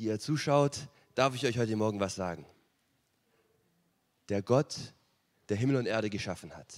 die 0.00 0.06
ihr 0.06 0.18
zuschaut, 0.18 0.88
darf 1.14 1.34
ich 1.34 1.44
euch 1.44 1.58
heute 1.58 1.76
Morgen 1.76 2.00
was 2.00 2.14
sagen. 2.14 2.46
Der 4.30 4.40
Gott, 4.40 4.74
der 5.50 5.58
Himmel 5.58 5.76
und 5.76 5.84
Erde 5.84 6.08
geschaffen 6.08 6.56
hat, 6.56 6.74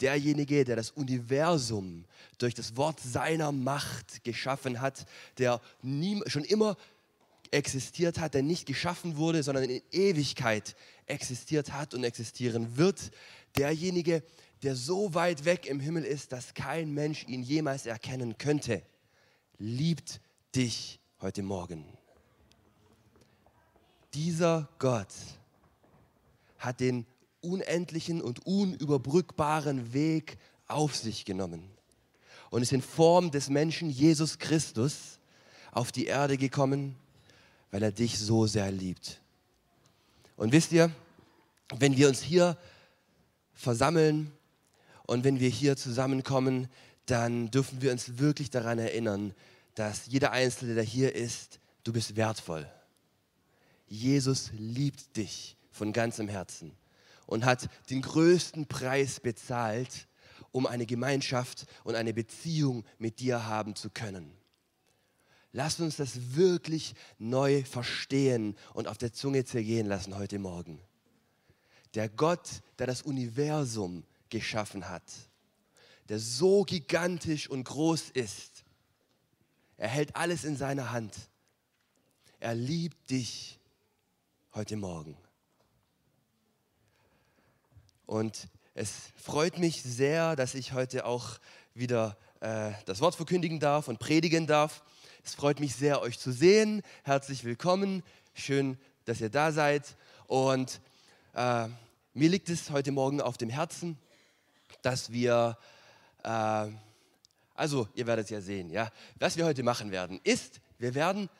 derjenige, 0.00 0.64
der 0.64 0.76
das 0.76 0.92
Universum 0.92 2.04
durch 2.38 2.54
das 2.54 2.76
Wort 2.76 3.00
seiner 3.00 3.50
Macht 3.50 4.22
geschaffen 4.22 4.80
hat, 4.80 5.04
der 5.38 5.60
nie, 5.82 6.22
schon 6.26 6.44
immer 6.44 6.76
existiert 7.50 8.20
hat, 8.20 8.34
der 8.34 8.44
nicht 8.44 8.66
geschaffen 8.66 9.16
wurde, 9.16 9.42
sondern 9.42 9.64
in 9.64 9.82
Ewigkeit 9.90 10.76
existiert 11.06 11.72
hat 11.72 11.92
und 11.92 12.04
existieren 12.04 12.76
wird, 12.76 13.10
derjenige, 13.56 14.22
der 14.62 14.76
so 14.76 15.12
weit 15.14 15.44
weg 15.44 15.66
im 15.66 15.80
Himmel 15.80 16.04
ist, 16.04 16.30
dass 16.30 16.54
kein 16.54 16.94
Mensch 16.94 17.24
ihn 17.26 17.42
jemals 17.42 17.84
erkennen 17.86 18.38
könnte, 18.38 18.80
liebt 19.58 20.20
dich 20.54 21.00
heute 21.20 21.42
Morgen. 21.42 21.98
Dieser 24.14 24.68
Gott 24.78 25.08
hat 26.58 26.80
den 26.80 27.06
unendlichen 27.40 28.20
und 28.20 28.46
unüberbrückbaren 28.46 29.92
Weg 29.92 30.38
auf 30.68 30.94
sich 30.94 31.24
genommen 31.24 31.68
und 32.50 32.62
ist 32.62 32.72
in 32.72 32.82
Form 32.82 33.30
des 33.30 33.48
Menschen 33.48 33.90
Jesus 33.90 34.38
Christus 34.38 35.18
auf 35.72 35.90
die 35.90 36.06
Erde 36.06 36.36
gekommen, 36.36 36.96
weil 37.70 37.82
er 37.82 37.92
dich 37.92 38.18
so 38.18 38.46
sehr 38.46 38.70
liebt. 38.70 39.20
Und 40.36 40.52
wisst 40.52 40.72
ihr, 40.72 40.90
wenn 41.74 41.96
wir 41.96 42.08
uns 42.08 42.20
hier 42.20 42.56
versammeln 43.54 44.30
und 45.06 45.24
wenn 45.24 45.40
wir 45.40 45.48
hier 45.48 45.76
zusammenkommen, 45.76 46.68
dann 47.06 47.50
dürfen 47.50 47.80
wir 47.80 47.90
uns 47.92 48.18
wirklich 48.18 48.50
daran 48.50 48.78
erinnern, 48.78 49.34
dass 49.74 50.06
jeder 50.06 50.32
Einzelne, 50.32 50.74
der 50.74 50.84
hier 50.84 51.14
ist, 51.14 51.58
du 51.84 51.92
bist 51.92 52.16
wertvoll. 52.16 52.70
Jesus 53.92 54.50
liebt 54.56 55.18
dich 55.18 55.58
von 55.70 55.92
ganzem 55.92 56.26
Herzen 56.26 56.72
und 57.26 57.44
hat 57.44 57.68
den 57.90 58.00
größten 58.00 58.66
Preis 58.66 59.20
bezahlt, 59.20 60.08
um 60.50 60.66
eine 60.66 60.86
Gemeinschaft 60.86 61.66
und 61.84 61.94
eine 61.94 62.14
Beziehung 62.14 62.86
mit 62.96 63.20
dir 63.20 63.44
haben 63.44 63.76
zu 63.76 63.90
können. 63.90 64.32
Lass 65.52 65.78
uns 65.78 65.96
das 65.96 66.34
wirklich 66.34 66.94
neu 67.18 67.64
verstehen 67.64 68.56
und 68.72 68.88
auf 68.88 68.96
der 68.96 69.12
Zunge 69.12 69.44
zergehen 69.44 69.86
lassen 69.86 70.16
heute 70.16 70.38
Morgen. 70.38 70.80
Der 71.92 72.08
Gott, 72.08 72.62
der 72.78 72.86
das 72.86 73.02
Universum 73.02 74.04
geschaffen 74.30 74.88
hat, 74.88 75.04
der 76.08 76.18
so 76.18 76.62
gigantisch 76.62 77.46
und 77.46 77.64
groß 77.64 78.08
ist, 78.08 78.64
er 79.76 79.88
hält 79.88 80.16
alles 80.16 80.44
in 80.44 80.56
seiner 80.56 80.92
Hand. 80.92 81.14
Er 82.40 82.54
liebt 82.54 83.10
dich 83.10 83.58
heute 84.54 84.76
Morgen. 84.76 85.16
Und 88.04 88.48
es 88.74 88.92
freut 89.16 89.58
mich 89.58 89.82
sehr, 89.82 90.36
dass 90.36 90.54
ich 90.54 90.74
heute 90.74 91.06
auch 91.06 91.38
wieder 91.72 92.18
äh, 92.40 92.72
das 92.84 93.00
Wort 93.00 93.14
verkündigen 93.14 93.60
darf 93.60 93.88
und 93.88 93.98
predigen 93.98 94.46
darf. 94.46 94.82
Es 95.24 95.34
freut 95.34 95.58
mich 95.58 95.74
sehr, 95.74 96.02
euch 96.02 96.18
zu 96.18 96.32
sehen. 96.32 96.82
Herzlich 97.02 97.44
willkommen. 97.44 98.02
Schön, 98.34 98.76
dass 99.06 99.22
ihr 99.22 99.30
da 99.30 99.52
seid. 99.52 99.96
Und 100.26 100.82
äh, 101.34 101.68
mir 102.12 102.28
liegt 102.28 102.50
es 102.50 102.70
heute 102.70 102.92
Morgen 102.92 103.22
auf 103.22 103.38
dem 103.38 103.48
Herzen, 103.48 103.96
dass 104.82 105.12
wir, 105.12 105.56
äh, 106.24 106.68
also 107.54 107.88
ihr 107.94 108.06
werdet 108.06 108.24
es 108.24 108.30
ja 108.30 108.42
sehen, 108.42 108.68
ja, 108.68 108.90
was 109.18 109.38
wir 109.38 109.46
heute 109.46 109.62
machen 109.62 109.92
werden, 109.92 110.20
ist, 110.24 110.60
wir 110.78 110.94
werden 110.94 111.30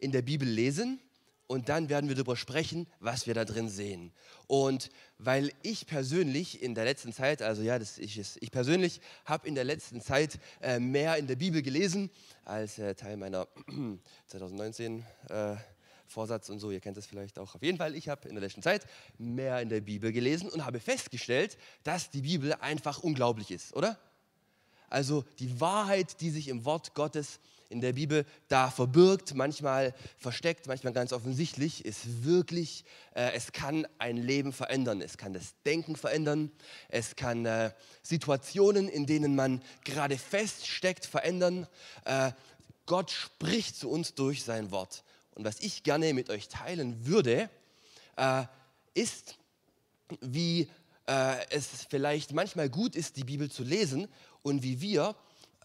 in 0.00 0.10
der 0.10 0.22
Bibel 0.22 0.48
lesen 0.48 1.00
und 1.48 1.68
dann 1.68 1.88
werden 1.88 2.08
wir 2.08 2.14
darüber 2.14 2.36
sprechen, 2.36 2.86
was 3.00 3.26
wir 3.26 3.34
da 3.34 3.44
drin 3.44 3.68
sehen. 3.68 4.12
Und 4.46 4.90
weil 5.18 5.50
ich 5.62 5.86
persönlich 5.86 6.62
in 6.62 6.74
der 6.74 6.84
letzten 6.84 7.12
Zeit, 7.12 7.42
also 7.42 7.62
ja, 7.62 7.78
das 7.78 7.98
ich, 7.98 8.20
ich 8.40 8.50
persönlich 8.50 9.00
habe 9.24 9.48
in 9.48 9.54
der 9.54 9.64
letzten 9.64 10.00
Zeit 10.00 10.38
äh, 10.60 10.78
mehr 10.78 11.16
in 11.16 11.26
der 11.26 11.36
Bibel 11.36 11.62
gelesen 11.62 12.10
als 12.44 12.78
äh, 12.78 12.94
Teil 12.94 13.16
meiner 13.16 13.48
2019 14.26 15.04
äh, 15.30 15.56
Vorsatz 16.06 16.50
und 16.50 16.58
so, 16.58 16.70
ihr 16.70 16.80
kennt 16.80 16.96
das 16.96 17.06
vielleicht 17.06 17.38
auch. 17.38 17.54
Auf 17.54 17.62
jeden 17.62 17.78
Fall, 17.78 17.94
ich 17.94 18.08
habe 18.08 18.28
in 18.28 18.34
der 18.34 18.42
letzten 18.42 18.62
Zeit 18.62 18.86
mehr 19.18 19.60
in 19.62 19.70
der 19.70 19.80
Bibel 19.80 20.12
gelesen 20.12 20.48
und 20.50 20.64
habe 20.64 20.80
festgestellt, 20.80 21.56
dass 21.82 22.10
die 22.10 22.22
Bibel 22.22 22.52
einfach 22.54 23.02
unglaublich 23.02 23.50
ist, 23.50 23.74
oder? 23.74 23.98
Also 24.90 25.24
die 25.38 25.60
Wahrheit, 25.60 26.20
die 26.20 26.30
sich 26.30 26.48
im 26.48 26.64
Wort 26.64 26.94
Gottes 26.94 27.40
in 27.68 27.80
der 27.80 27.92
Bibel 27.92 28.24
da 28.48 28.70
verbirgt, 28.70 29.34
manchmal 29.34 29.94
versteckt, 30.16 30.66
manchmal 30.66 30.92
ganz 30.92 31.12
offensichtlich, 31.12 31.84
ist 31.84 32.24
wirklich, 32.24 32.84
äh, 33.14 33.32
es 33.34 33.52
kann 33.52 33.86
ein 33.98 34.16
Leben 34.16 34.52
verändern, 34.52 35.02
es 35.02 35.18
kann 35.18 35.32
das 35.32 35.54
Denken 35.66 35.96
verändern, 35.96 36.50
es 36.88 37.16
kann 37.16 37.44
äh, 37.44 37.72
Situationen, 38.02 38.88
in 38.88 39.06
denen 39.06 39.34
man 39.34 39.62
gerade 39.84 40.16
feststeckt, 40.16 41.04
verändern. 41.04 41.66
Äh, 42.04 42.32
Gott 42.86 43.10
spricht 43.10 43.76
zu 43.76 43.90
uns 43.90 44.14
durch 44.14 44.44
sein 44.44 44.70
Wort. 44.70 45.04
Und 45.34 45.44
was 45.44 45.60
ich 45.60 45.82
gerne 45.82 46.14
mit 46.14 46.30
euch 46.30 46.48
teilen 46.48 47.06
würde, 47.06 47.50
äh, 48.16 48.44
ist, 48.94 49.36
wie 50.20 50.70
äh, 51.06 51.36
es 51.50 51.68
vielleicht 51.88 52.32
manchmal 52.32 52.70
gut 52.70 52.96
ist, 52.96 53.16
die 53.16 53.24
Bibel 53.24 53.50
zu 53.50 53.62
lesen 53.62 54.08
und 54.42 54.62
wie 54.62 54.80
wir 54.80 55.14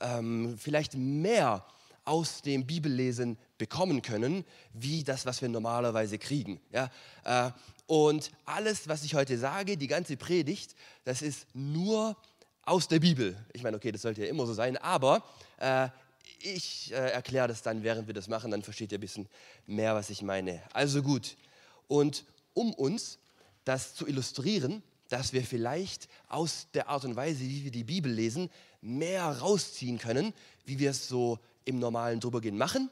ähm, 0.01 0.57
vielleicht 0.57 0.95
mehr 0.95 1.65
aus 2.05 2.41
dem 2.41 2.65
Bibellesen 2.65 3.37
bekommen 3.57 4.01
können, 4.01 4.45
wie 4.73 5.03
das, 5.03 5.25
was 5.25 5.41
wir 5.41 5.49
normalerweise 5.49 6.17
kriegen. 6.17 6.59
Ja? 6.71 6.91
Äh, 7.23 7.51
und 7.87 8.31
alles, 8.45 8.87
was 8.87 9.03
ich 9.03 9.15
heute 9.15 9.37
sage, 9.37 9.77
die 9.77 9.87
ganze 9.87 10.17
Predigt, 10.17 10.75
das 11.05 11.21
ist 11.21 11.47
nur 11.53 12.17
aus 12.63 12.87
der 12.87 12.99
Bibel. 12.99 13.35
Ich 13.53 13.63
meine, 13.63 13.77
okay, 13.77 13.91
das 13.91 14.01
sollte 14.01 14.21
ja 14.21 14.27
immer 14.27 14.45
so 14.45 14.53
sein, 14.53 14.77
aber 14.77 15.23
äh, 15.59 15.89
ich 16.39 16.91
äh, 16.91 17.11
erkläre 17.11 17.47
das 17.47 17.61
dann, 17.61 17.83
während 17.83 18.07
wir 18.07 18.13
das 18.13 18.27
machen, 18.27 18.51
dann 18.51 18.63
versteht 18.63 18.91
ihr 18.91 18.97
ein 18.97 19.01
bisschen 19.01 19.27
mehr, 19.65 19.95
was 19.95 20.09
ich 20.09 20.21
meine. 20.21 20.61
Also 20.73 21.01
gut. 21.01 21.37
Und 21.87 22.25
um 22.53 22.73
uns 22.73 23.19
das 23.65 23.95
zu 23.95 24.07
illustrieren, 24.07 24.83
dass 25.09 25.33
wir 25.33 25.43
vielleicht 25.43 26.07
aus 26.27 26.67
der 26.73 26.89
Art 26.89 27.05
und 27.05 27.15
Weise, 27.15 27.41
wie 27.41 27.63
wir 27.63 27.71
die 27.71 27.83
Bibel 27.83 28.11
lesen, 28.11 28.49
mehr 28.81 29.25
rausziehen 29.25 29.97
können, 29.97 30.33
wie 30.65 30.79
wir 30.79 30.91
es 30.91 31.07
so 31.07 31.39
im 31.65 31.79
normalen 31.79 32.19
Drübergehen 32.19 32.57
machen, 32.57 32.89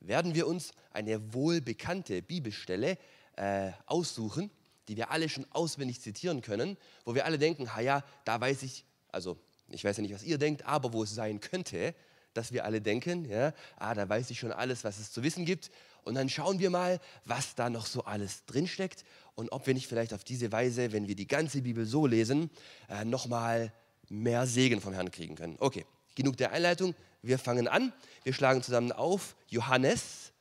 werden 0.00 0.34
wir 0.34 0.46
uns 0.46 0.72
eine 0.92 1.32
wohlbekannte 1.34 2.22
Bibelstelle 2.22 2.98
äh, 3.36 3.72
aussuchen, 3.86 4.50
die 4.88 4.96
wir 4.96 5.10
alle 5.10 5.28
schon 5.28 5.46
auswendig 5.50 6.00
zitieren 6.00 6.40
können, 6.40 6.76
wo 7.04 7.14
wir 7.14 7.24
alle 7.24 7.38
denken, 7.38 7.68
ja, 7.82 8.02
da 8.24 8.40
weiß 8.40 8.62
ich, 8.62 8.84
also 9.10 9.38
ich 9.68 9.84
weiß 9.84 9.98
ja 9.98 10.02
nicht, 10.02 10.14
was 10.14 10.22
ihr 10.22 10.38
denkt, 10.38 10.64
aber 10.64 10.92
wo 10.92 11.02
es 11.02 11.14
sein 11.14 11.40
könnte, 11.40 11.94
dass 12.34 12.52
wir 12.52 12.64
alle 12.64 12.80
denken, 12.80 13.24
ja, 13.24 13.52
ah, 13.76 13.94
da 13.94 14.08
weiß 14.08 14.30
ich 14.30 14.38
schon 14.38 14.52
alles, 14.52 14.84
was 14.84 14.98
es 14.98 15.12
zu 15.12 15.22
wissen 15.22 15.44
gibt. 15.44 15.70
Und 16.04 16.14
dann 16.14 16.28
schauen 16.28 16.58
wir 16.58 16.70
mal, 16.70 17.00
was 17.24 17.54
da 17.54 17.68
noch 17.68 17.86
so 17.86 18.04
alles 18.04 18.44
drinsteckt 18.46 19.04
und 19.34 19.50
ob 19.50 19.66
wir 19.66 19.74
nicht 19.74 19.88
vielleicht 19.88 20.14
auf 20.14 20.24
diese 20.24 20.52
Weise, 20.52 20.92
wenn 20.92 21.08
wir 21.08 21.16
die 21.16 21.26
ganze 21.26 21.62
Bibel 21.62 21.84
so 21.84 22.06
lesen, 22.06 22.50
äh, 22.88 23.04
nochmal 23.04 23.72
mehr 24.08 24.46
Segen 24.46 24.80
vom 24.80 24.94
Herrn 24.94 25.10
kriegen 25.10 25.34
können. 25.34 25.56
Okay, 25.58 25.84
genug 26.18 26.36
der 26.36 26.52
Einleitung. 26.52 26.94
Wir 27.22 27.38
fangen 27.38 27.68
an. 27.68 27.92
Wir 28.24 28.34
schlagen 28.34 28.62
zusammen 28.62 28.92
auf 28.92 29.36
Johannes 29.46 30.32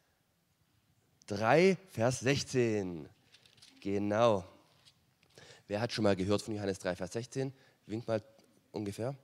3, 1.28 1.78
Vers 1.92 2.22
16. 2.22 3.08
Genau. 3.80 4.44
Wer 5.68 5.80
hat 5.80 5.94
schon 5.94 6.04
mal 6.04 6.16
gehört 6.16 6.42
von 6.42 6.56
Johannes 6.56 6.80
3, 6.80 6.96
Vers 6.96 7.14
16? 7.14 7.54
Winkt 7.86 8.08
mal 8.08 8.24
ungefähr. 8.72 9.16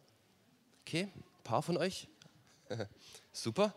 Okay, 0.86 1.08
ein 1.16 1.44
paar 1.44 1.64
von 1.64 1.76
euch. 1.78 2.08
Super, 3.32 3.74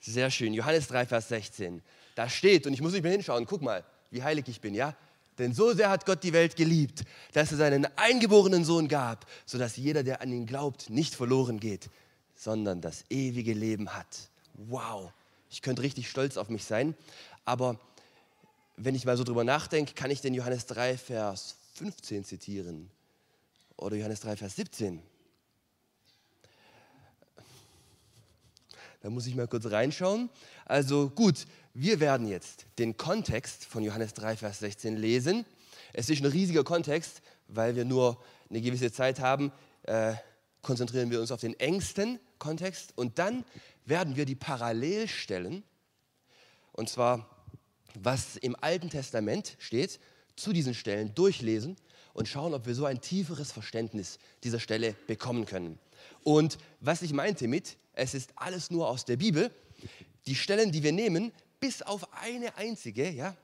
sehr 0.00 0.30
schön. 0.30 0.54
Johannes 0.54 0.86
3, 0.88 1.06
Vers 1.06 1.28
16. 1.28 1.82
Da 2.14 2.28
steht, 2.28 2.66
und 2.66 2.74
ich 2.74 2.80
muss 2.80 2.92
nicht 2.92 3.02
mehr 3.02 3.12
hinschauen, 3.12 3.44
guck 3.44 3.60
mal, 3.60 3.84
wie 4.10 4.22
heilig 4.22 4.46
ich 4.48 4.60
bin, 4.60 4.74
ja? 4.74 4.94
Denn 5.38 5.52
so 5.52 5.72
sehr 5.72 5.90
hat 5.90 6.06
Gott 6.06 6.22
die 6.22 6.32
Welt 6.32 6.54
geliebt, 6.54 7.02
dass 7.32 7.50
er 7.50 7.58
seinen 7.58 7.86
eingeborenen 7.96 8.64
Sohn 8.64 8.88
gab, 8.88 9.26
sodass 9.46 9.76
jeder, 9.76 10.02
der 10.02 10.20
an 10.20 10.30
ihn 10.30 10.46
glaubt, 10.46 10.90
nicht 10.90 11.14
verloren 11.14 11.58
geht, 11.58 11.88
sondern 12.40 12.80
das 12.80 13.04
ewige 13.10 13.52
Leben 13.52 13.90
hat. 13.90 14.30
Wow, 14.54 15.12
ich 15.50 15.60
könnte 15.60 15.82
richtig 15.82 16.08
stolz 16.08 16.38
auf 16.38 16.48
mich 16.48 16.64
sein. 16.64 16.94
Aber 17.44 17.78
wenn 18.76 18.94
ich 18.94 19.04
mal 19.04 19.18
so 19.18 19.24
drüber 19.24 19.44
nachdenke, 19.44 19.92
kann 19.92 20.10
ich 20.10 20.22
den 20.22 20.32
Johannes 20.32 20.64
3, 20.64 20.96
Vers 20.96 21.56
15 21.74 22.24
zitieren? 22.24 22.90
Oder 23.76 23.96
Johannes 23.96 24.20
3, 24.20 24.38
Vers 24.38 24.56
17? 24.56 25.02
Da 29.02 29.10
muss 29.10 29.26
ich 29.26 29.34
mal 29.34 29.46
kurz 29.46 29.66
reinschauen. 29.66 30.30
Also 30.64 31.10
gut, 31.10 31.46
wir 31.74 32.00
werden 32.00 32.26
jetzt 32.26 32.64
den 32.78 32.96
Kontext 32.96 33.66
von 33.66 33.82
Johannes 33.82 34.14
3, 34.14 34.38
Vers 34.38 34.60
16 34.60 34.96
lesen. 34.96 35.44
Es 35.92 36.08
ist 36.08 36.22
ein 36.22 36.30
riesiger 36.30 36.64
Kontext, 36.64 37.20
weil 37.48 37.76
wir 37.76 37.84
nur 37.84 38.22
eine 38.48 38.62
gewisse 38.62 38.90
Zeit 38.90 39.20
haben. 39.20 39.52
Äh, 39.82 40.14
konzentrieren 40.62 41.10
wir 41.10 41.20
uns 41.20 41.32
auf 41.32 41.40
den 41.40 41.58
engsten 41.60 42.18
Kontext 42.40 42.92
und 42.96 43.20
dann 43.20 43.44
werden 43.84 44.16
wir 44.16 44.24
die 44.24 44.34
Parallelstellen 44.34 45.62
und 46.72 46.88
zwar, 46.88 47.28
was 47.94 48.36
im 48.36 48.56
Alten 48.60 48.90
Testament 48.90 49.56
steht, 49.60 50.00
zu 50.34 50.52
diesen 50.52 50.74
Stellen 50.74 51.14
durchlesen 51.14 51.76
und 52.14 52.26
schauen, 52.26 52.54
ob 52.54 52.66
wir 52.66 52.74
so 52.74 52.86
ein 52.86 53.00
tieferes 53.00 53.52
Verständnis 53.52 54.18
dieser 54.42 54.58
Stelle 54.58 54.94
bekommen 55.06 55.46
können. 55.46 55.78
Und 56.24 56.58
was 56.80 57.02
ich 57.02 57.12
meinte 57.12 57.46
mit, 57.46 57.76
es 57.92 58.14
ist 58.14 58.32
alles 58.36 58.70
nur 58.70 58.88
aus 58.88 59.04
der 59.04 59.16
Bibel, 59.16 59.50
die 60.26 60.34
Stellen, 60.34 60.72
die 60.72 60.82
wir 60.82 60.92
nehmen, 60.92 61.32
bis 61.60 61.82
auf 61.82 62.12
eine 62.14 62.56
einzige, 62.56 63.10
ja, 63.10 63.36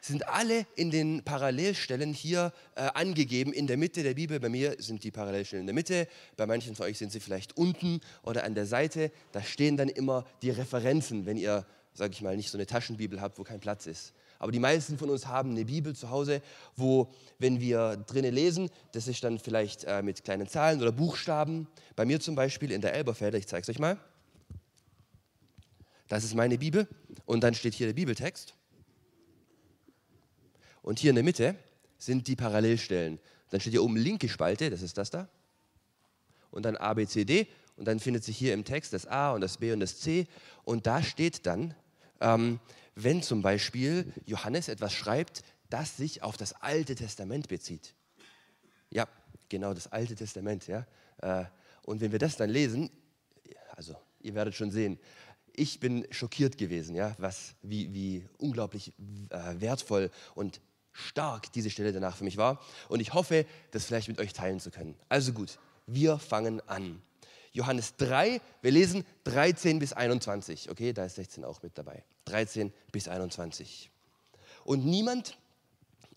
sind 0.00 0.28
alle 0.28 0.66
in 0.74 0.90
den 0.90 1.22
Parallelstellen 1.24 2.12
hier 2.12 2.52
äh, 2.74 2.82
angegeben 2.94 3.52
in 3.52 3.66
der 3.66 3.76
Mitte 3.76 4.02
der 4.02 4.14
Bibel. 4.14 4.38
Bei 4.40 4.48
mir 4.48 4.76
sind 4.78 5.04
die 5.04 5.10
Parallelstellen 5.10 5.62
in 5.62 5.66
der 5.66 5.74
Mitte, 5.74 6.08
bei 6.36 6.46
manchen 6.46 6.74
von 6.74 6.86
euch 6.86 6.98
sind 6.98 7.12
sie 7.12 7.20
vielleicht 7.20 7.56
unten 7.56 8.00
oder 8.22 8.44
an 8.44 8.54
der 8.54 8.66
Seite. 8.66 9.10
Da 9.32 9.42
stehen 9.42 9.76
dann 9.76 9.88
immer 9.88 10.24
die 10.42 10.50
Referenzen, 10.50 11.26
wenn 11.26 11.36
ihr, 11.36 11.66
sage 11.94 12.12
ich 12.12 12.22
mal, 12.22 12.36
nicht 12.36 12.50
so 12.50 12.58
eine 12.58 12.66
Taschenbibel 12.66 13.20
habt, 13.20 13.38
wo 13.38 13.44
kein 13.44 13.60
Platz 13.60 13.86
ist. 13.86 14.12
Aber 14.38 14.52
die 14.52 14.60
meisten 14.60 14.98
von 14.98 15.10
uns 15.10 15.26
haben 15.26 15.50
eine 15.50 15.64
Bibel 15.64 15.96
zu 15.96 16.10
Hause, 16.10 16.42
wo, 16.76 17.12
wenn 17.38 17.60
wir 17.60 17.96
drinnen 17.96 18.32
lesen, 18.32 18.70
das 18.92 19.08
ist 19.08 19.24
dann 19.24 19.38
vielleicht 19.38 19.84
äh, 19.84 20.02
mit 20.02 20.22
kleinen 20.22 20.46
Zahlen 20.46 20.80
oder 20.80 20.92
Buchstaben. 20.92 21.66
Bei 21.96 22.04
mir 22.04 22.20
zum 22.20 22.36
Beispiel 22.36 22.70
in 22.70 22.80
der 22.80 22.94
Elberfelder, 22.94 23.36
ich 23.36 23.48
zeige 23.48 23.62
es 23.62 23.68
euch 23.68 23.80
mal. 23.80 23.98
Das 26.06 26.24
ist 26.24 26.34
meine 26.34 26.56
Bibel 26.56 26.86
und 27.26 27.42
dann 27.42 27.54
steht 27.54 27.74
hier 27.74 27.88
der 27.88 27.94
Bibeltext. 27.94 28.54
Und 30.82 30.98
hier 30.98 31.10
in 31.10 31.16
der 31.16 31.24
Mitte 31.24 31.56
sind 31.98 32.26
die 32.28 32.36
Parallelstellen. 32.36 33.18
Dann 33.50 33.60
steht 33.60 33.72
hier 33.72 33.82
oben 33.82 33.96
linke 33.96 34.28
Spalte, 34.28 34.70
das 34.70 34.82
ist 34.82 34.98
das 34.98 35.10
da. 35.10 35.28
Und 36.50 36.64
dann 36.64 36.76
A, 36.76 36.94
B, 36.94 37.06
C, 37.06 37.24
D. 37.24 37.46
Und 37.76 37.86
dann 37.86 38.00
findet 38.00 38.24
sich 38.24 38.36
hier 38.36 38.54
im 38.54 38.64
Text 38.64 38.92
das 38.92 39.06
A 39.06 39.32
und 39.32 39.40
das 39.40 39.58
B 39.58 39.72
und 39.72 39.80
das 39.80 40.00
C. 40.00 40.26
Und 40.64 40.86
da 40.86 41.02
steht 41.02 41.46
dann, 41.46 41.74
ähm, 42.20 42.58
wenn 42.94 43.22
zum 43.22 43.42
Beispiel 43.42 44.12
Johannes 44.26 44.68
etwas 44.68 44.92
schreibt, 44.92 45.42
das 45.70 45.96
sich 45.96 46.22
auf 46.22 46.36
das 46.36 46.54
Alte 46.54 46.94
Testament 46.94 47.48
bezieht. 47.48 47.94
Ja, 48.90 49.06
genau, 49.48 49.74
das 49.74 49.92
Alte 49.92 50.14
Testament. 50.14 50.66
Ja. 50.66 50.86
Äh, 51.18 51.44
und 51.82 52.00
wenn 52.00 52.12
wir 52.12 52.18
das 52.18 52.36
dann 52.36 52.50
lesen, 52.50 52.90
also 53.76 53.94
ihr 54.20 54.34
werdet 54.34 54.54
schon 54.54 54.70
sehen, 54.70 54.98
ich 55.52 55.80
bin 55.80 56.06
schockiert 56.10 56.56
gewesen, 56.56 56.94
ja, 56.94 57.14
was, 57.18 57.54
wie, 57.62 57.92
wie 57.92 58.28
unglaublich 58.38 58.92
äh, 59.30 59.60
wertvoll 59.60 60.10
und 60.34 60.60
stark 60.98 61.52
diese 61.52 61.70
Stelle 61.70 61.92
danach 61.92 62.16
für 62.16 62.24
mich 62.24 62.36
war. 62.36 62.60
Und 62.88 63.00
ich 63.00 63.14
hoffe, 63.14 63.46
das 63.70 63.84
vielleicht 63.84 64.08
mit 64.08 64.18
euch 64.20 64.32
teilen 64.32 64.60
zu 64.60 64.70
können. 64.70 64.94
Also 65.08 65.32
gut, 65.32 65.58
wir 65.86 66.18
fangen 66.18 66.60
an. 66.68 67.02
Johannes 67.52 67.96
3, 67.96 68.40
wir 68.62 68.70
lesen 68.70 69.04
13 69.24 69.78
bis 69.78 69.92
21. 69.92 70.70
Okay, 70.70 70.92
da 70.92 71.04
ist 71.04 71.16
16 71.16 71.44
auch 71.44 71.62
mit 71.62 71.76
dabei. 71.78 72.04
13 72.26 72.72
bis 72.92 73.08
21. 73.08 73.90
Und 74.64 74.84
niemand 74.84 75.38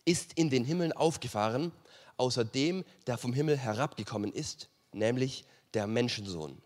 ist 0.04 0.34
in 0.34 0.50
den 0.50 0.66
Himmeln 0.66 0.92
aufgefahren, 0.94 1.72
außer 2.18 2.44
dem, 2.44 2.84
der 3.08 3.18
vom 3.18 3.34
Himmel 3.34 3.58
herabgekommen 3.58 4.34
ist, 4.34 4.70
nämlich 4.94 5.46
der 5.74 5.88
Menschensohn. 5.88 6.62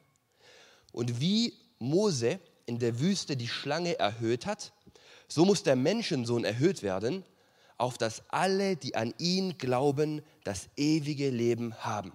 Und 0.91 1.19
wie 1.19 1.53
Mose 1.77 2.39
in 2.65 2.79
der 2.79 2.99
Wüste 2.99 3.37
die 3.37 3.47
Schlange 3.47 3.99
erhöht 3.99 4.45
hat, 4.45 4.73
so 5.27 5.45
muss 5.45 5.63
der 5.63 5.75
Menschensohn 5.75 6.43
erhöht 6.43 6.81
werden, 6.83 7.23
auf 7.77 7.97
dass 7.97 8.23
alle, 8.29 8.75
die 8.75 8.95
an 8.95 9.13
ihn 9.17 9.57
glauben, 9.57 10.21
das 10.43 10.69
ewige 10.77 11.29
Leben 11.29 11.73
haben. 11.75 12.13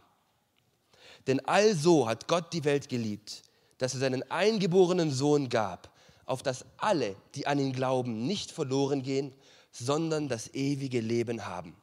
Denn 1.27 1.41
also 1.47 2.09
hat 2.09 2.29
Gott 2.29 2.53
die 2.53 2.65
Welt 2.65 2.89
geliebt, 2.89 3.43
dass 3.79 3.95
er 3.95 4.01
seinen 4.01 4.29
eingeborenen 4.31 5.11
Sohn 5.11 5.49
gab, 5.49 5.95
auf 6.25 6.43
dass 6.43 6.65
alle, 6.77 7.17
die 7.35 7.47
an 7.47 7.59
ihn 7.59 7.73
glauben, 7.73 8.27
nicht 8.27 8.51
verloren 8.51 9.03
gehen, 9.03 9.35
sondern 9.73 10.29
das 10.29 10.55
ewige 10.55 11.01
Leben 11.01 11.47
haben. 11.47 11.77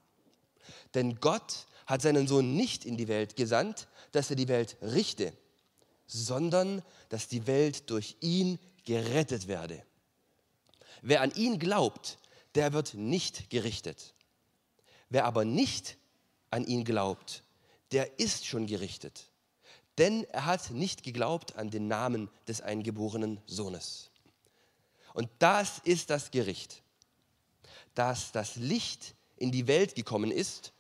Denn 0.94 1.20
Gott 1.20 1.66
hat 1.86 2.02
seinen 2.02 2.28
Sohn 2.28 2.56
nicht 2.56 2.86
in 2.86 2.98
die 2.98 3.08
Welt 3.08 3.36
gesandt, 3.36 3.88
dass 4.12 4.30
er 4.30 4.36
die 4.36 4.48
Welt 4.48 4.78
richte, 4.82 5.34
sondern 6.08 6.82
dass 7.10 7.28
die 7.28 7.48
Welt 7.48 7.90
durch 7.90 8.18
ihn 8.22 8.60
gerettet 8.86 9.48
werde. 9.48 9.84
Wer 11.02 11.22
an 11.22 11.32
ihn 11.36 11.60
glaubt, 11.60 12.18
der 12.58 12.74
wird 12.74 12.96
nicht 12.96 13.52
gerichtet. 13.52 14.16
Wer 15.10 15.26
aber 15.26 15.46
nicht 15.46 15.98
an 16.50 16.66
ihn 16.66 16.84
glaubt, 16.84 17.44
der 17.92 18.20
ist 18.20 18.48
schon 18.48 18.66
gerichtet. 18.66 19.30
Denn 20.00 20.26
er 20.26 20.46
hat 20.46 20.72
nicht 20.72 21.04
geglaubt 21.04 21.56
an 21.56 21.70
den 21.70 21.88
Namen 21.88 22.30
des 22.48 22.62
eingeborenen 22.62 23.40
Sohnes. 23.46 24.10
Und 25.14 25.30
das 25.40 25.80
ist 25.84 26.10
das 26.10 26.32
Gericht, 26.32 26.82
dass 27.94 28.32
das 28.32 28.56
Licht 28.56 29.14
in 29.38 29.52
die 29.52 29.68
Welt 29.68 29.94
gekommen 29.94 30.32
ist 30.32 30.74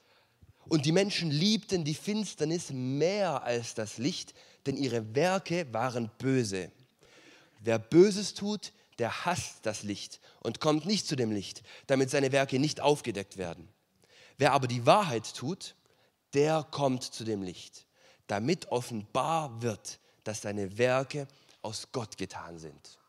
und 0.68 0.85
die 0.85 0.91
Menschen 0.91 1.29
liebten 1.29 1.83
die 1.83 1.94
Finsternis 1.94 2.71
mehr 2.71 3.44
als 3.44 3.75
das 3.75 4.00
Licht, 4.00 4.33
denn 4.65 4.77
ihre 4.77 5.15
Werke 5.15 5.71
waren 5.71 6.09
böse. 6.18 6.71
Wer 7.59 7.77
Böses 7.79 8.33
tut, 8.33 8.74
der 9.00 9.26
hasst 9.26 9.66
das 9.66 9.84
Licht 9.84 10.20
und 10.42 10.60
kommt 10.60 10.86
nicht 10.86 11.08
zu 11.08 11.16
dem 11.16 11.32
Licht, 11.32 11.64
damit 11.88 12.10
seine 12.10 12.32
Werke 12.32 12.60
nicht 12.60 12.82
aufgedeckt 12.82 13.38
werden. 13.38 13.68
Wer 14.38 14.54
aber 14.54 14.68
die 14.68 14.86
Wahrheit 14.86 15.36
tut, 15.36 15.76
der 16.34 16.64
kommt 16.72 17.04
zu 17.04 17.24
dem 17.24 17.42
Licht, 17.42 17.86
damit 18.28 18.72
offenbar 18.72 19.62
wird, 19.62 20.00
dass 20.24 20.42
seine 20.42 20.78
Werke 20.78 21.28
aus 21.62 21.92
Gott 21.92 22.18
getan 22.18 22.60
sind. 22.60 23.00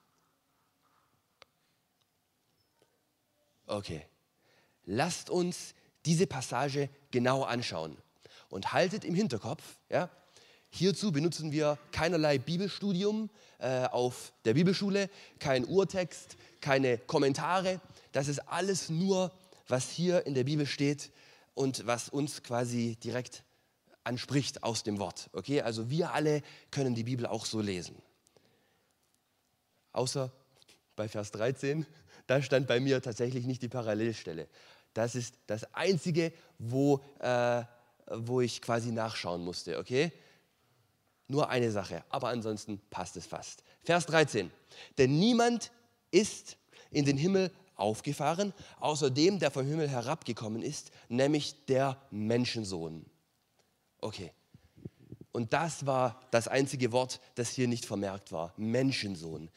Okay, 3.67 4.07
lasst 4.85 5.29
uns 5.29 5.75
diese 6.07 6.27
Passage 6.27 6.89
genau 7.11 7.43
anschauen 7.43 7.99
und 8.49 8.73
haltet 8.73 9.05
im 9.05 9.15
Hinterkopf, 9.15 9.63
ja, 9.91 10.09
Hierzu 10.71 11.13
benutzen 11.13 11.51
wir 11.51 11.79
keinerlei 11.93 12.39
Bibelstudium 12.39 13.31
äh, 13.59 13.87
auf 13.87 14.33
der 14.45 14.55
Bibelschule, 14.55 15.09
kein 15.39 15.65
Urtext, 15.65 16.37
keine 16.61 16.99
Kommentare. 16.99 17.81
Das 18.13 18.29
ist 18.29 18.41
alles 18.49 18.91
nur, 18.91 19.33
was 19.67 19.91
hier 19.91 20.27
in 20.27 20.35
der 20.35 20.45
Bibel 20.45 20.67
steht 20.67 21.11
und 21.55 21.87
was 21.87 22.09
uns 22.09 22.43
quasi 22.43 22.97
direkt 23.03 23.45
anspricht 24.05 24.63
aus 24.63 24.83
dem 24.83 24.99
Wort. 24.99 25.31
Okay, 25.33 25.61
also 25.61 25.91
wir 25.91 26.13
alle 26.13 26.43
können 26.71 26.95
die 26.95 27.05
Bibel 27.05 27.27
auch 27.27 27.47
so 27.47 27.61
lesen. 27.61 27.97
Außer 29.93 30.31
bei 30.97 31.09
Vers 31.09 31.31
13, 31.33 31.87
da 32.27 32.43
stand 32.43 32.67
bei 32.67 32.81
mir 32.81 33.03
tatsächlich 33.03 33.47
nicht 33.47 33.63
die 33.63 33.69
Parallelstelle. 33.69 34.49
Das 34.95 35.15
ist 35.15 35.35
das 35.47 35.75
Einzige, 35.75 36.33
wo, 36.59 37.01
äh, 37.21 37.63
wo 38.07 38.41
ich 38.41 38.63
quasi 38.63 38.93
nachschauen 38.93 39.45
musste. 39.45 39.79
Okay, 39.79 40.13
nur 41.29 41.51
eine 41.51 41.71
Sache, 41.71 42.05
aber 42.09 42.29
ansonsten 42.29 42.81
passt 42.91 43.17
es 43.17 43.27
fast. 43.27 43.63
Vers 43.83 44.07
13. 44.07 44.51
Denn 44.97 45.19
niemand 45.19 45.71
ist 46.11 46.57
in 46.91 47.05
den 47.05 47.17
Himmel 47.17 47.53
aufgefahren, 47.77 48.53
außer 48.81 49.11
dem, 49.11 49.39
der 49.39 49.51
vom 49.51 49.67
Himmel 49.67 49.89
herabgekommen 49.89 50.63
ist, 50.63 50.91
nämlich 51.09 51.65
der 51.67 52.01
Menschensohn. 52.11 53.07
Okay. 54.01 54.33
Und 55.33 55.53
das 55.53 55.87
war 55.87 56.21
das 56.31 56.49
einzige 56.49 56.91
Wort, 56.91 57.21
das 57.37 57.51
hier 57.51 57.69
nicht 57.69 57.87
vermerkt 57.87 58.33
war. 58.33 58.53
Menschensohn. 58.57 59.51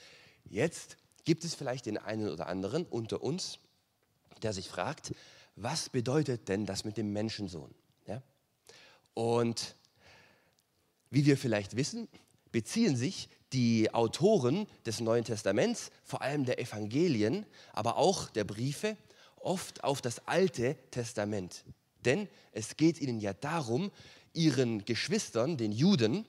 Jetzt 0.46 0.98
gibt 1.24 1.44
es 1.44 1.56
vielleicht 1.56 1.86
den 1.86 1.98
einen 1.98 2.30
oder 2.30 2.48
anderen 2.48 2.86
unter 2.86 3.24
uns, 3.24 3.60
der 4.44 4.54
sich 4.54 4.68
fragt, 4.70 5.14
was 5.56 5.90
bedeutet 5.90 6.48
denn 6.50 6.66
das 6.66 6.84
mit 6.84 6.98
dem 6.98 7.14
Menschensohn? 7.14 7.74
Ja? 8.06 8.22
Und 9.14 9.76
wie 11.12 11.26
wir 11.26 11.38
vielleicht 11.38 11.76
wissen, 11.76 12.08
beziehen 12.52 12.96
sich 12.96 13.30
die 13.54 13.94
Autoren 13.94 14.66
des 14.86 15.02
Neuen 15.02 15.26
Testaments, 15.26 15.92
vor 16.04 16.22
allem 16.22 16.46
der 16.46 16.60
Evangelien, 16.60 17.46
aber 17.74 17.98
auch 17.98 18.30
der 18.30 18.46
Briefe, 18.46 18.98
oft 19.36 19.84
auf 19.84 20.02
das 20.02 20.28
Alte 20.28 20.78
Testament. 20.92 21.64
Denn 22.06 22.28
es 22.52 22.78
geht 22.78 23.00
ihnen 23.00 23.20
ja 23.20 23.34
darum, 23.34 23.92
ihren 24.34 24.86
Geschwistern, 24.86 25.58
den 25.58 25.72
Juden, 25.72 26.26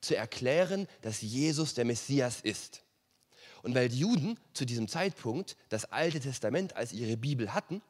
zu 0.00 0.16
erklären, 0.16 0.86
dass 1.02 1.20
Jesus 1.20 1.74
der 1.74 1.84
Messias 1.84 2.40
ist. 2.40 2.82
Und 3.62 3.74
weil 3.74 3.90
die 3.90 3.98
Juden 3.98 4.38
zu 4.54 4.64
diesem 4.64 4.88
Zeitpunkt 4.88 5.56
das 5.68 5.92
Alte 5.92 6.20
Testament 6.20 6.74
als 6.74 6.92
ihre 6.92 7.16
Bibel 7.16 7.52
hatten, 7.52 7.82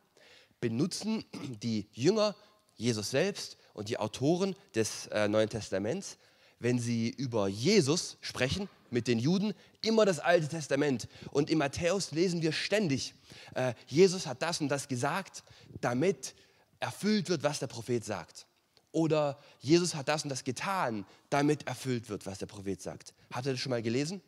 benutzen 0.61 1.25
die 1.63 1.89
Jünger 1.93 2.35
Jesus 2.75 3.11
selbst 3.11 3.57
und 3.75 3.89
die 3.89 3.99
Autoren 3.99 4.57
des 4.75 5.07
äh, 5.09 5.29
Neuen 5.29 5.49
Testaments, 5.49 6.19
wenn 6.59 6.79
sie 6.79 7.09
über 7.09 7.49
Jesus 7.49 8.19
sprechen 8.21 8.69
mit 8.91 9.07
den 9.07 9.19
Juden, 9.19 9.55
immer 9.83 10.05
das 10.05 10.19
Alte 10.19 10.49
Testament. 10.49 11.09
Und 11.31 11.49
in 11.49 11.59
Matthäus 11.59 12.13
lesen 12.13 12.43
wir 12.43 12.53
ständig, 12.53 13.15
äh, 13.55 13.75
Jesus 13.87 14.27
hat 14.27 14.43
das 14.43 14.61
und 14.61 14.69
das 14.69 14.89
gesagt, 14.89 15.43
damit 15.81 16.35
erfüllt 16.81 17.29
wird, 17.29 17.43
was 17.43 17.59
der 17.59 17.67
Prophet 17.69 18.05
sagt. 18.05 18.47
Oder 18.93 19.39
Jesus 19.61 19.95
hat 19.95 20.09
das 20.09 20.25
und 20.25 20.31
das 20.31 20.45
getan, 20.45 21.07
damit 21.31 21.67
erfüllt 21.67 22.09
wird, 22.09 22.27
was 22.27 22.39
der 22.39 22.47
Prophet 22.47 22.83
sagt. 22.83 23.15
Habt 23.33 23.47
ihr 23.47 23.53
das 23.53 23.61
schon 23.61 23.71
mal 23.71 23.83
gelesen? 23.83 24.21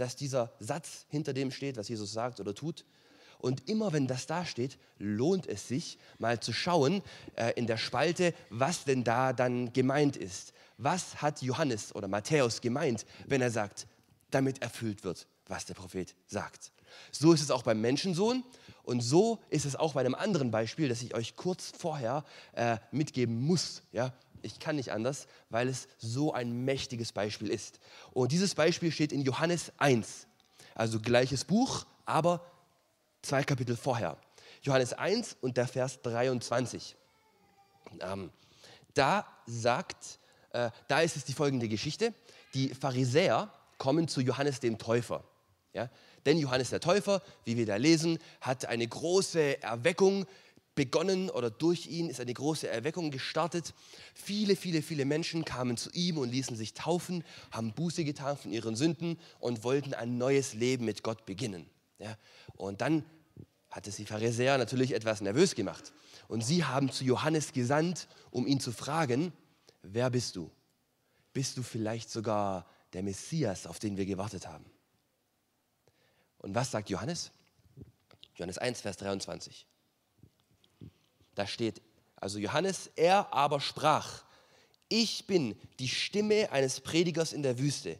dass 0.00 0.16
dieser 0.16 0.50
Satz 0.58 1.04
hinter 1.08 1.34
dem 1.34 1.50
steht, 1.50 1.76
was 1.76 1.88
Jesus 1.88 2.12
sagt 2.12 2.40
oder 2.40 2.54
tut. 2.54 2.86
Und 3.40 3.68
immer 3.68 3.92
wenn 3.92 4.06
das 4.06 4.26
da 4.26 4.44
steht, 4.44 4.78
lohnt 4.98 5.46
es 5.46 5.66
sich, 5.66 5.98
mal 6.18 6.40
zu 6.40 6.52
schauen 6.52 7.02
äh, 7.36 7.52
in 7.56 7.66
der 7.66 7.78
Spalte, 7.78 8.34
was 8.50 8.84
denn 8.84 9.02
da 9.02 9.32
dann 9.32 9.72
gemeint 9.72 10.16
ist. 10.16 10.52
Was 10.78 11.20
hat 11.22 11.42
Johannes 11.42 11.94
oder 11.94 12.08
Matthäus 12.08 12.60
gemeint, 12.60 13.06
wenn 13.26 13.42
er 13.42 13.50
sagt, 13.50 13.86
damit 14.30 14.62
erfüllt 14.62 15.04
wird, 15.04 15.26
was 15.46 15.66
der 15.66 15.74
Prophet 15.74 16.14
sagt. 16.26 16.72
So 17.12 17.32
ist 17.32 17.40
es 17.40 17.50
auch 17.50 17.62
beim 17.62 17.80
Menschensohn 17.80 18.44
und 18.82 19.00
so 19.00 19.38
ist 19.48 19.64
es 19.64 19.76
auch 19.76 19.94
bei 19.94 20.00
einem 20.00 20.14
anderen 20.14 20.50
Beispiel, 20.50 20.88
das 20.88 21.02
ich 21.02 21.14
euch 21.14 21.36
kurz 21.36 21.72
vorher 21.76 22.24
äh, 22.52 22.78
mitgeben 22.90 23.40
muss. 23.40 23.82
Ja? 23.92 24.12
Ich 24.42 24.58
kann 24.58 24.76
nicht 24.76 24.92
anders, 24.92 25.26
weil 25.50 25.68
es 25.68 25.88
so 25.98 26.32
ein 26.32 26.64
mächtiges 26.64 27.12
Beispiel 27.12 27.48
ist. 27.48 27.78
Und 28.12 28.32
dieses 28.32 28.54
Beispiel 28.54 28.90
steht 28.90 29.12
in 29.12 29.22
Johannes 29.22 29.72
1, 29.78 30.26
also 30.74 30.98
gleiches 30.98 31.44
Buch, 31.44 31.86
aber 32.06 32.44
zwei 33.22 33.42
Kapitel 33.42 33.76
vorher. 33.76 34.16
Johannes 34.62 34.92
1 34.92 35.36
und 35.40 35.56
der 35.56 35.66
Vers 35.66 36.02
23. 36.02 36.96
Ähm, 38.00 38.30
da 38.94 39.26
sagt, 39.46 40.18
äh, 40.52 40.70
da 40.88 41.00
ist 41.00 41.16
es 41.16 41.24
die 41.24 41.32
folgende 41.32 41.68
Geschichte. 41.68 42.14
Die 42.54 42.74
Pharisäer 42.74 43.52
kommen 43.78 44.08
zu 44.08 44.20
Johannes 44.20 44.60
dem 44.60 44.78
Täufer. 44.78 45.24
Ja? 45.72 45.88
Denn 46.26 46.38
Johannes 46.38 46.70
der 46.70 46.80
Täufer, 46.80 47.22
wie 47.44 47.56
wir 47.56 47.66
da 47.66 47.76
lesen, 47.76 48.18
hat 48.40 48.66
eine 48.66 48.86
große 48.86 49.62
Erweckung 49.62 50.26
begonnen 50.74 51.30
oder 51.30 51.50
durch 51.50 51.86
ihn 51.86 52.08
ist 52.08 52.20
eine 52.20 52.32
große 52.32 52.68
Erweckung 52.68 53.10
gestartet. 53.10 53.74
Viele, 54.14 54.56
viele, 54.56 54.82
viele 54.82 55.04
Menschen 55.04 55.44
kamen 55.44 55.76
zu 55.76 55.90
ihm 55.92 56.18
und 56.18 56.30
ließen 56.30 56.56
sich 56.56 56.74
taufen, 56.74 57.24
haben 57.50 57.72
Buße 57.72 58.04
getan 58.04 58.36
von 58.36 58.52
ihren 58.52 58.76
Sünden 58.76 59.18
und 59.40 59.64
wollten 59.64 59.94
ein 59.94 60.18
neues 60.18 60.54
Leben 60.54 60.84
mit 60.84 61.02
Gott 61.02 61.26
beginnen. 61.26 61.66
Ja? 62.00 62.16
Und 62.56 62.80
dann 62.80 63.04
hat 63.70 63.86
es 63.86 63.96
die 63.96 64.06
Pharisäer 64.06 64.58
natürlich 64.58 64.92
etwas 64.92 65.20
nervös 65.20 65.54
gemacht. 65.54 65.92
Und 66.26 66.42
sie 66.42 66.64
haben 66.64 66.90
zu 66.90 67.04
Johannes 67.04 67.52
gesandt, 67.52 68.08
um 68.30 68.46
ihn 68.46 68.58
zu 68.58 68.72
fragen, 68.72 69.32
wer 69.82 70.10
bist 70.10 70.34
du? 70.34 70.50
Bist 71.32 71.56
du 71.56 71.62
vielleicht 71.62 72.10
sogar 72.10 72.66
der 72.92 73.04
Messias, 73.04 73.66
auf 73.66 73.78
den 73.78 73.96
wir 73.96 74.06
gewartet 74.06 74.48
haben? 74.48 74.64
Und 76.38 76.54
was 76.54 76.70
sagt 76.70 76.90
Johannes? 76.90 77.30
Johannes 78.34 78.58
1, 78.58 78.80
Vers 78.80 78.96
23. 78.96 79.66
Da 81.34 81.46
steht, 81.46 81.80
also 82.16 82.38
Johannes, 82.38 82.90
er 82.96 83.32
aber 83.32 83.60
sprach, 83.60 84.24
ich 84.88 85.26
bin 85.26 85.56
die 85.78 85.88
Stimme 85.88 86.50
eines 86.50 86.80
Predigers 86.80 87.32
in 87.32 87.42
der 87.42 87.58
Wüste, 87.58 87.98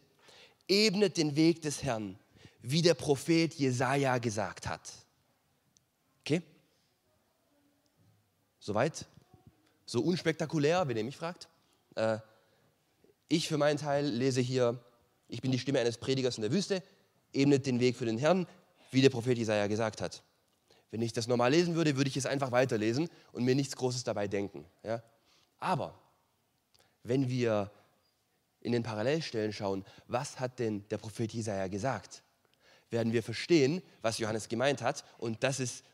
ebnet 0.66 1.16
den 1.16 1.36
Weg 1.36 1.62
des 1.62 1.82
Herrn, 1.82 2.18
wie 2.62 2.82
der 2.82 2.94
Prophet 2.94 3.54
Jesaja 3.54 4.18
gesagt 4.18 4.66
hat. 4.66 4.92
Okay? 6.20 6.42
Soweit? 8.58 9.06
So 9.86 10.02
unspektakulär, 10.02 10.86
wenn 10.86 10.96
ihr 10.96 11.04
mich 11.04 11.16
fragt. 11.16 11.48
Äh, 11.94 12.18
ich 13.28 13.48
für 13.48 13.58
meinen 13.58 13.78
Teil 13.78 14.06
lese 14.06 14.40
hier, 14.40 14.78
ich 15.28 15.40
bin 15.40 15.52
die 15.52 15.58
Stimme 15.58 15.80
eines 15.80 15.98
Predigers 15.98 16.36
in 16.36 16.42
der 16.42 16.52
Wüste, 16.52 16.82
ebnet 17.32 17.66
den 17.66 17.80
Weg 17.80 17.96
für 17.96 18.04
den 18.04 18.18
Herrn, 18.18 18.46
wie 18.90 19.02
der 19.02 19.10
Prophet 19.10 19.38
Jesaja 19.38 19.66
gesagt 19.66 20.00
hat. 20.00 20.22
Wenn 20.90 21.02
ich 21.02 21.12
das 21.12 21.28
normal 21.28 21.52
lesen 21.52 21.76
würde, 21.76 21.96
würde 21.96 22.08
ich 22.08 22.16
es 22.16 22.26
einfach 22.26 22.50
weiterlesen 22.50 23.08
und 23.32 23.44
mir 23.44 23.54
nichts 23.54 23.76
Großes 23.76 24.02
dabei 24.04 24.26
denken. 24.26 24.66
Ja? 24.82 25.02
Aber 25.58 25.98
wenn 27.04 27.28
wir 27.28 27.70
in 28.60 28.72
den 28.72 28.82
Parallelstellen 28.82 29.52
schauen, 29.52 29.84
was 30.06 30.40
hat 30.40 30.58
denn 30.58 30.86
der 30.88 30.98
Prophet 30.98 31.32
Jesaja 31.32 31.68
gesagt, 31.68 32.22
werden 32.90 33.12
wir 33.12 33.22
verstehen, 33.22 33.82
was 34.02 34.18
Johannes 34.18 34.48
gemeint 34.48 34.82
hat. 34.82 35.04
Und 35.18 35.42
das 35.42 35.60
ist, 35.60 35.84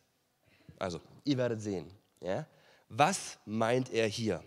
also, 0.79 1.01
ihr 1.25 1.37
werdet 1.37 1.61
sehen. 1.61 1.91
Ja? 2.21 2.47
Was 2.89 3.39
meint 3.45 3.93
er 3.93 4.07
hier? 4.07 4.43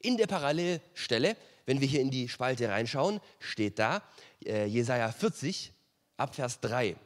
In 0.00 0.16
der 0.16 0.26
Parallelstelle, 0.26 1.36
wenn 1.66 1.80
wir 1.80 1.88
hier 1.88 2.00
in 2.00 2.10
die 2.10 2.28
Spalte 2.28 2.68
reinschauen, 2.68 3.20
steht 3.38 3.78
da 3.78 4.02
äh, 4.44 4.66
Jesaja 4.66 5.10
40, 5.10 5.72
ab 6.16 6.34
Vers 6.34 6.60
3. 6.60 6.96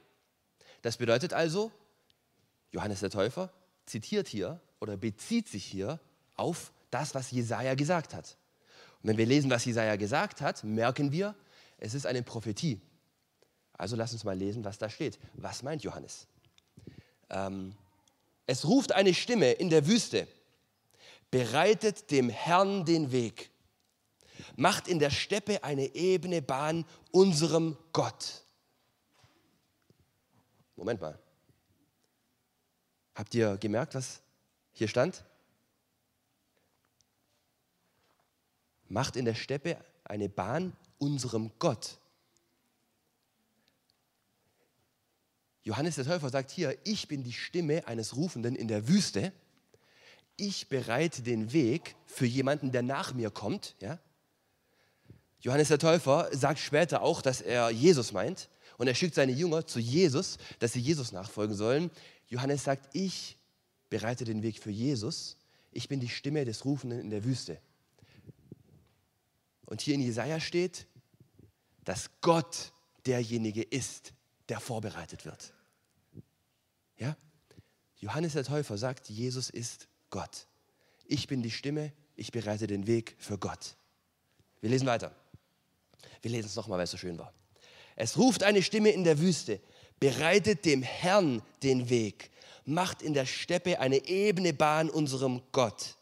Das 0.83 0.97
bedeutet 0.97 1.33
also, 1.33 1.73
Johannes 2.71 3.01
der 3.01 3.11
Täufer 3.11 3.53
zitiert 3.87 4.29
hier 4.29 4.61
oder 4.81 4.97
bezieht 4.97 5.49
sich 5.49 5.65
hier 5.65 5.99
auf 6.37 6.73
das, 6.91 7.15
was 7.15 7.31
Jesaja 7.31 7.75
gesagt 7.75 8.15
hat. 8.15 8.37
Und 9.03 9.11
wenn 9.11 9.17
wir 9.17 9.27
lesen, 9.27 9.51
was 9.51 9.65
Jesaja 9.65 9.97
gesagt 9.97 10.41
hat, 10.41 10.65
merken 10.65 11.13
wir, 11.13 11.35
es 11.79 11.95
ist 11.95 12.07
eine 12.07 12.23
Prophetie. 12.23 12.81
Also 13.79 13.95
lass 13.95 14.13
uns 14.13 14.25
mal 14.25 14.37
lesen, 14.37 14.65
was 14.65 14.77
da 14.77 14.91
steht. 14.91 15.19
Was 15.35 15.63
meint 15.63 15.85
Johannes? 15.85 16.27
Ähm, 17.31 17.75
es 18.45 18.67
ruft 18.67 18.93
eine 18.93 19.15
Stimme 19.15 19.53
in 19.53 19.71
der 19.71 19.87
Wüste, 19.87 20.27
bereitet 21.31 22.11
dem 22.11 22.29
Herrn 22.29 22.85
den 22.85 23.13
Weg, 23.13 23.51
macht 24.57 24.89
in 24.89 24.99
der 24.99 25.11
Steppe 25.11 25.63
eine 25.63 25.95
ebene 25.95 26.43
Bahn 26.43 26.85
unserem 27.13 27.77
Gott. 27.93 28.43
Moment 30.75 31.01
mal. 31.01 31.19
Habt 33.15 33.35
ihr 33.35 33.57
gemerkt, 33.59 33.95
was 33.95 34.21
hier 34.73 34.89
stand? 34.89 35.25
Macht 38.89 39.17
in 39.17 39.25
der 39.25 39.35
Steppe 39.35 39.77
eine 40.05 40.29
Bahn 40.29 40.73
unserem 40.99 41.53
Gott. 41.59 41.98
Johannes 45.69 45.97
der 45.97 46.07
Täufer 46.07 46.31
sagt 46.31 46.51
hier, 46.51 46.79
ich 46.85 47.09
bin 47.09 47.23
die 47.23 47.35
Stimme 47.35 47.87
eines 47.87 48.17
Rufenden 48.17 48.57
in 48.57 48.69
der 48.69 48.89
Wüste. 48.89 49.35
Ich 50.39 50.71
bereite 50.71 51.21
den 51.21 51.53
Weg 51.53 51.95
für 52.07 52.25
jemanden, 52.25 52.73
der 52.73 52.81
nach 52.81 53.13
mir 53.13 53.31
kommt. 53.31 53.77
Ja? 53.83 53.99
Johannes 55.41 55.69
der 55.69 55.79
Täufer 55.79 56.31
sagt 56.33 56.59
später 56.59 57.03
auch, 57.03 57.21
dass 57.21 57.43
er 57.43 57.69
Jesus 57.69 58.13
meint 58.13 58.49
und 58.79 58.87
er 58.87 58.95
schickt 58.95 59.15
seine 59.15 59.33
Jünger 59.33 59.67
zu 59.67 59.79
Jesus, 59.79 60.39
dass 60.59 60.73
sie 60.73 60.81
Jesus 60.81 61.13
nachfolgen 61.13 61.55
sollen. 61.55 61.91
Johannes 62.29 62.65
sagt, 62.65 62.89
ich 62.95 63.37
bereite 63.91 64.25
den 64.25 64.43
Weg 64.43 64.61
für 64.61 64.71
Jesus. 64.71 65.37
Ich 65.71 65.87
bin 65.87 66.01
die 66.01 66.09
Stimme 66.09 66.47
des 66.47 66.65
Rufenden 66.65 66.99
in 66.99 67.11
der 67.11 67.25
Wüste. 67.25 67.59
Und 69.67 69.83
hier 69.83 69.97
in 69.97 70.01
Jesaja 70.01 70.41
steht, 70.41 70.87
dass 71.85 72.09
Gott 72.23 72.73
derjenige 73.05 73.63
ist, 73.63 74.15
der 74.49 74.61
vorbereitet 74.61 75.27
wird. 75.27 75.53
Ja? 76.99 77.17
Johannes 77.97 78.35
der 78.35 78.45
Täufer 78.45 78.79
sagt, 78.79 79.09
Jesus 79.09 79.51
ist 79.51 79.89
Gott. 80.11 80.47
Ich 81.07 81.27
bin 81.27 81.43
die 81.43 81.51
Stimme, 81.51 81.93
ich 82.17 82.33
bereite 82.33 82.67
den 82.67 82.87
Weg 82.87 83.17
für 83.19 83.39
Gott. 83.39 83.77
Wir 84.61 84.71
lesen 84.71 84.87
weiter. 84.87 85.15
Wir 86.23 86.31
lesen 86.31 86.47
es 86.47 86.57
nochmal, 86.57 86.79
weil 86.79 86.85
es 86.85 86.91
so 86.91 86.97
schön 86.97 87.19
war. 87.19 87.33
Es 87.97 88.17
ruft 88.17 88.43
eine 88.43 88.63
Stimme 88.63 88.91
in 88.91 89.05
der 89.05 89.19
Wüste, 89.19 89.61
bereitet 89.99 90.65
dem 90.65 90.83
Herrn 90.83 91.43
den 91.63 91.91
Weg, 91.91 92.31
macht 92.65 93.03
in 93.03 93.15
der 93.15 93.27
Steppe 93.27 93.81
eine 93.81 94.07
ebene 94.07 94.53
Bahn 94.53 94.91
unserem 94.91 95.43
Gott. 95.53 95.97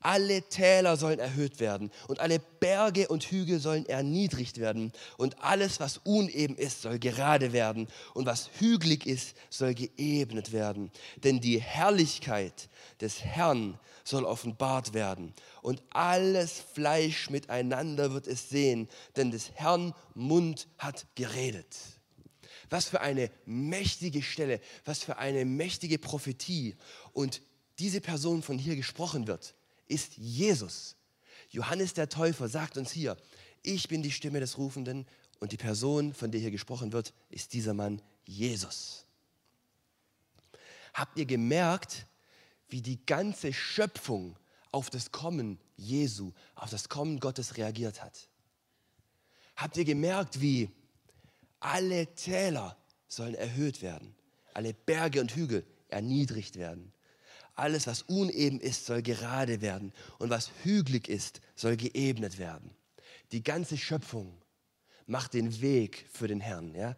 Alle 0.00 0.42
Täler 0.48 0.96
sollen 0.96 1.18
erhöht 1.18 1.60
werden 1.60 1.90
und 2.08 2.20
alle 2.20 2.38
Berge 2.38 3.08
und 3.08 3.22
Hügel 3.24 3.60
sollen 3.60 3.84
erniedrigt 3.84 4.58
werden 4.58 4.92
und 5.18 5.42
alles, 5.42 5.78
was 5.78 5.98
uneben 5.98 6.56
ist, 6.56 6.82
soll 6.82 6.98
gerade 6.98 7.52
werden 7.52 7.86
und 8.14 8.24
was 8.24 8.48
hügelig 8.58 9.06
ist, 9.06 9.36
soll 9.50 9.74
geebnet 9.74 10.52
werden. 10.52 10.90
Denn 11.22 11.40
die 11.40 11.60
Herrlichkeit 11.60 12.70
des 13.02 13.22
Herrn 13.22 13.78
soll 14.02 14.24
offenbart 14.24 14.94
werden 14.94 15.34
und 15.60 15.82
alles 15.90 16.62
Fleisch 16.72 17.28
miteinander 17.28 18.14
wird 18.14 18.26
es 18.26 18.48
sehen, 18.48 18.88
denn 19.16 19.30
des 19.30 19.52
Herrn 19.52 19.94
Mund 20.14 20.66
hat 20.78 21.06
geredet. 21.14 21.76
Was 22.70 22.86
für 22.86 23.00
eine 23.00 23.30
mächtige 23.44 24.22
Stelle, 24.22 24.60
was 24.84 25.00
für 25.00 25.18
eine 25.18 25.44
mächtige 25.44 25.98
Prophetie. 25.98 26.76
Und 27.12 27.42
diese 27.80 28.00
Person, 28.00 28.42
von 28.42 28.58
hier 28.58 28.76
gesprochen 28.76 29.26
wird, 29.26 29.54
ist 29.90 30.16
Jesus. 30.16 30.96
Johannes 31.50 31.94
der 31.94 32.08
Täufer 32.08 32.48
sagt 32.48 32.76
uns 32.76 32.92
hier, 32.92 33.16
ich 33.62 33.88
bin 33.88 34.02
die 34.02 34.12
Stimme 34.12 34.40
des 34.40 34.56
Rufenden 34.56 35.06
und 35.40 35.52
die 35.52 35.56
Person, 35.56 36.14
von 36.14 36.30
der 36.30 36.40
hier 36.40 36.50
gesprochen 36.50 36.92
wird, 36.92 37.12
ist 37.28 37.52
dieser 37.52 37.74
Mann 37.74 38.00
Jesus. 38.24 39.04
Habt 40.94 41.18
ihr 41.18 41.26
gemerkt, 41.26 42.06
wie 42.68 42.82
die 42.82 43.04
ganze 43.04 43.52
Schöpfung 43.52 44.36
auf 44.70 44.90
das 44.90 45.10
Kommen 45.10 45.58
Jesu, 45.76 46.32
auf 46.54 46.70
das 46.70 46.88
Kommen 46.88 47.18
Gottes 47.18 47.56
reagiert 47.56 48.02
hat? 48.02 48.28
Habt 49.56 49.76
ihr 49.76 49.84
gemerkt, 49.84 50.40
wie 50.40 50.70
alle 51.58 52.14
Täler 52.14 52.76
sollen 53.08 53.34
erhöht 53.34 53.82
werden, 53.82 54.14
alle 54.54 54.72
Berge 54.72 55.20
und 55.20 55.34
Hügel 55.34 55.66
erniedrigt 55.88 56.56
werden? 56.56 56.92
Alles, 57.54 57.86
was 57.86 58.02
uneben 58.02 58.60
ist, 58.60 58.86
soll 58.86 59.02
gerade 59.02 59.60
werden 59.60 59.92
und 60.18 60.30
was 60.30 60.50
hügelig 60.62 61.08
ist, 61.08 61.40
soll 61.54 61.76
geebnet 61.76 62.38
werden. 62.38 62.70
Die 63.32 63.42
ganze 63.42 63.76
Schöpfung 63.76 64.40
macht 65.06 65.34
den 65.34 65.60
Weg 65.60 66.06
für 66.12 66.28
den 66.28 66.40
Herrn, 66.40 66.74
ja? 66.74 66.96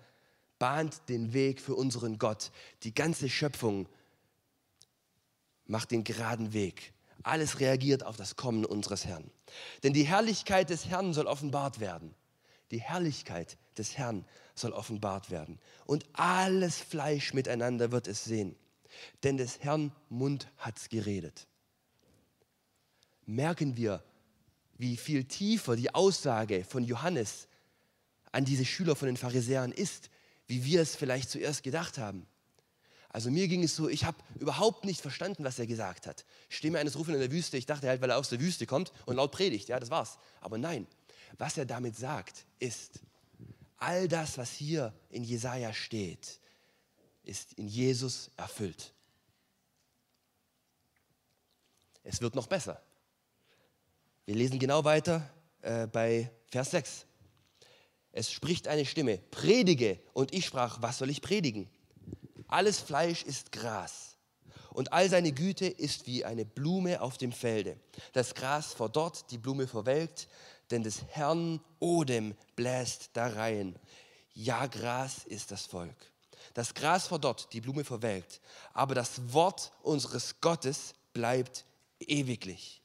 bahnt 0.58 1.08
den 1.08 1.32
Weg 1.32 1.60
für 1.60 1.74
unseren 1.74 2.18
Gott. 2.18 2.52
Die 2.84 2.94
ganze 2.94 3.28
Schöpfung 3.28 3.88
macht 5.66 5.90
den 5.90 6.04
geraden 6.04 6.52
Weg. 6.52 6.92
Alles 7.24 7.58
reagiert 7.58 8.04
auf 8.04 8.16
das 8.16 8.36
Kommen 8.36 8.64
unseres 8.64 9.04
Herrn. 9.04 9.30
Denn 9.82 9.92
die 9.92 10.04
Herrlichkeit 10.04 10.70
des 10.70 10.86
Herrn 10.86 11.14
soll 11.14 11.26
offenbart 11.26 11.80
werden. 11.80 12.14
Die 12.70 12.80
Herrlichkeit 12.80 13.58
des 13.76 13.98
Herrn 13.98 14.24
soll 14.54 14.72
offenbart 14.72 15.30
werden. 15.30 15.58
Und 15.84 16.06
alles 16.12 16.78
Fleisch 16.78 17.34
miteinander 17.34 17.90
wird 17.90 18.06
es 18.06 18.24
sehen. 18.24 18.56
Denn 19.22 19.36
des 19.36 19.60
Herrn 19.60 19.92
Mund 20.08 20.48
hat's 20.58 20.88
geredet. 20.88 21.46
Merken 23.24 23.76
wir, 23.76 24.02
wie 24.78 24.96
viel 24.96 25.24
tiefer 25.24 25.76
die 25.76 25.94
Aussage 25.94 26.64
von 26.64 26.84
Johannes 26.84 27.48
an 28.32 28.44
diese 28.44 28.64
Schüler 28.64 28.96
von 28.96 29.06
den 29.06 29.16
Pharisäern 29.16 29.72
ist, 29.72 30.10
wie 30.46 30.64
wir 30.64 30.82
es 30.82 30.96
vielleicht 30.96 31.30
zuerst 31.30 31.62
gedacht 31.62 31.98
haben. 31.98 32.26
Also 33.10 33.30
mir 33.30 33.46
ging 33.46 33.62
es 33.62 33.76
so, 33.76 33.88
ich 33.88 34.04
habe 34.04 34.16
überhaupt 34.38 34.86
nicht 34.86 35.02
verstanden, 35.02 35.44
was 35.44 35.58
er 35.58 35.66
gesagt 35.66 36.06
hat. 36.06 36.24
Stimme 36.48 36.78
eines 36.78 36.96
Rufen 36.96 37.14
in 37.14 37.20
der 37.20 37.30
Wüste, 37.30 37.58
ich 37.58 37.66
dachte 37.66 37.86
halt, 37.86 38.00
weil 38.00 38.10
er 38.10 38.16
aus 38.16 38.30
der 38.30 38.40
Wüste 38.40 38.66
kommt 38.66 38.92
und 39.04 39.16
laut 39.16 39.32
predigt, 39.32 39.68
ja, 39.68 39.78
das 39.78 39.90
war's. 39.90 40.18
Aber 40.40 40.56
nein, 40.56 40.86
was 41.36 41.58
er 41.58 41.66
damit 41.66 41.96
sagt, 41.96 42.46
ist, 42.58 43.00
all 43.76 44.08
das, 44.08 44.38
was 44.38 44.50
hier 44.52 44.94
in 45.10 45.24
Jesaja 45.24 45.74
steht, 45.74 46.40
ist 47.22 47.52
in 47.54 47.68
Jesus 47.68 48.30
erfüllt. 48.36 48.92
Es 52.04 52.20
wird 52.20 52.34
noch 52.34 52.46
besser. 52.46 52.82
Wir 54.24 54.34
lesen 54.34 54.58
genau 54.58 54.84
weiter 54.84 55.28
äh, 55.62 55.86
bei 55.86 56.30
Vers 56.50 56.72
6. 56.72 57.06
Es 58.12 58.30
spricht 58.30 58.68
eine 58.68 58.84
Stimme, 58.84 59.18
predige. 59.30 60.00
Und 60.12 60.34
ich 60.34 60.46
sprach, 60.46 60.82
was 60.82 60.98
soll 60.98 61.10
ich 61.10 61.22
predigen? 61.22 61.70
Alles 62.48 62.80
Fleisch 62.80 63.22
ist 63.22 63.52
Gras 63.52 64.12
und 64.72 64.92
all 64.92 65.08
seine 65.08 65.32
Güte 65.32 65.66
ist 65.66 66.06
wie 66.06 66.24
eine 66.24 66.44
Blume 66.44 67.00
auf 67.00 67.18
dem 67.18 67.32
Felde. 67.32 67.78
Das 68.12 68.34
Gras 68.34 68.74
verdorrt, 68.74 69.30
die 69.30 69.38
Blume 69.38 69.66
verwelkt, 69.66 70.28
denn 70.70 70.82
des 70.82 71.02
Herrn 71.08 71.60
Odem 71.78 72.34
bläst 72.56 73.10
da 73.14 73.28
rein. 73.28 73.76
Ja, 74.34 74.66
Gras 74.66 75.24
ist 75.24 75.50
das 75.50 75.66
Volk. 75.66 76.11
Das 76.54 76.74
Gras 76.74 77.06
verdorrt, 77.06 77.48
die 77.52 77.60
Blume 77.60 77.84
verwelkt, 77.84 78.40
aber 78.72 78.94
das 78.94 79.32
Wort 79.32 79.72
unseres 79.82 80.40
Gottes 80.40 80.94
bleibt 81.12 81.64
ewiglich. 82.00 82.82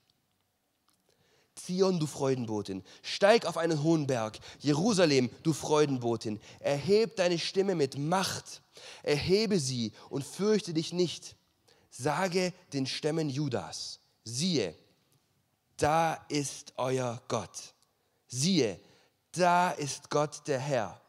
Zion, 1.55 1.99
du 1.99 2.05
Freudenbotin, 2.05 2.83
steig 3.01 3.45
auf 3.45 3.57
einen 3.57 3.81
hohen 3.83 4.07
Berg. 4.07 4.39
Jerusalem, 4.59 5.29
du 5.43 5.53
Freudenbotin, 5.53 6.39
erheb 6.59 7.15
deine 7.15 7.39
Stimme 7.39 7.75
mit 7.75 7.97
Macht. 7.97 8.61
Erhebe 9.03 9.59
sie 9.59 9.91
und 10.09 10.23
fürchte 10.23 10.73
dich 10.73 10.93
nicht. 10.93 11.35
Sage 11.89 12.53
den 12.73 12.85
Stämmen 12.85 13.29
Judas, 13.29 13.99
siehe, 14.23 14.75
da 15.77 16.13
ist 16.29 16.73
euer 16.77 17.21
Gott. 17.27 17.73
Siehe, 18.27 18.79
da 19.31 19.71
ist 19.71 20.09
Gott 20.09 20.47
der 20.47 20.59
Herr. 20.59 21.01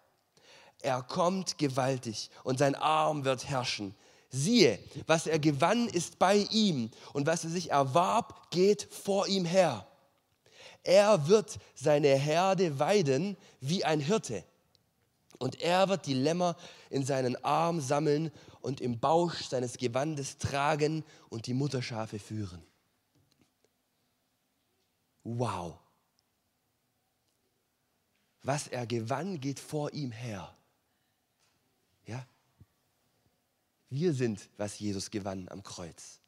Er 0.81 1.03
kommt 1.03 1.59
gewaltig 1.59 2.31
und 2.45 2.59
sein 2.59 2.75
Arm 2.75 3.25
wird 3.25 3.49
herrschen. 3.49 3.95
Siehe, 4.31 4.79
was 5.07 5.27
er 5.27 5.39
gewann, 5.39 5.89
ist 5.89 6.19
bei 6.19 6.47
ihm 6.51 6.91
und 7.13 7.27
was 7.27 7.45
er 7.45 7.51
sich 7.51 7.71
erwarb, 7.71 8.51
geht 8.51 8.83
vor 8.93 9.27
ihm 9.27 9.45
her. 9.45 9.87
Er 10.85 11.29
wird 11.29 11.59
seine 11.75 12.15
Herde 12.17 12.79
weiden 12.79 13.37
wie 13.61 13.85
ein 13.85 14.01
Hirte. 14.01 14.45
Und 15.39 15.61
er 15.61 15.89
wird 15.89 16.07
die 16.07 16.15
Lämmer 16.15 16.57
in 16.91 17.05
seinen 17.05 17.43
Arm 17.45 17.81
sammeln 17.81 18.31
und 18.61 18.81
im 18.81 18.99
Bausch 18.99 19.45
seines 19.45 19.79
Gewandes 19.79 20.39
tragen 20.39 21.05
und 21.29 21.47
die 21.47 21.55
Mutterschafe 21.55 22.19
führen. 22.19 22.63
Wow. 25.25 25.79
Was 28.43 28.67
er 28.69 28.87
gewann, 28.87 29.41
geht 29.41 29.61
vor 29.61 29.93
ihm 29.93 30.11
her. 30.11 30.57
Ja? 32.07 32.27
Wir 33.91 34.13
sind, 34.13 34.49
was 34.57 34.79
Jesus 34.79 35.11
gewann 35.11 35.49
am 35.49 35.63
Kreuz. 35.63 36.21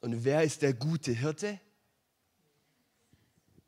Und 0.00 0.24
wer 0.24 0.42
ist 0.42 0.62
der 0.62 0.74
gute 0.74 1.12
Hirte? 1.12 1.58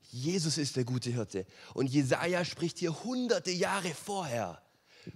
Jesus 0.02 0.58
ist 0.58 0.76
der 0.76 0.84
gute 0.84 1.10
Hirte. 1.10 1.46
Und 1.74 1.88
Jesaja 1.88 2.44
spricht 2.44 2.78
hier 2.78 3.04
hunderte 3.04 3.50
Jahre 3.50 3.92
vorher 3.94 4.62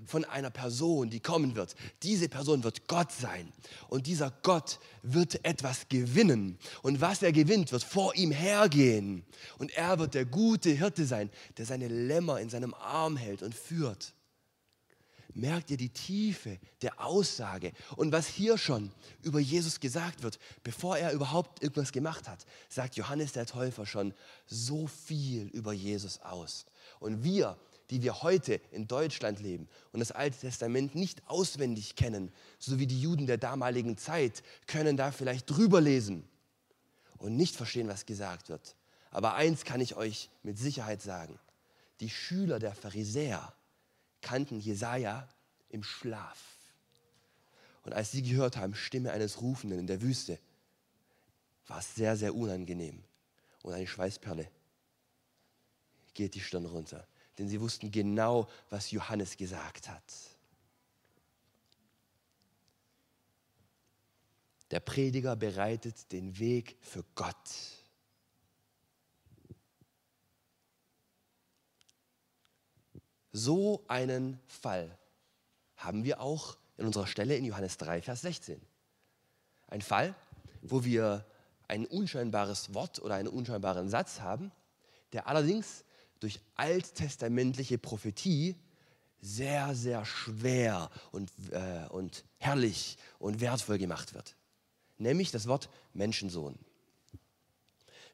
von 0.07 0.25
einer 0.25 0.51
Person, 0.51 1.11
die 1.11 1.21
kommen 1.21 1.57
wird. 1.57 1.75
Diese 2.03 2.29
Person 2.29 2.65
wird 2.65 2.89
Gott 2.89 3.13
sein. 3.13 3.53
Und 3.89 4.07
dieser 4.07 4.31
Gott 4.43 4.79
wird 5.03 5.45
etwas 5.45 5.89
gewinnen. 5.89 6.59
Und 6.83 7.01
was 7.01 7.23
er 7.23 7.33
gewinnt, 7.33 7.73
wird 7.73 7.85
vor 7.85 8.15
ihm 8.15 8.31
hergehen. 8.31 9.25
Und 9.59 9.73
er 9.73 9.99
wird 9.99 10.15
der 10.15 10.25
gute 10.25 10.71
Hirte 10.71 11.07
sein, 11.07 11.31
der 11.59 11.67
seine 11.67 11.89
Lämmer 11.89 12.41
in 12.41 12.51
seinem 12.51 12.75
Arm 12.75 13.17
hält 13.17 13.43
und 13.43 13.55
führt 13.55 14.15
merkt 15.35 15.71
ihr 15.71 15.77
die 15.77 15.91
Tiefe 15.91 16.59
der 16.83 17.05
Aussage 17.05 17.73
und 17.97 18.13
was 18.13 18.27
hier 18.27 18.59
schon 18.59 18.91
über 19.23 19.41
Jesus 19.41 19.81
gesagt 19.81 20.23
wird, 20.23 20.39
bevor 20.63 20.97
er 20.97 21.13
überhaupt 21.13 21.63
irgendwas 21.63 21.93
gemacht 21.93 22.29
hat, 22.29 22.45
sagt 22.69 22.97
Johannes 22.97 23.33
der 23.33 23.47
Täufer 23.47 23.87
schon 23.87 24.15
so 24.47 24.87
viel 24.87 25.49
über 25.49 25.73
Jesus 25.73 26.21
aus. 26.23 26.67
Und 26.99 27.23
wir, 27.25 27.57
die 27.91 28.03
wir 28.03 28.23
heute 28.23 28.61
in 28.71 28.87
Deutschland 28.87 29.41
leben 29.41 29.69
und 29.93 30.01
das 30.01 30.13
Alte 30.13 30.39
Testament 30.39 30.95
nicht 30.95 31.23
auswendig 31.27 31.97
kennen, 31.97 32.33
so 32.59 32.79
wie 32.79 32.87
die 32.87 33.01
Juden 33.01 33.27
der 33.27 33.39
damaligen 33.39 33.97
Zeit, 33.99 34.43
können 34.67 34.97
da 34.97 35.11
vielleicht 35.13 35.51
drüber 35.51 35.81
lesen 35.81 36.29
und 37.19 37.37
nicht 37.37 37.57
verstehen, 37.57 37.89
was 37.89 38.07
gesagt 38.07 38.49
wird. 38.49 38.77
Aber 39.11 39.35
eins 39.35 39.65
kann 39.65 39.81
ich 39.81 39.97
euch 39.97 40.31
mit 40.43 40.59
Sicherheit 40.59 41.03
sagen. 41.03 41.39
Die 42.01 42.11
Schüler 42.11 42.59
der 42.59 42.75
Pharisäer, 42.75 43.53
kannten 44.21 44.61
Jesaja 44.61 45.29
im 45.69 45.83
Schlaf. 45.83 46.43
Und 47.83 47.93
als 47.93 48.13
sie 48.13 48.23
gehört 48.23 48.57
haben, 48.57 48.75
Stimme 48.75 49.13
eines 49.13 49.41
Rufenden 49.41 49.79
in 49.79 49.87
der 49.87 50.03
Wüste, 50.03 50.39
war 51.67 51.79
es 51.79 51.95
sehr, 51.95 52.17
sehr 52.17 52.35
unangenehm. 52.35 53.03
Und 53.63 53.73
eine 53.73 53.87
Schweißperle 53.87 54.51
geht 56.15 56.35
die 56.35 56.41
Stirn 56.41 56.67
runter. 56.67 57.07
Denn 57.39 57.49
sie 57.49 57.61
wussten 57.61 57.91
genau, 57.91 58.49
was 58.69 58.91
Johannes 58.91 59.37
gesagt 59.37 59.89
hat. 59.89 60.03
Der 64.71 64.81
Prediger 64.81 65.37
bereitet 65.37 66.13
den 66.13 66.39
Weg 66.39 66.77
für 66.81 67.05
Gott. 67.15 67.35
So 73.33 73.85
einen 73.89 74.41
Fall 74.47 74.97
haben 75.77 76.05
wir 76.05 76.21
auch 76.21 76.57
in 76.77 76.87
unserer 76.87 77.07
Stelle 77.07 77.37
in 77.37 77.45
Johannes 77.45 77.77
3, 77.79 78.03
Vers 78.03 78.23
16. 78.23 78.61
Ein 79.69 79.83
Fall, 79.83 80.15
wo 80.63 80.85
wir 80.85 81.25
ein 81.69 81.87
unscheinbares 81.87 82.75
Wort 82.75 83.01
oder 83.01 83.15
einen 83.15 83.29
unscheinbaren 83.29 83.89
Satz 83.89 84.21
haben, 84.21 84.51
der 85.13 85.29
allerdings 85.29 85.85
durch 86.19 86.41
alttestamentliche 86.57 87.79
Prophetie 87.79 88.57
sehr, 89.21 89.75
sehr 89.75 90.05
schwer 90.05 90.91
und, 91.13 91.31
äh, 91.51 91.87
und 91.91 92.25
herrlich 92.39 92.99
und 93.19 93.41
wertvoll 93.41 93.79
gemacht 93.79 94.15
wird. 94.15 94.35
Nämlich 94.99 95.31
das 95.31 95.47
Wort 95.47 95.69
Menschensohn. 95.93 96.59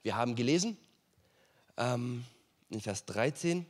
Wir 0.02 0.16
haben 0.16 0.34
gelesen 0.34 0.76
ähm, 1.76 2.24
in 2.70 2.80
Vers 2.80 3.06
13, 3.06 3.66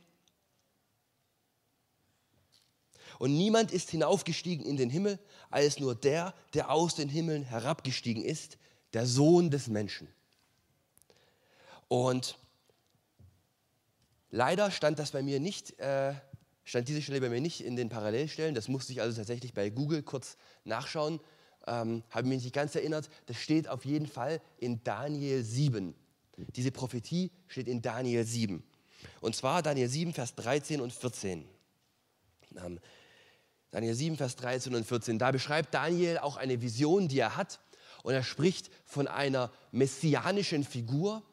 Und 3.19 3.35
niemand 3.35 3.71
ist 3.71 3.89
hinaufgestiegen 3.89 4.65
in 4.65 4.77
den 4.77 4.89
Himmel, 4.89 5.19
als 5.49 5.79
nur 5.79 5.95
der, 5.95 6.33
der 6.53 6.71
aus 6.71 6.95
den 6.95 7.09
Himmeln 7.09 7.43
herabgestiegen 7.43 8.23
ist, 8.23 8.57
der 8.93 9.05
Sohn 9.05 9.49
des 9.49 9.67
Menschen. 9.67 10.07
Und 11.87 12.37
leider 14.29 14.71
stand 14.71 14.99
das 14.99 15.11
bei 15.11 15.23
mir 15.23 15.39
nicht, 15.39 15.79
äh, 15.79 16.13
stand 16.63 16.87
diese 16.87 17.01
Stelle 17.01 17.21
bei 17.21 17.29
mir 17.29 17.41
nicht 17.41 17.61
in 17.61 17.75
den 17.75 17.89
Parallelstellen. 17.89 18.53
Das 18.55 18.67
musste 18.67 18.91
ich 18.91 19.01
also 19.01 19.15
tatsächlich 19.17 19.53
bei 19.53 19.69
Google 19.69 20.03
kurz 20.03 20.37
nachschauen. 20.63 21.19
Ähm, 21.65 22.03
Habe 22.09 22.27
mich 22.27 22.43
nicht 22.43 22.53
ganz 22.53 22.75
erinnert. 22.75 23.09
Das 23.25 23.37
steht 23.37 23.67
auf 23.67 23.85
jeden 23.85 24.07
Fall 24.07 24.41
in 24.57 24.83
Daniel 24.83 25.43
7. 25.43 25.95
Diese 26.55 26.71
Prophetie 26.71 27.31
steht 27.47 27.67
in 27.67 27.81
Daniel 27.81 28.25
7. 28.25 28.63
Und 29.21 29.35
zwar 29.35 29.63
Daniel 29.63 29.89
7, 29.89 30.13
Vers 30.13 30.35
13 30.35 30.81
und 30.81 30.93
14. 30.93 31.45
Ähm, 32.57 32.79
Daniel 33.71 33.93
7, 33.93 34.17
Vers 34.17 34.35
13 34.37 34.75
und 34.75 34.85
14. 34.85 35.19
Da 35.19 35.31
beschreibt 35.31 35.73
Daniel 35.73 36.19
auch 36.19 36.37
eine 36.37 36.61
Vision, 36.61 37.07
die 37.07 37.19
er 37.19 37.35
hat. 37.35 37.59
Und 38.03 38.13
er 38.13 38.23
spricht 38.23 38.69
von 38.85 39.07
einer 39.07 39.51
messianischen 39.71 40.63
Figur, 40.63 41.23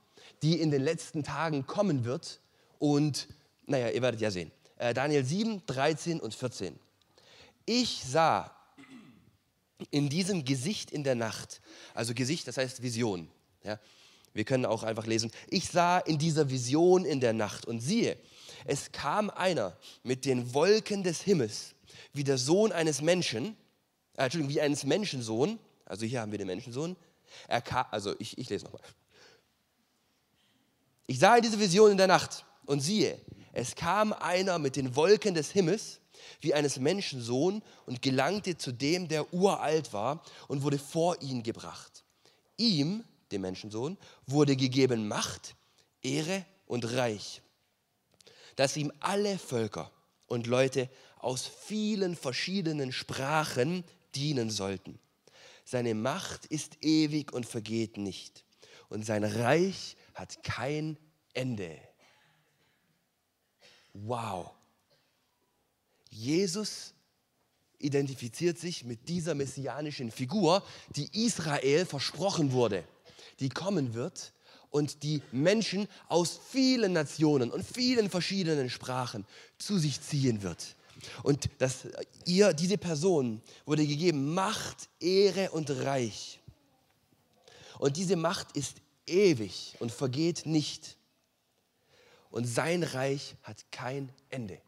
die 0.43 0.61
in 0.61 0.71
den 0.71 0.83
letzten 0.83 1.23
Tagen 1.23 1.67
kommen 1.67 2.05
wird 2.05 2.41
und 2.79 3.29
naja, 3.67 3.89
ihr 3.91 4.03
werdet 4.03 4.21
ja 4.21 4.31
sehen. 4.31 4.51
Äh, 4.77 4.93
Daniel 4.93 5.25
7, 5.25 5.63
13 5.67 6.21
und 6.21 6.35
14. 6.35 6.79
Ich 7.65 8.03
sah 8.05 8.55
in 9.91 10.09
diesem 10.09 10.45
Gesicht 10.45 10.91
in 10.91 11.05
der 11.05 11.15
Nacht, 11.15 11.61
also 11.95 12.15
Gesicht, 12.15 12.47
das 12.47 12.59
heißt 12.59 12.83
Vision. 12.83 13.29
Ja? 13.63 13.79
Wir 14.33 14.45
können 14.45 14.67
auch 14.67 14.83
einfach 14.83 15.07
lesen, 15.07 15.31
ich 15.49 15.69
sah 15.69 15.99
in 15.99 16.19
dieser 16.19 16.51
Vision 16.51 17.05
in 17.05 17.21
der 17.21 17.33
Nacht 17.33 17.67
und 17.67 17.81
siehe, 17.81 18.19
es 18.67 18.93
kam 18.93 19.31
einer 19.31 19.77
mit 20.03 20.25
den 20.25 20.53
Wolken 20.55 21.03
des 21.03 21.23
Himmels, 21.23 21.74
wie 22.15 22.25
der 22.25 22.39
Sohn 22.39 22.73
eines 22.73 23.03
Menschen, 23.03 23.57
äh, 24.17 24.25
Entschuldigung, 24.25 24.55
wie 24.55 24.61
eines 24.63 24.85
Menschensohn, 24.85 25.59
also 25.85 26.07
hier 26.07 26.23
haben 26.23 26.33
wir 26.33 26.39
den 26.39 26.47
Menschensohn, 26.47 26.97
er 27.49 27.61
kam, 27.61 27.85
also 27.91 28.15
ich, 28.19 28.39
ich 28.39 28.49
lese 28.49 28.65
nochmal. 28.65 28.81
Ich 31.07 31.19
sah 31.19 31.37
in 31.37 31.43
dieser 31.43 31.59
Vision 31.61 31.91
in 31.91 31.99
der 31.99 32.07
Nacht 32.07 32.47
und 32.65 32.81
siehe, 32.81 33.21
es 33.53 33.75
kam 33.75 34.13
einer 34.13 34.59
mit 34.59 34.77
den 34.77 34.97
Wolken 34.97 35.35
des 35.35 35.51
Himmels, 35.51 36.01
wie 36.41 36.55
eines 36.55 36.79
Menschensohn 36.79 37.63
und 37.87 38.01
gelangte 38.01 38.57
zu 38.57 38.73
dem, 38.73 39.09
der 39.09 39.35
uralt 39.35 39.93
war 39.93 40.23
und 40.49 40.63
wurde 40.63 40.79
vor 40.79 41.21
ihn 41.21 41.43
gebracht. 41.43 42.05
Ihm, 42.57 43.05
dem 43.33 43.43
Menschensohn, 43.43 43.99
wurde 44.27 44.57
gegeben 44.57 45.09
Macht, 45.09 45.57
Ehre 46.03 46.47
und 46.67 46.85
Reich, 46.93 47.43
dass 48.57 48.77
ihm 48.77 48.93
alle 49.01 49.39
Völker 49.39 49.91
und 50.27 50.47
Leute 50.47 50.89
aus 51.25 51.47
vielen 51.47 52.17
verschiedenen 52.17 52.93
Sprachen 52.93 53.83
dienen 54.15 54.51
sollten. 54.51 54.99
Seine 55.65 55.95
Macht 55.95 56.45
ist 56.47 56.77
ewig 56.83 57.33
und 57.33 57.47
vergeht 57.47 57.97
nicht 57.97 58.45
und 58.91 59.07
sein 59.07 59.25
Reich 59.25 59.97
hat 60.13 60.45
kein 60.45 60.99
Ende. 61.33 61.81
Wow. 63.95 64.51
Jesus 66.11 66.93
identifiziert 67.79 68.59
sich 68.59 68.85
mit 68.85 69.09
dieser 69.09 69.35
messianischen 69.35 70.11
Figur, 70.11 70.63
die 70.95 71.25
Israel 71.25 71.87
versprochen 71.87 72.53
wurde, 72.53 72.85
die 73.41 73.49
kommen 73.49 73.95
wird 73.95 74.35
und 74.71 75.03
die 75.03 75.23
Menschen 75.33 75.89
aus 76.09 76.39
vielen 76.51 76.93
Nationen 76.93 77.51
und 77.51 77.65
vielen 77.65 78.11
verschiedenen 78.11 78.69
Sprachen 78.69 79.27
zu 79.57 79.79
sich 79.79 80.03
ziehen 80.03 80.43
wird. 80.43 80.77
Und 81.23 81.49
dass 81.59 81.87
ihr, 82.25 82.53
diese 82.53 82.79
Person, 82.79 83.41
wurde 83.67 83.87
gegeben 83.87 84.35
Macht, 84.35 84.89
Ehre 85.01 85.51
und 85.51 85.71
Reich. 85.71 86.41
Und 87.79 87.97
diese 87.97 88.17
Macht 88.17 88.57
ist 88.57 88.79
ewig 89.07 89.77
und 89.81 89.93
vergeht 89.93 90.47
nicht. 90.47 90.97
Und 92.31 92.47
sein 92.47 92.83
Reich 92.83 93.37
hat 93.43 93.65
kein 93.71 94.11
Ende. 94.31 94.61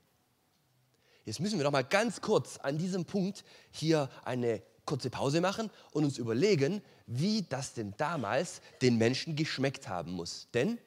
Jetzt 1.25 1.41
müssen 1.41 1.59
wir 1.59 1.65
noch 1.65 1.73
mal 1.73 1.83
ganz 1.83 2.21
kurz 2.21 2.57
an 2.59 2.79
diesem 2.79 3.05
Punkt 3.05 3.45
hier 3.73 4.09
eine 4.25 4.63
kurze 4.85 5.11
Pause 5.11 5.41
machen 5.41 5.71
und 5.91 6.05
uns 6.05 6.19
überlegen, 6.19 6.81
wie 7.07 7.43
das 7.43 7.75
denn 7.75 7.95
damals 7.97 8.61
den 8.81 8.97
Menschen 8.97 9.35
geschmeckt 9.35 9.89
haben 9.89 10.13
muss. 10.13 10.49
Denn 10.55 10.79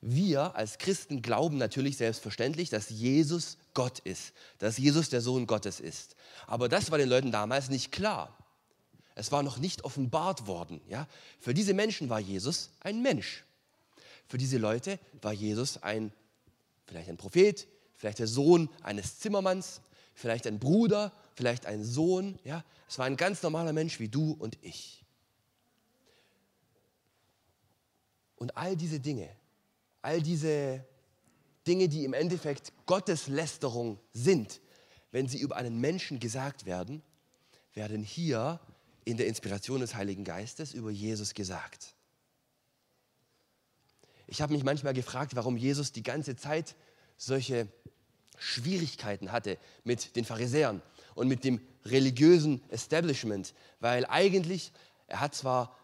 wir 0.00 0.54
als 0.54 0.78
Christen 0.78 1.22
glauben 1.22 1.58
natürlich 1.58 1.96
selbstverständlich, 1.96 2.70
dass 2.70 2.88
Jesus 2.88 3.58
Gott 3.74 3.98
ist, 4.00 4.32
dass 4.58 4.78
Jesus 4.78 5.08
der 5.08 5.20
Sohn 5.20 5.46
Gottes 5.46 5.80
ist. 5.80 6.14
Aber 6.46 6.68
das 6.68 6.90
war 6.90 6.98
den 6.98 7.08
Leuten 7.08 7.32
damals 7.32 7.68
nicht 7.68 7.90
klar. 7.90 8.36
Es 9.16 9.32
war 9.32 9.42
noch 9.42 9.58
nicht 9.58 9.84
offenbart 9.84 10.46
worden. 10.46 10.80
Ja? 10.88 11.08
Für 11.40 11.52
diese 11.52 11.74
Menschen 11.74 12.08
war 12.08 12.20
Jesus 12.20 12.70
ein 12.80 13.02
Mensch. 13.02 13.44
Für 14.28 14.38
diese 14.38 14.58
Leute 14.58 15.00
war 15.20 15.32
Jesus 15.32 15.82
ein, 15.82 16.12
vielleicht 16.86 17.08
ein 17.08 17.16
Prophet, 17.16 17.66
vielleicht 17.96 18.20
der 18.20 18.28
Sohn 18.28 18.68
eines 18.84 19.18
Zimmermanns, 19.18 19.80
vielleicht 20.14 20.46
ein 20.46 20.60
Bruder, 20.60 21.12
vielleicht 21.34 21.66
ein 21.66 21.82
Sohn. 21.82 22.38
Ja? 22.44 22.64
Es 22.88 22.98
war 22.98 23.06
ein 23.06 23.16
ganz 23.16 23.42
normaler 23.42 23.72
Mensch 23.72 23.98
wie 23.98 24.08
du 24.08 24.36
und 24.38 24.56
ich. 24.62 25.04
Und 28.36 28.56
all 28.56 28.76
diese 28.76 29.00
Dinge, 29.00 29.28
all 30.08 30.22
diese 30.22 30.82
Dinge, 31.66 31.86
die 31.86 32.04
im 32.06 32.14
Endeffekt 32.14 32.72
Gotteslästerung 32.86 34.00
sind, 34.14 34.62
wenn 35.10 35.28
sie 35.28 35.38
über 35.38 35.56
einen 35.56 35.82
Menschen 35.82 36.18
gesagt 36.18 36.64
werden, 36.64 37.02
werden 37.74 38.02
hier 38.02 38.58
in 39.04 39.18
der 39.18 39.26
Inspiration 39.26 39.80
des 39.80 39.94
Heiligen 39.94 40.24
Geistes 40.24 40.72
über 40.72 40.90
Jesus 40.90 41.34
gesagt. 41.34 41.94
Ich 44.26 44.40
habe 44.40 44.54
mich 44.54 44.64
manchmal 44.64 44.94
gefragt, 44.94 45.36
warum 45.36 45.58
Jesus 45.58 45.92
die 45.92 46.02
ganze 46.02 46.36
Zeit 46.36 46.74
solche 47.18 47.68
Schwierigkeiten 48.38 49.30
hatte 49.30 49.58
mit 49.84 50.16
den 50.16 50.24
Pharisäern 50.24 50.80
und 51.16 51.28
mit 51.28 51.44
dem 51.44 51.60
religiösen 51.84 52.62
Establishment, 52.70 53.52
weil 53.78 54.06
eigentlich, 54.06 54.72
er 55.06 55.20
hat 55.20 55.34
zwar 55.34 55.77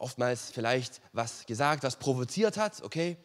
oftmals 0.00 0.50
vielleicht 0.50 1.00
was 1.12 1.46
gesagt, 1.46 1.82
was 1.82 1.96
provoziert 1.96 2.56
hat, 2.56 2.82
okay, 2.82 3.16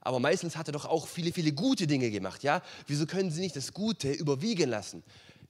aber 0.00 0.20
meistens 0.20 0.56
hat 0.56 0.68
er 0.68 0.72
doch 0.72 0.84
auch 0.84 1.06
viele, 1.06 1.32
viele 1.32 1.52
gute 1.52 1.86
Dinge 1.86 2.10
gemacht, 2.10 2.42
ja? 2.42 2.62
Wieso 2.86 3.06
können 3.06 3.30
sie 3.30 3.40
nicht 3.40 3.56
das 3.56 3.72
Gute 3.72 4.12
überwiegen 4.12 4.68
lassen, 4.68 5.02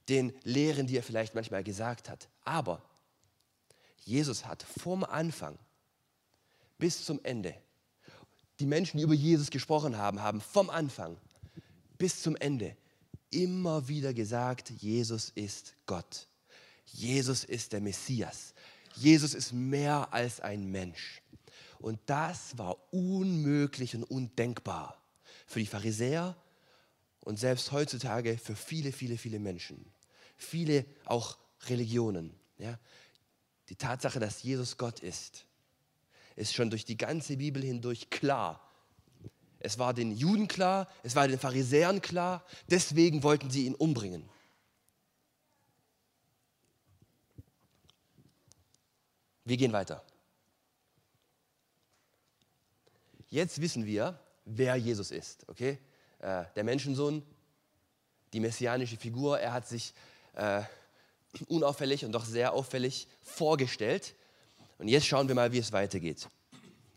den 0.07 0.33
Lehren, 0.43 0.87
die 0.87 0.97
er 0.97 1.03
vielleicht 1.03 1.35
manchmal 1.35 1.63
gesagt 1.63 2.09
hat? 2.09 2.29
Aber 2.45 2.81
Jesus 4.05 4.45
hat 4.45 4.63
vom 4.63 5.03
Anfang 5.03 5.59
bis 6.77 7.03
zum 7.03 7.19
Ende, 7.23 7.55
die 8.59 8.65
Menschen, 8.65 8.97
die 8.97 9.03
über 9.03 9.13
Jesus 9.13 9.49
gesprochen 9.49 9.97
haben, 9.97 10.21
haben 10.21 10.39
vom 10.39 10.69
Anfang 10.69 11.17
bis 11.97 12.21
zum 12.21 12.35
Ende 12.37 12.77
immer 13.31 13.87
wieder 13.87 14.13
gesagt, 14.13 14.69
Jesus 14.69 15.31
ist 15.35 15.73
Gott. 15.85 16.27
Jesus 16.85 17.43
ist 17.43 17.73
der 17.73 17.81
Messias. 17.81 18.53
Jesus 18.95 19.33
ist 19.33 19.53
mehr 19.53 20.13
als 20.13 20.39
ein 20.39 20.65
Mensch. 20.65 21.21
Und 21.79 21.99
das 22.05 22.57
war 22.57 22.77
unmöglich 22.91 23.95
und 23.95 24.03
undenkbar 24.03 25.01
für 25.45 25.59
die 25.59 25.65
Pharisäer 25.65 26.35
und 27.21 27.37
selbst 27.37 27.71
heutzutage 27.71 28.37
für 28.37 28.55
viele, 28.55 28.91
viele, 28.91 29.17
viele 29.17 29.39
Menschen. 29.39 29.85
Viele 30.37 30.85
auch 31.05 31.37
Religionen. 31.67 32.33
Ja? 32.57 32.79
Die 33.69 33.75
Tatsache, 33.75 34.19
dass 34.19 34.43
Jesus 34.43 34.77
Gott 34.77 34.99
ist, 34.99 35.45
ist 36.35 36.53
schon 36.53 36.69
durch 36.69 36.85
die 36.85 36.97
ganze 36.97 37.37
Bibel 37.37 37.63
hindurch 37.63 38.09
klar 38.09 38.65
es 39.65 39.79
war 39.79 39.95
den 39.95 40.11
Juden 40.11 40.47
klar, 40.47 40.87
es 41.01 41.15
war 41.15 41.27
den 41.27 41.39
Pharisäern 41.39 41.99
klar, 41.99 42.45
deswegen 42.69 43.23
wollten 43.23 43.49
sie 43.49 43.65
ihn 43.65 43.73
umbringen. 43.73 44.29
Wir 49.45 49.57
gehen 49.57 49.71
weiter. 49.71 50.03
Jetzt 53.29 53.61
wissen 53.61 53.85
wir, 53.85 54.19
wer 54.45 54.75
Jesus 54.75 55.11
ist. 55.11 55.47
Okay? 55.47 55.77
Äh, 56.19 56.45
der 56.55 56.63
Menschensohn, 56.63 57.23
die 58.33 58.39
messianische 58.39 58.97
Figur, 58.97 59.39
er 59.39 59.53
hat 59.53 59.67
sich 59.67 59.93
äh, 60.33 60.63
unauffällig 61.47 62.03
und 62.05 62.11
doch 62.11 62.25
sehr 62.25 62.53
auffällig 62.53 63.07
vorgestellt. 63.21 64.15
Und 64.77 64.87
jetzt 64.87 65.05
schauen 65.05 65.27
wir 65.27 65.35
mal, 65.35 65.51
wie 65.51 65.59
es 65.59 65.71
weitergeht. 65.71 66.27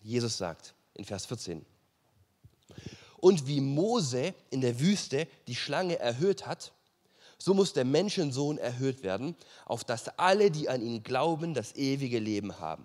Jesus 0.02 0.38
sagt 0.38 0.74
in 0.94 1.04
Vers 1.04 1.26
14, 1.26 1.64
und 3.18 3.46
wie 3.46 3.60
Mose 3.60 4.34
in 4.50 4.60
der 4.60 4.80
Wüste 4.80 5.26
die 5.48 5.56
Schlange 5.56 5.98
erhöht 5.98 6.46
hat, 6.46 6.72
so 7.38 7.54
muss 7.54 7.72
der 7.72 7.84
Menschensohn 7.84 8.58
erhöht 8.58 9.02
werden, 9.02 9.36
auf 9.64 9.84
dass 9.84 10.08
alle, 10.18 10.50
die 10.50 10.68
an 10.68 10.82
ihn 10.82 11.02
glauben, 11.02 11.54
das 11.54 11.74
ewige 11.76 12.18
Leben 12.18 12.58
haben. 12.58 12.84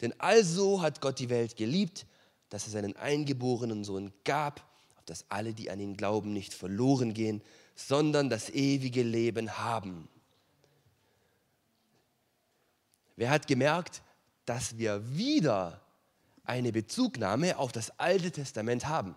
Denn 0.00 0.18
also 0.20 0.82
hat 0.82 1.00
Gott 1.00 1.18
die 1.18 1.30
Welt 1.30 1.56
geliebt, 1.56 2.06
dass 2.50 2.64
er 2.64 2.70
seinen 2.70 2.96
eingeborenen 2.96 3.84
Sohn 3.84 4.12
gab, 4.24 4.60
auf 4.96 5.04
dass 5.06 5.24
alle, 5.30 5.54
die 5.54 5.70
an 5.70 5.80
ihn 5.80 5.96
glauben, 5.96 6.32
nicht 6.32 6.54
verloren 6.54 7.14
gehen, 7.14 7.42
sondern 7.74 8.28
das 8.28 8.50
ewige 8.50 9.02
Leben 9.02 9.58
haben. 9.58 10.08
Wer 13.16 13.30
hat 13.30 13.46
gemerkt, 13.46 14.02
dass 14.44 14.78
wir 14.78 15.16
wieder 15.16 15.80
eine 16.44 16.72
Bezugnahme 16.72 17.58
auf 17.58 17.72
das 17.72 17.98
Alte 17.98 18.30
Testament 18.30 18.86
haben? 18.86 19.14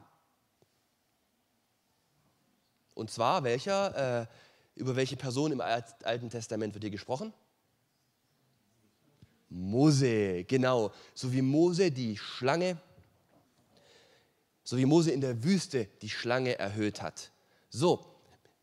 Und 2.94 3.10
zwar 3.10 3.44
welcher, 3.44 4.22
äh, 4.22 4.28
über 4.76 4.96
welche 4.96 5.18
Person 5.18 5.52
im 5.52 5.62
Alten 5.62 6.30
Testament 6.30 6.74
wird 6.74 6.84
hier 6.84 6.92
gesprochen? 6.92 7.34
Mose, 9.50 10.46
genau. 10.46 10.92
So 11.14 11.32
wie 11.34 11.42
Mose 11.42 11.92
die 11.92 12.18
Schlange, 12.18 12.78
so 14.64 14.78
wie 14.78 14.86
Mose 14.86 15.12
in 15.12 15.22
der 15.22 15.44
Wüste 15.44 15.88
die 16.02 16.10
Schlange 16.10 16.58
erhöht 16.58 17.02
hat. 17.02 17.32
So, 17.70 18.12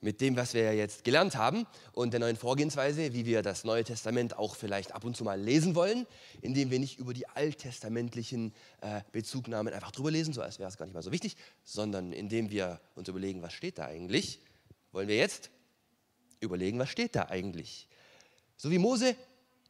mit 0.01 0.21
dem, 0.21 0.37
was 0.37 0.55
wir 0.55 0.75
jetzt 0.75 1.05
gelernt 1.05 1.37
haben 1.37 1.67
und 1.93 2.13
der 2.13 2.21
neuen 2.21 2.37
Vorgehensweise, 2.37 3.13
wie 3.13 3.27
wir 3.27 3.43
das 3.43 3.65
Neue 3.65 3.85
Testament 3.85 4.39
auch 4.39 4.55
vielleicht 4.55 4.95
ab 4.95 5.05
und 5.05 5.17
zu 5.17 5.25
mal 5.25 5.41
lesen 5.41 5.75
wollen, 5.75 6.07
indem 6.41 6.71
wir 6.71 6.79
nicht 6.79 6.99
über 6.99 7.13
die 7.13 7.29
alttestamentlichen 7.29 8.55
äh, 8.81 9.03
Bezugnahmen 9.13 9.75
einfach 9.75 9.91
drüber 9.91 10.11
lesen, 10.11 10.33
so 10.33 10.41
als 10.41 10.59
wäre 10.59 10.69
es 10.69 10.77
gar 10.77 10.87
nicht 10.87 10.95
mal 10.95 11.03
so 11.03 11.13
wichtig, 11.13 11.37
sondern 11.65 12.13
indem 12.13 12.51
wir 12.51 12.81
uns 12.95 13.09
überlegen, 13.09 13.43
was 13.43 13.53
steht 13.53 13.79
da 13.79 13.87
eigentlich, 13.87 14.41
wollen 14.93 15.09
wir 15.09 15.17
jetzt 15.17 15.51
überlegen, 16.41 16.79
was 16.79 16.91
steht 16.91 17.17
da 17.17 17.27
eigentlich. 17.29 17.89
So 18.57 18.71
wie 18.71 18.79
Mose 18.79 19.17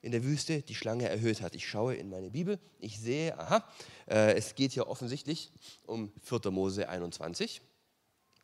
in 0.00 0.12
der 0.12 0.24
Wüste 0.24 0.62
die 0.62 0.74
Schlange 0.74 1.08
erhöht 1.08 1.40
hat. 1.40 1.54
Ich 1.54 1.68
schaue 1.68 1.94
in 1.94 2.08
meine 2.08 2.30
Bibel, 2.30 2.58
ich 2.78 3.00
sehe, 3.00 3.38
aha, 3.38 3.64
äh, 4.06 4.34
es 4.34 4.54
geht 4.54 4.72
hier 4.72 4.88
offensichtlich 4.88 5.50
um 5.86 6.12
4. 6.22 6.50
Mose 6.50 6.88
21. 6.88 7.60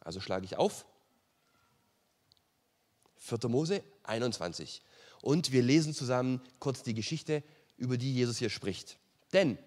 Also 0.01 0.21
schlage 0.21 0.45
ich 0.45 0.57
auf 0.57 0.85
4. 3.19 3.49
Mose 3.49 3.83
21. 4.03 4.83
Und 5.23 5.53
wir 5.53 5.63
lesen 5.63 5.95
zusammen 5.95 6.43
kurz 6.59 6.83
die 6.83 6.95
Geschichte, 6.95 7.43
über 7.77 7.97
die 7.97 8.13
Jesus 8.13 8.39
hier 8.39 8.51
spricht. 8.51 8.99
Denn, 9.33 9.59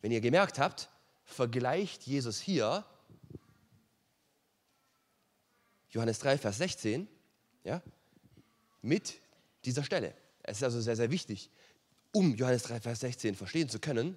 wenn 0.00 0.10
ihr 0.10 0.20
gemerkt 0.20 0.58
habt, 0.58 0.88
vergleicht 1.24 2.04
Jesus 2.04 2.40
hier 2.40 2.84
Johannes 5.90 6.18
3, 6.20 6.38
Vers 6.38 6.58
16 6.58 7.08
ja, 7.64 7.82
mit 8.82 9.14
dieser 9.64 9.82
Stelle. 9.82 10.14
Es 10.42 10.58
ist 10.58 10.62
also 10.62 10.80
sehr, 10.80 10.96
sehr 10.96 11.10
wichtig, 11.10 11.50
um 12.12 12.34
Johannes 12.34 12.62
3, 12.64 12.80
Vers 12.80 13.00
16 13.00 13.34
verstehen 13.34 13.68
zu 13.68 13.78
können, 13.80 14.16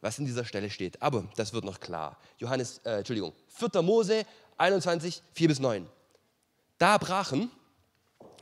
was 0.00 0.18
in 0.18 0.26
dieser 0.26 0.44
Stelle 0.44 0.70
steht. 0.70 1.00
Aber 1.00 1.26
das 1.36 1.52
wird 1.52 1.64
noch 1.64 1.80
klar. 1.80 2.18
Johannes, 2.38 2.78
äh, 2.84 2.98
Entschuldigung, 2.98 3.32
4. 3.48 3.82
Mose 3.82 4.26
21, 4.58 5.22
4 5.32 5.48
bis 5.48 5.58
9. 5.58 5.88
Da 6.78 6.98
brachen 6.98 7.50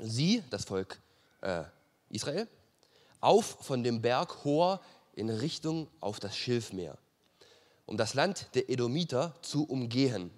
sie, 0.01 0.43
das 0.51 0.65
Volk 0.65 1.01
äh, 1.43 1.65
Israel, 2.11 2.49
auf 3.21 3.59
von 3.61 3.83
dem 3.83 4.03
Berg 4.03 4.45
Hor 4.45 4.81
in 5.15 5.31
Richtung 5.31 5.89
auf 6.01 6.21
das 6.21 6.37
Schilfmeer, 6.37 6.97
um 7.87 7.97
das 7.97 8.15
Land 8.15 8.49
der 8.55 8.69
Edomiter 8.69 9.35
zu 9.43 9.65
umgehen. 9.65 10.31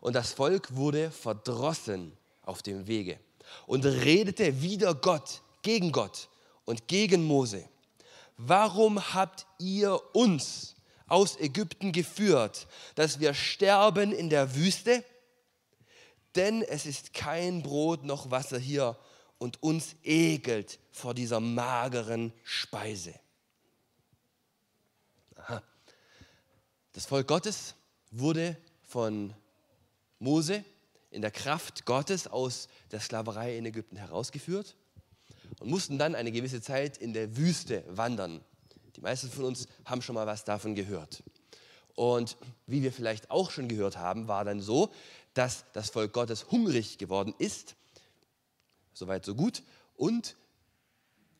Und 0.00 0.14
das 0.14 0.32
Volk 0.32 0.74
wurde 0.76 1.10
verdrossen 1.10 2.12
auf 2.50 2.62
dem 2.62 2.86
Wege 2.86 3.18
und 3.66 3.84
redete 3.84 4.60
wieder 4.60 4.94
Gott, 4.94 5.42
gegen 5.62 5.92
Gott 5.92 6.28
und 6.64 6.86
gegen 6.88 7.24
Mose. 7.24 7.68
Warum 8.36 9.14
habt 9.14 9.46
ihr 9.58 10.00
uns 10.14 10.74
aus 11.06 11.38
Ägypten 11.40 11.92
geführt, 11.92 12.66
dass 12.94 13.20
wir 13.20 13.34
sterben 13.34 14.12
in 14.12 14.30
der 14.30 14.54
Wüste? 14.54 15.04
denn 16.36 16.62
es 16.62 16.86
ist 16.86 17.12
kein 17.12 17.62
Brot 17.62 18.04
noch 18.04 18.30
Wasser 18.30 18.58
hier 18.58 18.96
und 19.38 19.62
uns 19.62 19.96
ekelt 20.02 20.78
vor 20.92 21.14
dieser 21.14 21.40
mageren 21.40 22.32
Speise. 22.44 23.14
Aha. 25.36 25.62
Das 26.92 27.06
Volk 27.06 27.26
Gottes 27.26 27.74
wurde 28.10 28.56
von 28.82 29.34
Mose 30.18 30.64
in 31.10 31.22
der 31.22 31.30
Kraft 31.30 31.84
Gottes 31.86 32.26
aus 32.26 32.68
der 32.92 33.00
Sklaverei 33.00 33.56
in 33.56 33.66
Ägypten 33.66 33.96
herausgeführt 33.96 34.76
und 35.58 35.68
mussten 35.68 35.98
dann 35.98 36.14
eine 36.14 36.32
gewisse 36.32 36.60
Zeit 36.60 36.96
in 36.98 37.12
der 37.12 37.36
Wüste 37.36 37.84
wandern. 37.88 38.40
Die 38.96 39.00
meisten 39.00 39.30
von 39.30 39.44
uns 39.44 39.66
haben 39.84 40.02
schon 40.02 40.14
mal 40.14 40.26
was 40.26 40.44
davon 40.44 40.74
gehört. 40.74 41.22
Und 41.94 42.36
wie 42.66 42.82
wir 42.82 42.92
vielleicht 42.92 43.30
auch 43.30 43.50
schon 43.50 43.68
gehört 43.68 43.96
haben, 43.96 44.28
war 44.28 44.44
dann 44.44 44.60
so, 44.60 44.90
dass 45.34 45.64
das 45.72 45.90
Volk 45.90 46.12
Gottes 46.12 46.50
hungrig 46.50 46.98
geworden 46.98 47.34
ist. 47.38 47.76
Soweit, 48.92 49.24
so 49.24 49.34
gut. 49.34 49.62
Und 49.96 50.36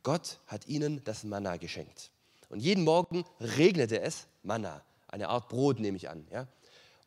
Gott 0.02 0.38
hat 0.46 0.66
ihnen 0.66 1.02
das 1.04 1.24
Manna 1.24 1.56
geschenkt. 1.56 2.10
Und 2.48 2.60
jeden 2.60 2.84
Morgen 2.84 3.24
regnete 3.40 4.00
es 4.00 4.26
Manna, 4.42 4.82
eine 5.08 5.28
Art 5.28 5.48
Brot 5.48 5.78
nehme 5.78 5.96
ich 5.96 6.08
an. 6.08 6.26
Ja? 6.30 6.46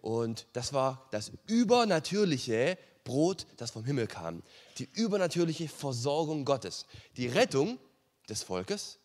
Und 0.03 0.47
das 0.51 0.73
war 0.73 1.07
das 1.11 1.31
übernatürliche 1.47 2.77
Brot, 3.05 3.47
das 3.55 3.71
vom 3.71 3.85
Himmel 3.85 4.07
kam. 4.07 4.43
Die 4.77 4.89
übernatürliche 4.91 5.69
Versorgung 5.69 6.43
Gottes. 6.43 6.85
Die 7.15 7.27
Rettung 7.27 7.79
des 8.27 8.43
Volkes, 8.43 8.99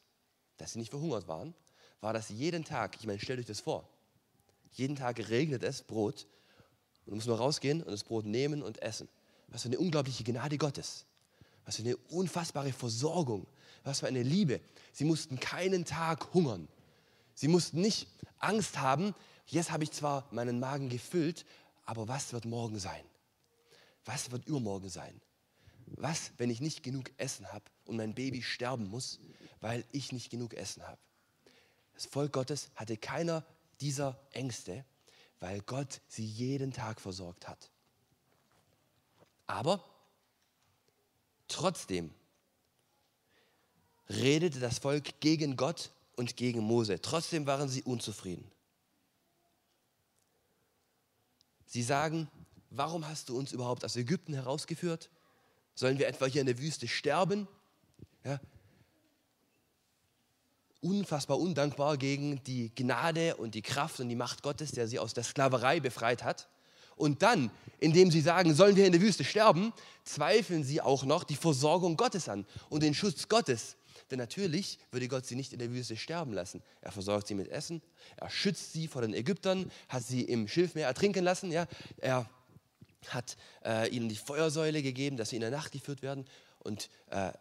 dass 0.56 0.72
sie 0.72 0.80
nicht 0.80 0.90
verhungert 0.90 1.28
waren, 1.28 1.54
war 2.00 2.12
das 2.12 2.30
jeden 2.30 2.64
Tag. 2.64 2.96
Ich 2.98 3.06
meine, 3.06 3.20
stellt 3.20 3.38
euch 3.38 3.46
das 3.46 3.60
vor. 3.60 3.88
Jeden 4.72 4.96
Tag 4.96 5.20
regnet 5.28 5.62
es 5.62 5.82
Brot 5.82 6.26
und 7.06 7.10
du 7.10 7.14
musst 7.14 7.28
nur 7.28 7.38
rausgehen 7.38 7.80
und 7.80 7.92
das 7.92 8.02
Brot 8.02 8.26
nehmen 8.26 8.60
und 8.64 8.82
essen. 8.82 9.08
Was 9.46 9.62
für 9.62 9.68
eine 9.68 9.78
unglaubliche 9.78 10.24
Gnade 10.24 10.58
Gottes. 10.58 11.04
Was 11.64 11.76
für 11.76 11.82
eine 11.82 11.96
unfassbare 12.08 12.72
Versorgung. 12.72 13.46
Was 13.84 14.00
für 14.00 14.08
eine 14.08 14.24
Liebe. 14.24 14.60
Sie 14.92 15.04
mussten 15.04 15.38
keinen 15.38 15.84
Tag 15.84 16.34
hungern. 16.34 16.66
Sie 17.34 17.46
mussten 17.46 17.82
nicht 17.82 18.08
Angst 18.40 18.80
haben, 18.80 19.14
jetzt 19.50 19.70
habe 19.70 19.84
ich 19.84 19.92
zwar 19.92 20.26
meinen 20.30 20.60
Magen 20.60 20.88
gefüllt, 20.88 21.44
aber 21.84 22.08
was 22.08 22.32
wird 22.32 22.44
morgen 22.44 22.78
sein? 22.78 23.04
Was 24.04 24.30
wird 24.30 24.46
übermorgen 24.46 24.88
sein? 24.88 25.20
Was, 25.86 26.32
wenn 26.36 26.50
ich 26.50 26.60
nicht 26.60 26.82
genug 26.82 27.10
Essen 27.16 27.50
habe 27.52 27.64
und 27.84 27.96
mein 27.96 28.14
Baby 28.14 28.42
sterben 28.42 28.88
muss, 28.88 29.20
weil 29.60 29.84
ich 29.92 30.12
nicht 30.12 30.30
genug 30.30 30.54
Essen 30.54 30.82
habe? 30.86 30.98
Das 31.94 32.06
Volk 32.06 32.32
Gottes 32.32 32.70
hatte 32.74 32.96
keiner 32.96 33.44
dieser 33.80 34.18
Ängste 34.32 34.84
weil 35.40 35.60
Gott 35.62 36.00
sie 36.08 36.24
jeden 36.24 36.72
Tag 36.72 37.00
versorgt 37.00 37.48
hat. 37.48 37.70
Aber 39.46 39.82
trotzdem 41.46 42.12
redete 44.08 44.58
das 44.58 44.78
Volk 44.78 45.20
gegen 45.20 45.56
Gott 45.56 45.90
und 46.16 46.36
gegen 46.36 46.60
Mose. 46.60 47.00
Trotzdem 47.00 47.46
waren 47.46 47.68
sie 47.68 47.82
unzufrieden. 47.82 48.50
Sie 51.68 51.82
sagen, 51.82 52.28
warum 52.70 53.06
hast 53.06 53.28
du 53.28 53.38
uns 53.38 53.52
überhaupt 53.52 53.84
aus 53.84 53.94
Ägypten 53.94 54.34
herausgeführt? 54.34 55.08
Sollen 55.74 55.98
wir 55.98 56.08
etwa 56.08 56.26
hier 56.26 56.40
in 56.40 56.48
der 56.48 56.58
Wüste 56.58 56.88
sterben? 56.88 57.46
Ja, 58.24 58.40
unfassbar 60.80 61.38
undankbar 61.38 61.96
gegen 61.96 62.42
die 62.44 62.72
Gnade 62.74 63.36
und 63.36 63.54
die 63.54 63.62
Kraft 63.62 64.00
und 64.00 64.08
die 64.08 64.16
Macht 64.16 64.42
Gottes, 64.42 64.72
der 64.72 64.86
sie 64.86 64.98
aus 64.98 65.14
der 65.14 65.24
Sklaverei 65.24 65.80
befreit 65.80 66.24
hat. 66.24 66.48
Und 66.96 67.22
dann, 67.22 67.50
indem 67.78 68.10
sie 68.10 68.20
sagen, 68.20 68.54
sollen 68.54 68.76
wir 68.76 68.86
in 68.86 68.92
der 68.92 69.00
Wüste 69.00 69.24
sterben, 69.24 69.72
zweifeln 70.04 70.64
sie 70.64 70.80
auch 70.80 71.04
noch 71.04 71.24
die 71.24 71.36
Versorgung 71.36 71.96
Gottes 71.96 72.28
an 72.28 72.44
und 72.70 72.82
den 72.82 72.94
Schutz 72.94 73.28
Gottes. 73.28 73.76
Denn 74.10 74.18
natürlich 74.18 74.78
würde 74.90 75.08
Gott 75.08 75.26
sie 75.26 75.36
nicht 75.36 75.52
in 75.52 75.58
der 75.58 75.70
Wüste 75.70 75.96
sterben 75.96 76.32
lassen. 76.32 76.62
Er 76.80 76.92
versorgt 76.92 77.26
sie 77.26 77.34
mit 77.34 77.48
Essen, 77.48 77.82
er 78.16 78.30
schützt 78.30 78.72
sie 78.72 78.88
vor 78.88 79.02
den 79.02 79.14
Ägyptern, 79.14 79.70
hat 79.88 80.02
sie 80.02 80.22
im 80.22 80.48
Schilfmeer 80.48 80.86
ertrinken 80.86 81.24
lassen, 81.24 81.52
ja? 81.52 81.66
er 81.98 82.28
hat 83.08 83.36
äh, 83.64 83.88
ihnen 83.90 84.08
die 84.08 84.16
Feuersäule 84.16 84.82
gegeben, 84.82 85.16
dass 85.16 85.30
sie 85.30 85.36
in 85.36 85.42
der 85.42 85.50
Nacht 85.50 85.72
geführt 85.72 86.02
werden 86.02 86.24
und 86.60 86.90
äh, 87.10 87.32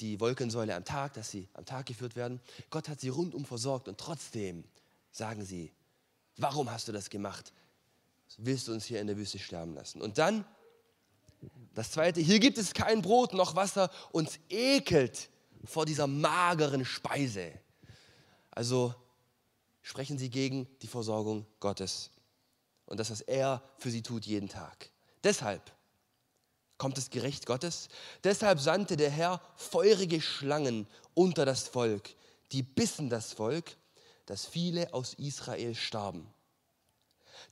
die 0.00 0.18
Wolkensäule 0.20 0.74
am 0.74 0.84
Tag, 0.84 1.14
dass 1.14 1.30
sie 1.30 1.48
am 1.54 1.64
Tag 1.64 1.86
geführt 1.86 2.16
werden. 2.16 2.40
Gott 2.70 2.88
hat 2.88 3.00
sie 3.00 3.08
rundum 3.08 3.44
versorgt 3.44 3.88
und 3.88 3.98
trotzdem 3.98 4.64
sagen 5.10 5.44
sie, 5.44 5.72
warum 6.36 6.70
hast 6.70 6.88
du 6.88 6.92
das 6.92 7.10
gemacht? 7.10 7.52
Willst 8.38 8.68
du 8.68 8.72
uns 8.72 8.84
hier 8.84 9.00
in 9.00 9.06
der 9.06 9.16
Wüste 9.16 9.38
sterben 9.38 9.74
lassen? 9.74 10.00
Und 10.00 10.18
dann 10.18 10.44
das 11.74 11.90
zweite, 11.90 12.20
hier 12.20 12.40
gibt 12.40 12.58
es 12.58 12.72
kein 12.72 13.02
Brot 13.02 13.34
noch 13.34 13.54
Wasser, 13.54 13.90
uns 14.10 14.38
ekelt 14.48 15.28
vor 15.66 15.86
dieser 15.86 16.06
mageren 16.06 16.84
Speise. 16.84 17.52
Also 18.50 18.94
sprechen 19.82 20.18
sie 20.18 20.30
gegen 20.30 20.66
die 20.82 20.86
Versorgung 20.86 21.46
Gottes 21.60 22.10
und 22.86 22.98
das, 22.98 23.10
was 23.10 23.20
er 23.20 23.62
für 23.78 23.90
sie 23.90 24.02
tut 24.02 24.26
jeden 24.26 24.48
Tag. 24.48 24.90
Deshalb 25.22 25.72
kommt 26.78 26.96
das 26.96 27.10
Gericht 27.10 27.46
Gottes. 27.46 27.88
Deshalb 28.24 28.60
sandte 28.60 28.96
der 28.96 29.10
Herr 29.10 29.40
feurige 29.56 30.20
Schlangen 30.20 30.86
unter 31.14 31.44
das 31.44 31.68
Volk, 31.68 32.14
die 32.52 32.62
bissen 32.62 33.08
das 33.08 33.32
Volk, 33.32 33.76
dass 34.26 34.46
viele 34.46 34.92
aus 34.92 35.14
Israel 35.14 35.74
starben. 35.74 36.26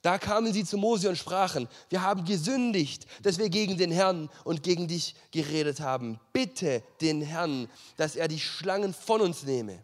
Da 0.01 0.17
kamen 0.19 0.53
sie 0.53 0.63
zu 0.63 0.77
Mose 0.77 1.09
und 1.09 1.15
sprachen, 1.15 1.67
wir 1.89 2.01
haben 2.01 2.25
gesündigt, 2.25 3.07
dass 3.23 3.37
wir 3.37 3.49
gegen 3.49 3.77
den 3.77 3.91
Herrn 3.91 4.29
und 4.43 4.61
gegen 4.61 4.87
dich 4.87 5.15
geredet 5.31 5.79
haben. 5.79 6.19
Bitte 6.31 6.83
den 7.01 7.21
Herrn, 7.21 7.69
dass 7.97 8.15
er 8.15 8.27
die 8.27 8.39
Schlangen 8.39 8.93
von 8.93 9.21
uns 9.21 9.43
nehme. 9.43 9.83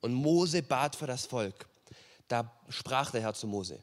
Und 0.00 0.14
Mose 0.14 0.62
bat 0.62 0.96
für 0.96 1.06
das 1.06 1.26
Volk. 1.26 1.66
Da 2.28 2.50
sprach 2.68 3.10
der 3.10 3.20
Herr 3.20 3.34
zu 3.34 3.46
Mose, 3.46 3.78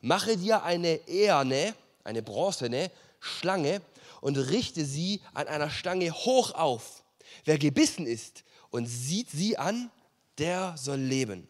mache 0.00 0.36
dir 0.36 0.62
eine 0.62 0.96
eherne, 1.08 1.74
eine 2.02 2.22
bronzene 2.22 2.90
Schlange 3.20 3.80
und 4.20 4.36
richte 4.36 4.84
sie 4.84 5.22
an 5.32 5.48
einer 5.48 5.70
Stange 5.70 6.10
hoch 6.12 6.52
auf. 6.52 7.04
Wer 7.44 7.58
gebissen 7.58 8.06
ist 8.06 8.44
und 8.70 8.86
sieht 8.86 9.30
sie 9.30 9.56
an, 9.56 9.90
der 10.38 10.76
soll 10.76 10.98
leben. 10.98 11.48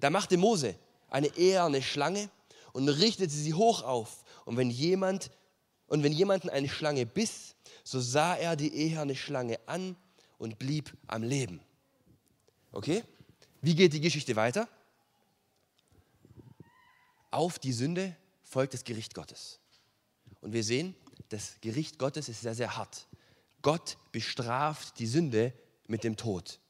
Da 0.00 0.10
machte 0.10 0.36
Mose 0.36 0.76
eine 1.08 1.28
eherne 1.36 1.82
Schlange 1.82 2.30
und 2.72 2.88
richtete 2.88 3.32
sie 3.32 3.54
hoch 3.54 3.82
auf 3.82 4.24
Und 4.44 4.56
wenn 4.56 4.70
jemand 4.70 5.30
und 5.86 6.02
wenn 6.02 6.12
jemanden 6.12 6.50
eine 6.50 6.68
Schlange 6.68 7.06
biss, 7.06 7.54
so 7.84 8.00
sah 8.00 8.34
er 8.34 8.56
die 8.56 8.74
eherne 8.74 9.14
Schlange 9.14 9.58
an 9.66 9.96
und 10.38 10.58
blieb 10.58 10.92
am 11.06 11.22
Leben. 11.22 11.60
Okay? 12.72 13.02
Wie 13.62 13.74
geht 13.74 13.92
die 13.92 14.00
Geschichte 14.00 14.36
weiter? 14.36 14.68
Auf 17.30 17.58
die 17.58 17.72
Sünde 17.72 18.16
folgt 18.42 18.74
das 18.74 18.84
Gericht 18.84 19.14
Gottes. 19.14 19.60
Und 20.40 20.52
wir 20.52 20.64
sehen, 20.64 20.94
das 21.28 21.60
Gericht 21.60 21.98
Gottes 21.98 22.28
ist 22.28 22.42
sehr, 22.42 22.54
sehr 22.54 22.76
hart. 22.76 23.06
Gott 23.62 23.96
bestraft 24.12 24.98
die 24.98 25.06
Sünde 25.06 25.52
mit 25.86 26.04
dem 26.04 26.16
Tod. 26.16 26.60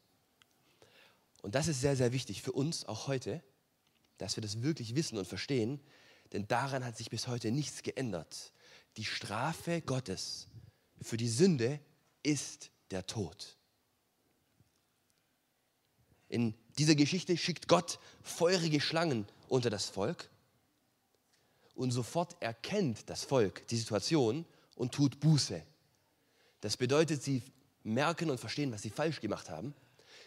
Und 1.42 1.54
das 1.54 1.68
ist 1.68 1.80
sehr, 1.80 1.96
sehr 1.96 2.12
wichtig 2.12 2.42
für 2.42 2.52
uns 2.52 2.86
auch 2.86 3.06
heute, 3.06 3.42
dass 4.18 4.36
wir 4.36 4.42
das 4.42 4.62
wirklich 4.62 4.94
wissen 4.94 5.18
und 5.18 5.26
verstehen, 5.26 5.80
denn 6.32 6.48
daran 6.48 6.84
hat 6.84 6.96
sich 6.96 7.10
bis 7.10 7.28
heute 7.28 7.50
nichts 7.50 7.82
geändert. 7.82 8.52
Die 8.96 9.04
Strafe 9.04 9.80
Gottes 9.82 10.48
für 11.00 11.16
die 11.16 11.28
Sünde 11.28 11.80
ist 12.22 12.70
der 12.90 13.06
Tod. 13.06 13.56
In 16.28 16.54
dieser 16.78 16.94
Geschichte 16.94 17.36
schickt 17.36 17.68
Gott 17.68 17.98
feurige 18.22 18.80
Schlangen 18.80 19.26
unter 19.48 19.70
das 19.70 19.88
Volk 19.88 20.28
und 21.74 21.90
sofort 21.90 22.40
erkennt 22.42 23.08
das 23.08 23.24
Volk 23.24 23.66
die 23.68 23.76
Situation 23.76 24.44
und 24.74 24.92
tut 24.92 25.20
Buße. 25.20 25.62
Das 26.60 26.76
bedeutet, 26.76 27.22
sie 27.22 27.42
merken 27.84 28.30
und 28.30 28.40
verstehen, 28.40 28.72
was 28.72 28.82
sie 28.82 28.90
falsch 28.90 29.20
gemacht 29.20 29.50
haben. 29.50 29.74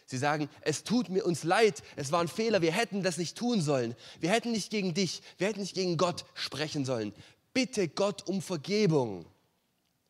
Sie 0.09 0.17
sagen, 0.17 0.49
es 0.61 0.83
tut 0.83 1.09
mir 1.09 1.23
uns 1.23 1.43
leid, 1.43 1.83
es 1.95 2.11
war 2.11 2.19
ein 2.19 2.27
Fehler, 2.27 2.63
wir 2.63 2.71
hätten 2.71 3.03
das 3.03 3.17
nicht 3.17 3.37
tun 3.37 3.61
sollen. 3.61 3.95
Wir 4.19 4.31
hätten 4.31 4.51
nicht 4.51 4.71
gegen 4.71 4.95
dich, 4.95 5.21
wir 5.37 5.45
hätten 5.45 5.59
nicht 5.59 5.75
gegen 5.75 5.97
Gott 5.97 6.25
sprechen 6.33 6.83
sollen. 6.83 7.13
Bitte 7.53 7.87
Gott 7.87 8.27
um 8.27 8.41
Vergebung 8.41 9.27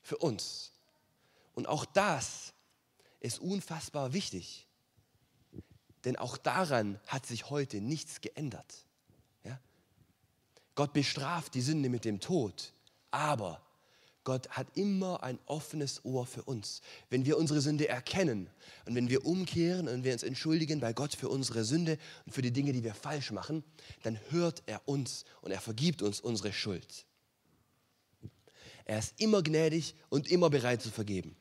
für 0.02 0.16
uns. 0.16 0.72
Und 1.54 1.68
auch 1.68 1.84
das 1.84 2.54
ist 3.20 3.40
unfassbar 3.40 4.14
wichtig. 4.14 4.70
Denn 6.06 6.16
auch 6.16 6.38
daran 6.38 6.98
hat 7.06 7.26
sich 7.26 7.50
heute 7.50 7.82
nichts 7.82 8.22
geändert. 8.22 8.86
Ja? 9.44 9.60
Gott 10.76 10.94
bestraft 10.94 11.56
die 11.56 11.62
Sünde 11.62 11.90
mit 11.90 12.06
dem 12.06 12.22
Tod, 12.22 12.72
aber 13.12 13.62
Gott 14.24 14.50
hat 14.50 14.68
immer 14.76 15.24
ein 15.24 15.40
offenes 15.46 16.04
Ohr 16.04 16.26
für 16.26 16.44
uns. 16.44 16.82
Wenn 17.10 17.26
wir 17.26 17.38
unsere 17.38 17.62
Sünde 17.62 17.88
erkennen 17.88 18.50
und 18.86 18.96
wenn 18.96 19.10
wir 19.10 19.26
umkehren 19.26 19.88
und 19.88 20.04
wir 20.04 20.14
uns 20.14 20.24
entschuldigen 20.24 20.80
bei 20.80 20.94
Gott 20.94 21.16
für 21.16 21.30
unsere 21.30 21.64
Sünde 21.64 21.98
und 22.26 22.34
für 22.34 22.42
die 22.42 22.52
Dinge, 22.52 22.74
die 22.74 22.84
wir 22.84 22.94
falsch 22.94 23.32
machen, 23.32 23.64
dann 24.04 24.20
hört 24.30 24.64
er 24.66 24.88
uns 24.88 25.24
und 25.42 25.52
er 25.52 25.62
vergibt 25.62 26.02
uns 26.02 26.20
unsere 26.20 26.52
Schuld. 26.52 27.06
Er 28.86 29.00
ist 29.00 29.20
immer 29.22 29.42
gnädig 29.42 29.96
und 30.10 30.30
immer 30.30 30.50
bereit 30.50 30.82
zu 30.82 30.90
vergeben. 30.90 31.36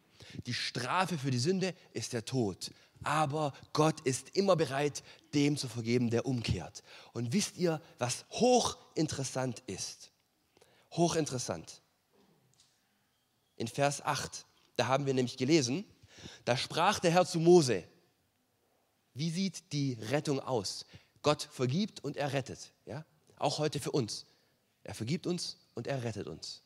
Die 0.47 0.55
Strafe 0.55 1.19
für 1.19 1.31
die 1.31 1.39
Sünde 1.39 1.75
ist 1.93 2.13
der 2.13 2.25
Tod. 2.25 2.71
Aber 3.03 3.53
Gott 3.73 4.01
ist 4.01 4.37
immer 4.37 4.57
bereit, 4.57 5.03
dem 5.35 5.57
zu 5.57 5.69
vergeben, 5.69 6.11
der 6.11 6.27
umkehrt. 6.27 6.83
Und 7.13 7.33
wisst 7.33 7.57
ihr, 7.57 7.81
was 7.99 8.27
hochinteressant 8.31 9.63
ist? 9.67 10.11
Hochinteressant 10.93 11.83
in 13.59 13.69
Vers 13.69 14.05
8. 14.05 14.47
Da 14.77 14.87
haben 14.87 15.07
wir 15.07 15.15
nämlich 15.15 15.37
gelesen, 15.37 15.85
da 16.45 16.57
sprach 16.57 16.99
der 16.99 17.11
Herr 17.11 17.27
zu 17.27 17.39
Mose, 17.39 17.85
wie 19.15 19.31
sieht 19.31 19.73
die 19.73 19.99
Rettung 20.11 20.41
aus? 20.41 20.87
Gott 21.23 21.49
vergibt 21.51 22.03
und 22.05 22.17
er 22.17 22.33
rettet. 22.33 22.73
Ja? 22.87 23.05
Auch 23.37 23.59
heute 23.59 23.81
für 23.81 23.91
uns. 23.91 24.25
Er 24.85 24.95
vergibt 24.95 25.27
uns 25.27 25.59
und 25.75 25.87
er 25.87 26.03
rettet 26.05 26.29
uns. 26.29 26.63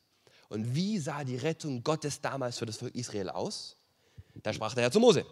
Und 0.48 0.74
wie 0.74 0.98
sah 0.98 1.24
die 1.24 1.36
Rettung 1.36 1.82
Gottes 1.82 2.20
damals 2.20 2.58
für 2.58 2.66
das 2.66 2.76
Volk 2.76 2.94
Israel 2.94 3.30
aus? 3.30 3.76
Da 4.42 4.52
sprach 4.52 4.74
der 4.74 4.84
Herr 4.84 4.92
zu 4.92 5.00
Mose, 5.00 5.24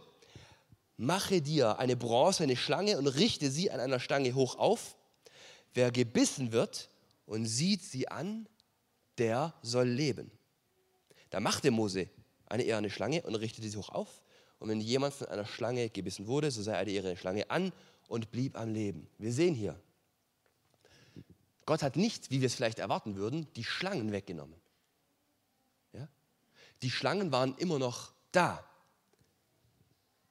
mache 0.96 1.42
dir 1.42 1.78
eine 1.78 1.96
bronzene 1.96 2.56
Schlange 2.56 2.96
und 2.96 3.06
richte 3.06 3.50
sie 3.50 3.70
an 3.70 3.80
einer 3.80 4.00
Stange 4.00 4.34
hoch 4.34 4.56
auf. 4.56 4.96
Wer 5.74 5.90
gebissen 5.90 6.52
wird 6.52 6.88
und 7.26 7.44
sieht 7.46 7.82
sie 7.82 8.08
an, 8.08 8.48
der 9.18 9.54
soll 9.62 9.88
leben. 9.88 10.30
Da 11.30 11.40
machte 11.40 11.70
Mose 11.70 12.08
eine 12.46 12.64
eherne 12.64 12.90
Schlange 12.90 13.22
und 13.22 13.34
richtete 13.36 13.68
sie 13.68 13.76
hoch 13.76 13.88
auf. 13.88 14.22
Und 14.58 14.68
wenn 14.68 14.80
jemand 14.80 15.14
von 15.14 15.28
einer 15.28 15.46
Schlange 15.46 15.88
gebissen 15.88 16.26
wurde, 16.26 16.50
so 16.50 16.62
sah 16.62 16.74
er 16.74 16.84
die 16.84 16.94
eherne 16.94 17.16
Schlange 17.16 17.50
an 17.50 17.72
und 18.08 18.30
blieb 18.30 18.58
am 18.58 18.74
Leben. 18.74 19.08
Wir 19.18 19.32
sehen 19.32 19.54
hier, 19.54 19.80
Gott 21.64 21.82
hat 21.82 21.96
nicht, 21.96 22.30
wie 22.30 22.40
wir 22.40 22.46
es 22.46 22.54
vielleicht 22.56 22.80
erwarten 22.80 23.14
würden, 23.14 23.46
die 23.54 23.64
Schlangen 23.64 24.10
weggenommen. 24.12 24.56
Ja? 25.92 26.08
Die 26.82 26.90
Schlangen 26.90 27.30
waren 27.30 27.54
immer 27.58 27.78
noch 27.78 28.12
da. 28.32 28.64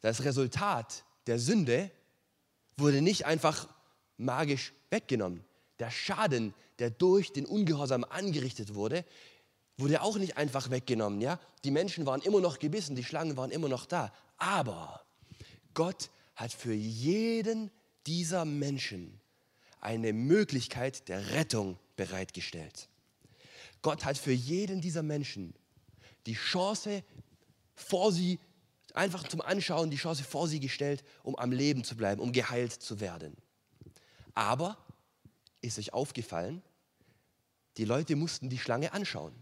Das 0.02 0.24
Resultat 0.24 1.06
der 1.28 1.40
Sünde 1.40 1.90
wurde 2.78 3.02
nicht 3.02 3.26
einfach 3.26 3.70
magisch 4.18 4.74
weggenommen. 4.90 5.44
Der 5.80 5.92
Schaden, 5.92 6.54
der 6.80 6.90
durch 6.90 7.32
den 7.32 7.46
Ungehorsam 7.46 8.04
angerichtet 8.04 8.76
wurde, 8.76 9.06
wurde 9.80 10.02
auch 10.02 10.18
nicht 10.18 10.38
einfach 10.38 10.70
weggenommen. 10.70 11.22
Ja? 11.22 11.40
Die 11.64 11.72
Menschen 11.72 12.06
waren 12.06 12.22
immer 12.22 12.42
noch 12.42 12.60
gebissen, 12.60 12.96
die 12.96 13.04
Schlangen 13.04 13.38
waren 13.38 13.52
immer 13.52 13.70
noch 13.70 13.86
da. 13.86 14.12
Aber 14.38 15.02
Gott 15.74 16.10
hat 16.36 16.52
für 16.52 16.74
jeden 16.74 17.72
dieser 18.06 18.46
Menschen 18.46 19.20
eine 19.82 20.14
Möglichkeit 20.14 21.08
der 21.08 21.32
Rettung 21.32 21.78
bereitgestellt. 21.96 22.90
Gott 23.82 24.04
hat 24.04 24.18
für 24.18 24.34
jeden 24.34 24.82
dieser 24.82 25.04
Menschen 25.04 25.54
die 26.26 26.34
Chance 26.34 27.04
vor 27.76 28.12
sie, 28.12 28.40
einfach 28.94 29.28
zum 29.28 29.40
Anschauen, 29.40 29.90
die 29.90 29.98
Chance 29.98 30.24
vor 30.24 30.50
sie 30.50 30.60
gestellt, 30.60 31.04
um 31.24 31.38
am 31.38 31.52
Leben 31.52 31.86
zu 31.86 31.96
bleiben, 31.96 32.22
um 32.22 32.34
geheilt 32.34 32.74
zu 32.74 33.00
werden. 33.00 33.38
Aber 34.34 34.78
ist 35.62 35.80
euch 35.80 35.94
aufgefallen, 35.94 36.62
die 37.78 37.86
Leute 37.86 38.18
mussten 38.18 38.50
die 38.50 38.58
Schlange 38.58 38.92
anschauen 38.92 39.34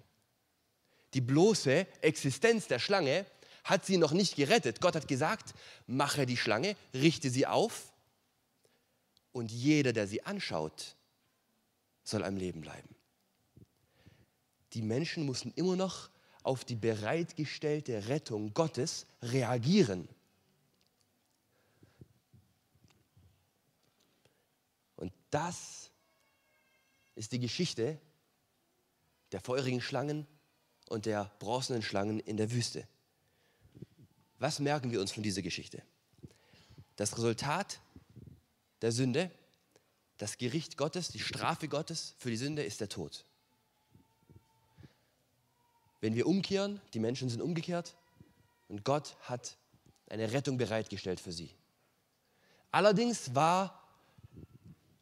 die 1.13 1.21
bloße 1.21 1.87
Existenz 2.01 2.67
der 2.67 2.79
Schlange 2.79 3.25
hat 3.63 3.85
sie 3.85 3.97
noch 3.97 4.11
nicht 4.11 4.35
gerettet. 4.35 4.81
Gott 4.81 4.95
hat 4.95 5.07
gesagt, 5.07 5.53
mache 5.87 6.25
die 6.25 6.37
Schlange, 6.37 6.75
richte 6.93 7.29
sie 7.29 7.45
auf 7.45 7.91
und 9.31 9.51
jeder, 9.51 9.93
der 9.93 10.07
sie 10.07 10.23
anschaut, 10.23 10.95
soll 12.03 12.23
am 12.23 12.37
Leben 12.37 12.61
bleiben. 12.61 12.95
Die 14.73 14.81
Menschen 14.81 15.25
mussten 15.25 15.51
immer 15.55 15.75
noch 15.75 16.09
auf 16.43 16.63
die 16.63 16.75
bereitgestellte 16.75 18.07
Rettung 18.07 18.53
Gottes 18.53 19.05
reagieren. 19.21 20.07
Und 24.95 25.11
das 25.29 25.91
ist 27.15 27.31
die 27.31 27.39
Geschichte 27.39 27.99
der 29.31 29.41
feurigen 29.41 29.81
Schlangen 29.81 30.25
und 30.87 31.05
der 31.05 31.31
bronzenen 31.39 31.81
Schlangen 31.81 32.19
in 32.19 32.37
der 32.37 32.51
Wüste. 32.51 32.87
Was 34.39 34.59
merken 34.59 34.91
wir 34.91 35.01
uns 35.01 35.11
von 35.11 35.23
dieser 35.23 35.41
Geschichte? 35.41 35.81
Das 36.95 37.17
Resultat 37.17 37.79
der 38.81 38.91
Sünde, 38.91 39.31
das 40.17 40.37
Gericht 40.37 40.77
Gottes, 40.77 41.09
die 41.09 41.19
Strafe 41.19 41.67
Gottes 41.67 42.15
für 42.17 42.29
die 42.29 42.37
Sünde 42.37 42.63
ist 42.63 42.81
der 42.81 42.89
Tod. 42.89 43.25
Wenn 46.01 46.15
wir 46.15 46.27
umkehren, 46.27 46.79
die 46.93 46.99
Menschen 46.99 47.29
sind 47.29 47.41
umgekehrt 47.41 47.95
und 48.67 48.83
Gott 48.83 49.15
hat 49.21 49.57
eine 50.09 50.31
Rettung 50.31 50.57
bereitgestellt 50.57 51.19
für 51.19 51.31
sie. 51.31 51.51
Allerdings 52.71 53.33
war 53.33 53.83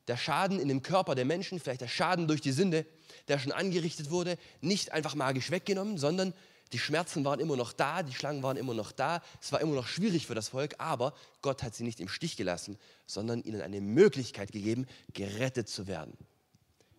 der 0.08 0.18
Schaden 0.18 0.60
in 0.60 0.68
dem 0.68 0.82
Körper 0.82 1.16
der 1.16 1.26
Menschen, 1.26 1.60
vielleicht 1.60 1.82
der 1.82 1.88
Schaden 1.88 2.28
durch 2.28 2.42
die 2.42 2.52
Sünde, 2.52 2.86
der 3.28 3.40
schon 3.40 3.52
angerichtet 3.52 4.10
wurde, 4.10 4.38
nicht 4.62 4.92
einfach 4.92 5.16
magisch 5.16 5.52
weggenommen, 5.52 5.98
sondern 5.98 6.34
die 6.74 6.80
Schmerzen 6.80 7.24
waren 7.26 7.40
immer 7.40 7.56
noch 7.56 7.74
da, 7.74 8.04
die 8.04 8.14
Schlangen 8.14 8.44
waren 8.44 8.58
immer 8.58 8.74
noch 8.74 8.92
da, 8.92 9.22
es 9.42 9.52
war 9.52 9.62
immer 9.62 9.76
noch 9.76 9.88
schwierig 9.88 10.26
für 10.26 10.36
das 10.36 10.50
Volk, 10.50 10.76
aber 10.80 11.14
Gott 11.42 11.64
hat 11.64 11.76
sie 11.76 11.84
nicht 11.84 12.00
im 12.00 12.08
Stich 12.08 12.38
gelassen, 12.38 12.78
sondern 13.06 13.44
ihnen 13.44 13.62
eine 13.62 13.82
Möglichkeit 13.82 14.52
gegeben, 14.52 14.88
gerettet 15.14 15.70
zu 15.70 15.88
werden. 15.88 16.18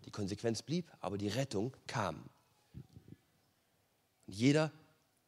Die 0.05 0.11
Konsequenz 0.11 0.63
blieb, 0.63 0.91
aber 1.01 1.19
die 1.19 1.29
Rettung 1.29 1.77
kam. 1.87 2.29
Und 4.27 4.35
jeder, 4.35 4.73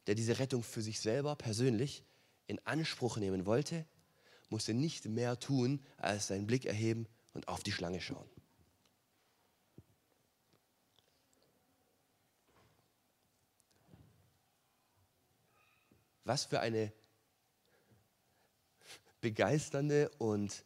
der 0.06 0.14
diese 0.14 0.38
Rettung 0.38 0.62
für 0.62 0.82
sich 0.82 1.00
selber 1.00 1.34
persönlich 1.36 2.04
in 2.46 2.64
Anspruch 2.64 3.16
nehmen 3.16 3.44
wollte, 3.44 3.84
musste 4.50 4.72
nicht 4.72 5.04
mehr 5.06 5.38
tun, 5.38 5.80
als 5.98 6.28
seinen 6.28 6.46
Blick 6.46 6.64
erheben 6.64 7.06
und 7.34 7.48
auf 7.48 7.62
die 7.62 7.72
Schlange 7.72 8.00
schauen. 8.00 8.28
Was 16.28 16.44
für 16.44 16.60
eine 16.60 16.92
begeisternde 19.22 20.10
und 20.18 20.62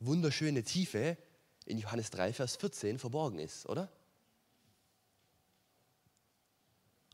wunderschöne 0.00 0.62
Tiefe 0.62 1.18
in 1.66 1.76
Johannes 1.76 2.08
3, 2.08 2.32
Vers 2.32 2.56
14 2.56 2.98
verborgen 2.98 3.38
ist, 3.38 3.66
oder? 3.66 3.92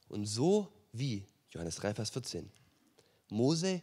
Und 0.06 0.26
so 0.26 0.72
wie, 0.92 1.26
Johannes 1.50 1.74
3, 1.76 1.94
Vers 1.94 2.10
14, 2.10 2.48
Mose 3.28 3.82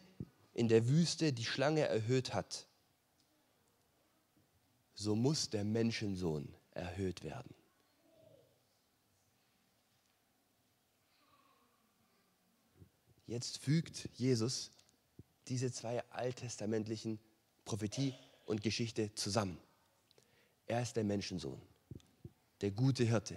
in 0.54 0.68
der 0.68 0.88
Wüste 0.88 1.34
die 1.34 1.44
Schlange 1.44 1.82
erhöht 1.86 2.32
hat, 2.32 2.66
so 4.94 5.14
muss 5.14 5.50
der 5.50 5.64
Menschensohn 5.64 6.54
erhöht 6.70 7.22
werden. 7.22 7.57
Jetzt 13.28 13.58
fügt 13.58 14.08
Jesus 14.14 14.70
diese 15.48 15.70
zwei 15.70 16.02
alttestamentlichen 16.10 17.20
Prophetie 17.66 18.14
und 18.46 18.62
Geschichte 18.62 19.14
zusammen. 19.14 19.58
Er 20.66 20.80
ist 20.80 20.96
der 20.96 21.04
Menschensohn, 21.04 21.60
der 22.62 22.70
gute 22.70 23.04
Hirte, 23.04 23.36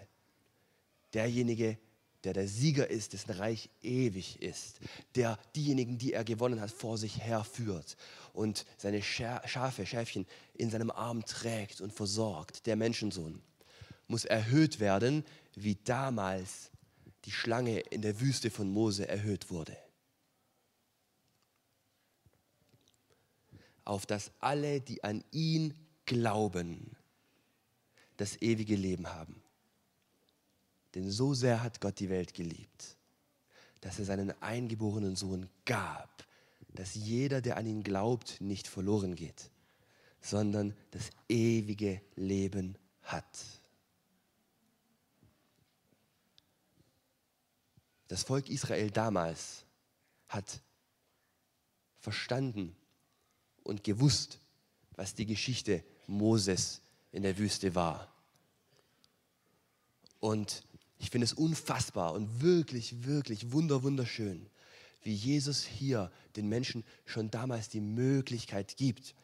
derjenige, 1.13 1.77
der 2.23 2.31
der 2.31 2.47
Sieger 2.47 2.89
ist, 2.89 3.11
dessen 3.11 3.31
Reich 3.31 3.69
ewig 3.81 4.41
ist, 4.41 4.79
der 5.15 5.37
diejenigen, 5.57 5.97
die 5.97 6.13
er 6.13 6.23
gewonnen 6.23 6.61
hat, 6.61 6.71
vor 6.71 6.97
sich 6.97 7.19
herführt 7.19 7.97
und 8.31 8.65
seine 8.77 9.01
Schafe, 9.03 9.85
Schäfchen 9.85 10.25
in 10.53 10.69
seinem 10.69 10.91
Arm 10.91 11.25
trägt 11.25 11.81
und 11.81 11.91
versorgt. 11.91 12.65
Der 12.65 12.77
Menschensohn 12.77 13.41
muss 14.07 14.23
erhöht 14.23 14.79
werden, 14.79 15.25
wie 15.55 15.75
damals 15.83 16.70
die 17.25 17.31
Schlange 17.31 17.79
in 17.79 18.01
der 18.01 18.19
Wüste 18.19 18.49
von 18.49 18.71
Mose 18.71 19.07
erhöht 19.07 19.49
wurde. 19.49 19.77
Auf 23.83 24.05
dass 24.05 24.31
alle, 24.39 24.81
die 24.81 25.03
an 25.03 25.23
ihn 25.31 25.73
glauben, 26.05 26.95
das 28.17 28.41
ewige 28.41 28.75
Leben 28.75 29.07
haben. 29.07 29.41
Denn 30.95 31.09
so 31.09 31.33
sehr 31.33 31.63
hat 31.63 31.81
Gott 31.81 31.99
die 31.99 32.09
Welt 32.09 32.33
geliebt, 32.33 32.97
dass 33.81 33.97
er 33.97 34.05
seinen 34.05 34.31
eingeborenen 34.41 35.15
Sohn 35.15 35.49
gab, 35.65 36.25
dass 36.73 36.95
jeder, 36.95 37.41
der 37.41 37.57
an 37.57 37.65
ihn 37.65 37.83
glaubt, 37.83 38.39
nicht 38.41 38.67
verloren 38.67 39.15
geht, 39.15 39.49
sondern 40.21 40.75
das 40.91 41.09
ewige 41.27 42.01
Leben 42.15 42.77
hat. 43.01 43.60
Das 48.11 48.23
Volk 48.23 48.49
Israel 48.49 48.91
damals 48.91 49.63
hat 50.27 50.59
verstanden 51.97 52.75
und 53.63 53.85
gewusst, 53.85 54.41
was 54.97 55.15
die 55.15 55.25
Geschichte 55.25 55.81
Moses 56.07 56.81
in 57.13 57.23
der 57.23 57.37
Wüste 57.37 57.73
war. 57.73 58.13
Und 60.19 60.63
ich 60.99 61.09
finde 61.09 61.23
es 61.23 61.31
unfassbar 61.31 62.11
und 62.11 62.41
wirklich, 62.41 63.05
wirklich 63.05 63.53
wunder, 63.53 63.81
wunderschön, 63.81 64.45
wie 65.03 65.13
Jesus 65.13 65.63
hier 65.63 66.11
den 66.35 66.49
Menschen 66.49 66.83
schon 67.05 67.31
damals 67.31 67.69
die 67.69 67.79
Möglichkeit 67.79 68.75
gibt. 68.75 69.15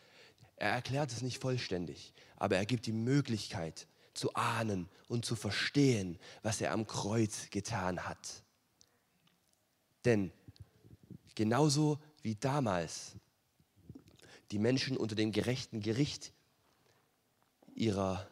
Er 0.56 0.72
erklärt 0.72 1.12
es 1.12 1.22
nicht 1.22 1.42
vollständig, 1.42 2.14
aber 2.38 2.56
er 2.56 2.66
gibt 2.66 2.86
die 2.86 2.94
Möglichkeit 2.94 3.86
zu 4.14 4.34
ahnen 4.34 4.88
und 5.10 5.26
zu 5.26 5.36
verstehen, 5.36 6.18
was 6.42 6.62
er 6.62 6.72
am 6.72 6.88
Kreuz 6.88 7.50
getan 7.50 8.06
hat. 8.06 8.47
Denn 10.06 10.32
genauso 11.36 12.00
wie 12.22 12.36
damals 12.36 13.16
die 14.52 14.60
Menschen 14.60 14.98
unter 14.98 15.16
dem 15.16 15.32
gerechten 15.32 15.82
Gericht 15.82 16.34
ihrer, 17.76 18.28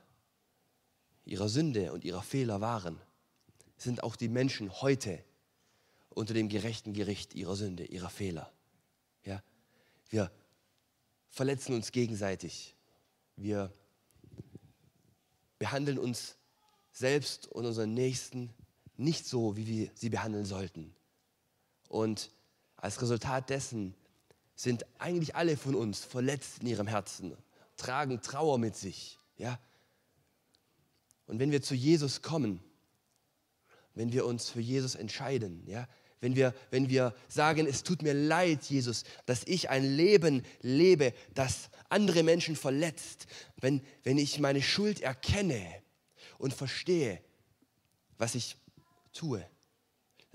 ihrer 1.26 1.50
Sünde 1.50 1.94
und 1.94 2.04
ihrer 2.04 2.24
Fehler 2.24 2.62
waren, 2.62 3.00
sind 3.78 4.04
auch 4.04 4.16
die 4.16 4.30
Menschen 4.30 4.72
heute 4.82 5.24
unter 6.10 6.34
dem 6.34 6.50
gerechten 6.50 6.94
Gericht 6.94 7.36
ihrer 7.36 7.56
Sünde, 7.56 7.86
ihrer 7.86 8.10
Fehler. 8.10 8.52
Ja? 9.24 9.44
Wir 10.10 10.32
verletzen 11.30 11.76
uns 11.76 11.92
gegenseitig. 11.92 12.76
Wir 13.36 13.74
behandeln 15.60 16.00
uns 16.00 16.38
selbst 16.92 17.48
und 17.48 17.66
unseren 17.66 17.94
Nächsten 17.94 18.54
nicht 18.96 19.26
so, 19.26 19.58
wie 19.58 19.68
wir 19.68 19.92
sie 19.94 20.10
behandeln 20.10 20.46
sollten. 20.46 20.96
Und 21.96 22.30
als 22.76 23.02
Resultat 23.02 23.50
dessen 23.50 23.96
sind 24.54 24.86
eigentlich 25.00 25.38
alle 25.38 25.56
von 25.56 25.76
uns 25.76 26.04
verletzt 26.04 26.60
in 26.60 26.68
ihrem 26.68 26.88
Herzen, 26.88 27.38
tragen 27.78 28.22
Trauer 28.22 28.58
mit 28.58 28.76
sich. 28.76 29.18
Ja? 29.38 29.58
Und 31.26 31.40
wenn 31.40 31.52
wir 31.52 31.62
zu 31.62 31.74
Jesus 31.74 32.22
kommen, 32.22 32.60
wenn 33.94 34.12
wir 34.12 34.26
uns 34.26 34.50
für 34.50 34.60
Jesus 34.60 34.96
entscheiden, 34.96 35.64
ja, 35.68 35.88
wenn 36.20 36.36
wir, 36.36 36.54
wenn 36.70 36.90
wir 36.90 37.16
sagen, 37.30 37.66
es 37.66 37.84
tut 37.84 38.02
mir 38.02 38.14
leid, 38.14 38.66
Jesus, 38.66 39.06
dass 39.26 39.46
ich 39.46 39.70
ein 39.70 39.86
Leben 39.86 40.44
lebe, 40.60 41.14
das 41.34 41.70
andere 41.88 42.24
Menschen 42.24 42.58
verletzt, 42.58 43.26
wenn, 43.56 43.82
wenn 44.04 44.18
ich 44.18 44.38
meine 44.42 44.62
Schuld 44.62 45.00
erkenne 45.00 45.66
und 46.40 46.54
verstehe, 46.54 47.22
was 48.18 48.36
ich 48.36 48.58
tue, 49.14 49.48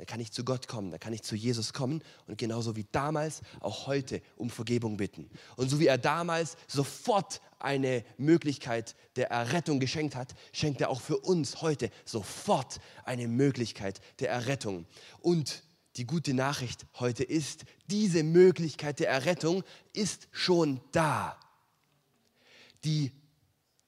dann 0.01 0.07
kann 0.07 0.21
ich 0.21 0.33
zu 0.33 0.45
Gott 0.45 0.67
kommen, 0.67 0.91
dann 0.91 0.99
kann 0.99 1.13
ich 1.13 1.21
zu 1.21 1.37
Jesus 1.37 1.75
kommen 1.75 2.03
und 2.27 2.39
genauso 2.39 2.75
wie 2.75 2.87
damals 2.91 3.43
auch 3.61 3.87
heute 3.87 4.23
um 4.37 4.49
Vergebung 4.49 4.97
bitten. 4.97 5.29
Und 5.57 5.69
so 5.69 5.79
wie 5.79 5.89
er 5.89 5.99
damals 5.99 6.57
sofort 6.69 7.43
eine 7.59 8.03
Möglichkeit 8.17 8.97
der 9.17 9.31
Errettung 9.31 9.79
geschenkt 9.79 10.17
hat, 10.17 10.35
schenkt 10.55 10.81
er 10.81 10.89
auch 10.89 11.03
für 11.03 11.19
uns 11.19 11.61
heute 11.61 11.91
sofort 12.07 12.81
eine 13.05 13.29
Möglichkeit 13.29 14.01
der 14.21 14.31
Errettung. 14.31 14.87
Und 15.21 15.65
die 15.97 16.07
gute 16.07 16.33
Nachricht 16.33 16.87
heute 16.99 17.23
ist, 17.23 17.67
diese 17.91 18.23
Möglichkeit 18.23 19.01
der 19.01 19.11
Errettung 19.11 19.65
ist 19.93 20.29
schon 20.31 20.81
da. 20.93 21.39
Die 22.85 23.13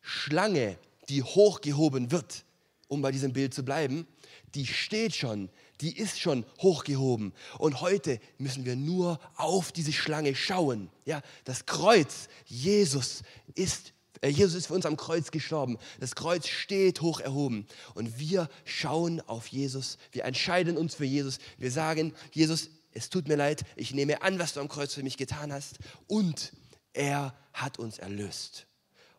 Schlange, 0.02 0.76
die 1.08 1.22
hochgehoben 1.22 2.10
wird, 2.10 2.44
um 2.88 3.00
bei 3.00 3.12
diesem 3.12 3.32
Bild 3.32 3.54
zu 3.54 3.64
bleiben, 3.64 4.06
die 4.54 4.66
steht 4.66 5.14
schon 5.14 5.48
die 5.82 5.96
ist 5.96 6.20
schon 6.20 6.46
hochgehoben. 6.60 7.32
Und 7.58 7.80
heute 7.80 8.20
müssen 8.38 8.64
wir 8.64 8.76
nur 8.76 9.20
auf 9.36 9.72
diese 9.72 9.92
Schlange 9.92 10.34
schauen. 10.34 10.88
Ja, 11.04 11.20
das 11.44 11.66
Kreuz, 11.66 12.28
Jesus 12.46 13.22
ist 13.54 13.92
äh, 14.22 14.28
Jesus 14.28 14.54
ist 14.54 14.66
für 14.68 14.74
uns 14.74 14.86
am 14.86 14.96
Kreuz 14.96 15.30
gestorben. 15.30 15.76
Das 16.00 16.14
Kreuz 16.14 16.46
steht 16.46 17.02
hoch 17.02 17.20
erhoben. 17.20 17.66
Und 17.94 18.18
wir 18.18 18.48
schauen 18.64 19.20
auf 19.22 19.48
Jesus. 19.48 19.98
Wir 20.12 20.24
entscheiden 20.24 20.78
uns 20.78 20.94
für 20.94 21.04
Jesus. 21.04 21.38
Wir 21.58 21.70
sagen, 21.70 22.14
Jesus, 22.32 22.70
es 22.92 23.10
tut 23.10 23.28
mir 23.28 23.36
leid. 23.36 23.64
Ich 23.76 23.92
nehme 23.92 24.22
an, 24.22 24.38
was 24.38 24.54
du 24.54 24.60
am 24.60 24.68
Kreuz 24.68 24.94
für 24.94 25.02
mich 25.02 25.16
getan 25.16 25.52
hast. 25.52 25.78
Und 26.06 26.52
er 26.92 27.34
hat 27.52 27.78
uns 27.78 27.98
erlöst. 27.98 28.66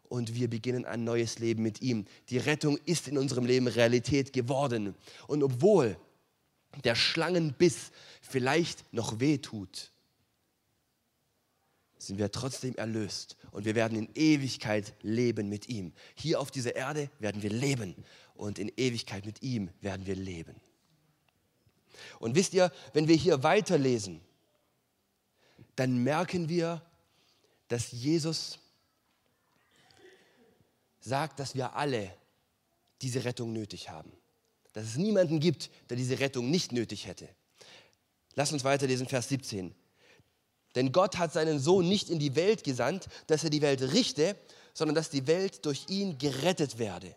Und 0.04 0.36
wir 0.36 0.50
beginnen 0.50 0.86
ein 0.86 1.04
neues 1.04 1.40
Leben 1.40 1.64
mit 1.64 1.82
ihm. 1.82 2.06
Die 2.30 2.38
Rettung 2.38 2.78
ist 2.86 3.08
in 3.08 3.18
unserem 3.18 3.46
Leben 3.46 3.68
Realität 3.68 4.32
geworden. 4.32 4.96
Und 5.28 5.44
obwohl 5.44 5.98
der 6.82 6.96
Schlangenbiss 6.96 7.92
vielleicht 8.22 8.92
noch 8.94 9.20
weh 9.20 9.38
tut, 9.38 9.92
sind 11.98 12.18
wir 12.18 12.32
trotzdem 12.32 12.76
erlöst 12.76 13.38
und 13.52 13.66
wir 13.66 13.76
werden 13.76 13.98
in 13.98 14.10
Ewigkeit 14.16 14.94
leben 15.02 15.48
mit 15.48 15.70
ihm. 15.70 15.94
Hier 16.16 16.40
auf 16.40 16.52
dieser 16.52 16.76
Erde 16.76 17.10
werden 17.20 17.42
wir 17.42 17.50
leben 17.50 17.96
und 18.36 18.60
in 18.60 18.72
Ewigkeit 18.76 19.26
mit 19.26 19.42
ihm 19.42 19.70
werden 19.80 20.06
wir 20.06 20.16
leben. 20.16 20.56
Und 22.20 22.36
wisst 22.36 22.54
ihr, 22.54 22.72
wenn 22.92 23.08
wir 23.08 23.16
hier 23.16 23.44
weiterlesen, 23.44 24.20
dann 25.76 26.04
merken 26.04 26.50
wir, 26.50 26.82
dass 27.68 27.92
Jesus 27.92 28.60
sagt, 31.00 31.40
dass 31.40 31.56
wir 31.56 31.76
alle 31.76 32.14
diese 33.02 33.24
Rettung 33.24 33.54
nötig 33.54 33.90
haben 33.90 34.12
dass 34.74 34.86
es 34.86 34.98
niemanden 34.98 35.40
gibt, 35.40 35.70
der 35.90 35.98
diese 35.98 36.20
Rettung 36.20 36.50
nicht 36.50 36.72
nötig 36.72 37.08
hätte. 37.08 37.30
Lass 38.36 38.52
uns 38.52 38.64
weiterlesen, 38.64 39.08
Vers 39.08 39.30
17. 39.30 39.74
Denn 40.76 40.92
Gott 40.92 41.20
hat 41.20 41.32
seinen 41.32 41.60
Sohn 41.60 41.88
nicht 41.88 42.10
in 42.10 42.18
die 42.18 42.36
Welt 42.36 42.64
gesandt, 42.64 43.08
dass 43.28 43.44
er 43.44 43.52
die 43.52 43.62
Welt 43.62 43.82
richte, 43.94 44.36
sondern 44.74 44.96
dass 44.96 45.12
die 45.12 45.28
Welt 45.28 45.66
durch 45.66 45.86
ihn 45.88 46.18
gerettet 46.18 46.80
werde. 46.80 47.16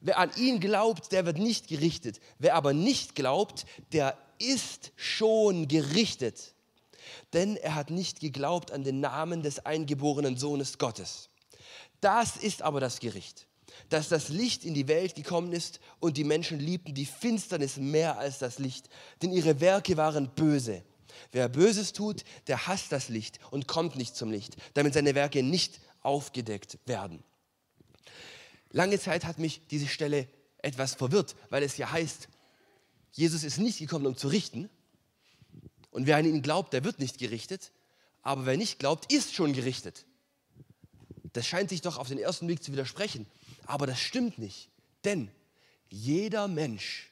Wer 0.00 0.18
an 0.18 0.30
ihn 0.36 0.60
glaubt, 0.60 1.12
der 1.12 1.26
wird 1.26 1.36
nicht 1.36 1.68
gerichtet. 1.68 2.20
Wer 2.38 2.54
aber 2.54 2.72
nicht 2.72 3.14
glaubt, 3.14 3.66
der 3.92 4.16
ist 4.38 4.92
schon 4.96 5.68
gerichtet. 5.68 6.54
Denn 7.34 7.56
er 7.56 7.74
hat 7.74 7.90
nicht 7.90 8.20
geglaubt 8.20 8.72
an 8.72 8.82
den 8.82 9.00
Namen 9.00 9.42
des 9.42 9.66
eingeborenen 9.66 10.38
Sohnes 10.38 10.78
Gottes. 10.78 11.28
Das 12.00 12.38
ist 12.38 12.62
aber 12.62 12.80
das 12.80 13.00
Gericht 13.00 13.46
dass 13.88 14.08
das 14.08 14.28
Licht 14.28 14.64
in 14.64 14.74
die 14.74 14.88
Welt 14.88 15.14
gekommen 15.14 15.52
ist 15.52 15.80
und 15.98 16.16
die 16.16 16.24
Menschen 16.24 16.60
liebten 16.60 16.94
die 16.94 17.06
Finsternis 17.06 17.76
mehr 17.76 18.18
als 18.18 18.38
das 18.38 18.58
Licht, 18.58 18.88
denn 19.22 19.32
ihre 19.32 19.60
Werke 19.60 19.96
waren 19.96 20.30
böse. 20.34 20.82
Wer 21.32 21.48
Böses 21.48 21.92
tut, 21.92 22.24
der 22.46 22.66
hasst 22.66 22.92
das 22.92 23.08
Licht 23.08 23.40
und 23.50 23.66
kommt 23.66 23.96
nicht 23.96 24.16
zum 24.16 24.30
Licht, 24.30 24.56
damit 24.74 24.94
seine 24.94 25.14
Werke 25.14 25.42
nicht 25.42 25.80
aufgedeckt 26.02 26.78
werden. 26.86 27.22
Lange 28.70 28.98
Zeit 29.00 29.24
hat 29.24 29.38
mich 29.38 29.62
diese 29.68 29.88
Stelle 29.88 30.28
etwas 30.58 30.94
verwirrt, 30.94 31.34
weil 31.50 31.62
es 31.62 31.76
ja 31.76 31.90
heißt, 31.90 32.28
Jesus 33.12 33.42
ist 33.42 33.58
nicht 33.58 33.78
gekommen, 33.78 34.06
um 34.06 34.16
zu 34.16 34.28
richten. 34.28 34.70
Und 35.90 36.06
wer 36.06 36.16
an 36.16 36.24
ihn 36.24 36.42
glaubt, 36.42 36.72
der 36.72 36.84
wird 36.84 37.00
nicht 37.00 37.18
gerichtet. 37.18 37.72
Aber 38.22 38.46
wer 38.46 38.56
nicht 38.56 38.78
glaubt, 38.78 39.12
ist 39.12 39.34
schon 39.34 39.52
gerichtet. 39.52 40.06
Das 41.32 41.46
scheint 41.46 41.70
sich 41.70 41.80
doch 41.80 41.98
auf 41.98 42.08
den 42.08 42.18
ersten 42.18 42.46
Blick 42.46 42.62
zu 42.62 42.72
widersprechen. 42.72 43.26
Aber 43.70 43.86
das 43.86 44.00
stimmt 44.00 44.36
nicht. 44.36 44.68
Denn 45.04 45.30
jeder 45.90 46.48
Mensch 46.48 47.08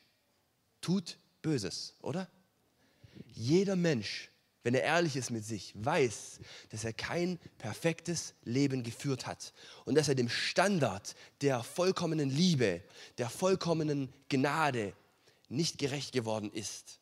tut 0.80 1.16
Böses, 1.40 1.94
oder? 2.02 2.28
Jeder 3.32 3.76
Mensch, 3.76 4.28
wenn 4.64 4.74
er 4.74 4.82
ehrlich 4.82 5.14
ist 5.14 5.30
mit 5.30 5.44
sich, 5.44 5.72
weiß, 5.76 6.40
dass 6.70 6.82
er 6.82 6.92
kein 6.92 7.38
perfektes 7.59 8.34
Leben 8.42 8.82
geführt 8.82 9.28
hat 9.28 9.52
und 9.84 9.94
dass 9.94 10.09
er 10.09 10.16
dem 10.16 10.28
Standard 10.28 11.14
der 11.42 11.62
vollkommenen 11.62 12.28
Liebe, 12.28 12.82
der 13.18 13.30
vollkommenen 13.30 14.12
Gnade 14.28 14.94
nicht 15.48 15.78
gerecht 15.78 16.11
geworden 16.11 16.50
ist. 16.52 16.98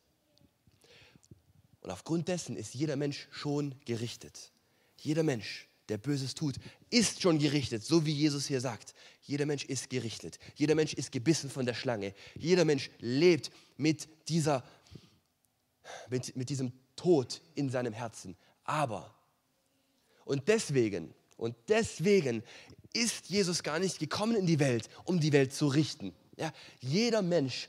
Und 1.81 1.91
aufgrund 1.91 2.29
dessen 2.29 2.59
ist 2.59 2.75
jeder 2.75 2.97
Mensch 2.97 3.27
schon 3.31 3.75
gerichtet. 3.87 4.53
Jeder 4.99 5.23
Mensch, 5.23 5.67
der 5.89 5.99
Böses 5.99 6.35
tut, 6.35 6.57
ist 6.91 7.23
schon 7.23 7.39
gerichtet, 7.39 7.85
so 7.85 8.05
wie 8.07 8.13
Jesus 8.13 8.47
hier 8.47 8.61
sagt. 8.61 8.95
Jeder 9.23 9.47
Mensch 9.47 9.65
ist 9.65 9.91
gerichtet. 9.91 10.39
Jeder 10.55 10.75
Mensch 10.75 10.95
ist 10.95 11.13
gebissen 11.13 11.51
von 11.51 11.67
der 11.67 11.75
Schlange. 11.75 12.15
Jeder 12.35 12.65
Mensch 12.65 12.91
lebt 12.99 13.51
mit, 13.77 14.09
dieser, 14.29 14.65
mit, 16.09 16.37
mit 16.37 16.49
diesem 16.49 16.73
Tod 16.97 17.41
in 17.55 17.71
seinem 17.71 17.93
Herzen. 17.93 18.37
Aber, 18.65 19.15
und 20.25 20.49
deswegen, 20.49 21.15
und 21.37 21.55
deswegen 21.69 22.43
ist 22.93 23.29
Jesus 23.29 23.63
gar 23.63 23.79
nicht 23.79 23.99
gekommen 23.99 24.37
in 24.37 24.47
die 24.47 24.59
Welt, 24.59 24.89
um 25.05 25.21
die 25.21 25.33
Welt 25.33 25.53
zu 25.53 25.67
richten. 25.67 26.15
Ja, 26.37 26.53
jeder 26.81 27.23
Mensch, 27.23 27.69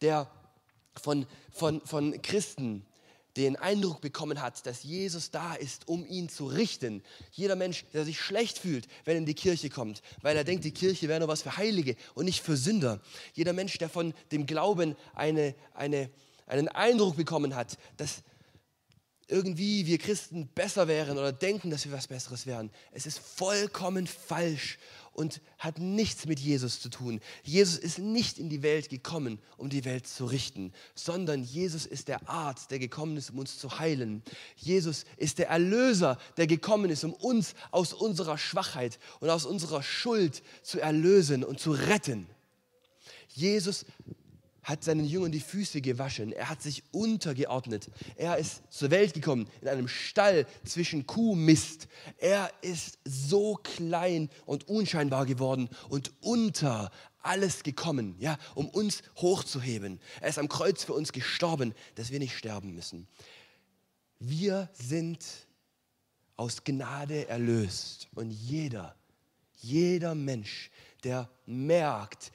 der 0.00 0.30
von, 1.00 1.26
von, 1.52 1.80
von 1.82 2.20
Christen 2.22 2.86
den 3.42 3.56
Eindruck 3.56 4.00
bekommen 4.00 4.40
hat, 4.40 4.66
dass 4.66 4.82
Jesus 4.82 5.30
da 5.30 5.54
ist, 5.54 5.88
um 5.88 6.06
ihn 6.06 6.28
zu 6.28 6.46
richten. 6.46 7.02
Jeder 7.32 7.56
Mensch, 7.56 7.84
der 7.92 8.04
sich 8.04 8.20
schlecht 8.20 8.58
fühlt, 8.58 8.86
wenn 9.04 9.16
er 9.16 9.20
in 9.20 9.26
die 9.26 9.34
Kirche 9.34 9.70
kommt, 9.70 10.02
weil 10.22 10.36
er 10.36 10.44
denkt, 10.44 10.64
die 10.64 10.72
Kirche 10.72 11.08
wäre 11.08 11.20
nur 11.20 11.28
was 11.28 11.42
für 11.42 11.56
Heilige 11.56 11.96
und 12.14 12.24
nicht 12.24 12.42
für 12.42 12.56
Sünder. 12.56 13.00
Jeder 13.34 13.52
Mensch, 13.52 13.78
der 13.78 13.88
von 13.88 14.14
dem 14.32 14.46
Glauben 14.46 14.96
eine, 15.14 15.54
eine, 15.74 16.10
einen 16.46 16.68
Eindruck 16.68 17.16
bekommen 17.16 17.54
hat, 17.54 17.78
dass 17.96 18.22
irgendwie 19.30 19.86
wir 19.86 19.98
Christen 19.98 20.48
besser 20.48 20.88
wären 20.88 21.16
oder 21.16 21.32
denken, 21.32 21.70
dass 21.70 21.84
wir 21.84 21.92
was 21.92 22.08
Besseres 22.08 22.46
wären. 22.46 22.70
Es 22.92 23.06
ist 23.06 23.18
vollkommen 23.18 24.06
falsch 24.06 24.78
und 25.12 25.40
hat 25.58 25.78
nichts 25.78 26.26
mit 26.26 26.40
Jesus 26.40 26.80
zu 26.80 26.88
tun. 26.88 27.20
Jesus 27.42 27.76
ist 27.76 27.98
nicht 27.98 28.38
in 28.38 28.48
die 28.48 28.62
Welt 28.62 28.88
gekommen, 28.88 29.38
um 29.56 29.68
die 29.68 29.84
Welt 29.84 30.06
zu 30.06 30.24
richten, 30.24 30.72
sondern 30.94 31.42
Jesus 31.42 31.86
ist 31.86 32.08
der 32.08 32.28
Arzt, 32.28 32.70
der 32.70 32.78
gekommen 32.78 33.16
ist, 33.16 33.30
um 33.30 33.38
uns 33.38 33.58
zu 33.58 33.78
heilen. 33.78 34.22
Jesus 34.56 35.04
ist 35.16 35.38
der 35.38 35.48
Erlöser, 35.48 36.18
der 36.36 36.46
gekommen 36.46 36.90
ist, 36.90 37.04
um 37.04 37.12
uns 37.12 37.54
aus 37.70 37.92
unserer 37.92 38.38
Schwachheit 38.38 38.98
und 39.20 39.30
aus 39.30 39.46
unserer 39.46 39.82
Schuld 39.82 40.42
zu 40.62 40.80
erlösen 40.80 41.44
und 41.44 41.60
zu 41.60 41.72
retten. 41.72 42.26
Jesus 43.28 43.84
hat 44.62 44.84
seinen 44.84 45.04
Jüngern 45.04 45.32
die 45.32 45.40
Füße 45.40 45.80
gewaschen. 45.80 46.32
Er 46.32 46.48
hat 46.48 46.62
sich 46.62 46.82
untergeordnet. 46.92 47.90
Er 48.16 48.36
ist 48.36 48.62
zur 48.70 48.90
Welt 48.90 49.14
gekommen 49.14 49.48
in 49.60 49.68
einem 49.68 49.88
Stall 49.88 50.46
zwischen 50.64 51.06
Kuhmist. 51.06 51.88
Er 52.18 52.50
ist 52.62 52.98
so 53.04 53.54
klein 53.54 54.28
und 54.46 54.68
unscheinbar 54.68 55.26
geworden 55.26 55.68
und 55.88 56.12
unter 56.20 56.90
alles 57.22 57.62
gekommen, 57.62 58.16
ja, 58.18 58.38
um 58.54 58.68
uns 58.68 59.02
hochzuheben. 59.16 60.00
Er 60.20 60.28
ist 60.28 60.38
am 60.38 60.48
Kreuz 60.48 60.84
für 60.84 60.94
uns 60.94 61.12
gestorben, 61.12 61.74
dass 61.94 62.10
wir 62.10 62.18
nicht 62.18 62.36
sterben 62.36 62.74
müssen. 62.74 63.06
Wir 64.18 64.68
sind 64.72 65.24
aus 66.36 66.64
Gnade 66.64 67.28
erlöst 67.28 68.08
und 68.14 68.30
jeder, 68.30 68.96
jeder 69.60 70.14
Mensch, 70.14 70.70
der 71.04 71.30
merkt, 71.46 72.32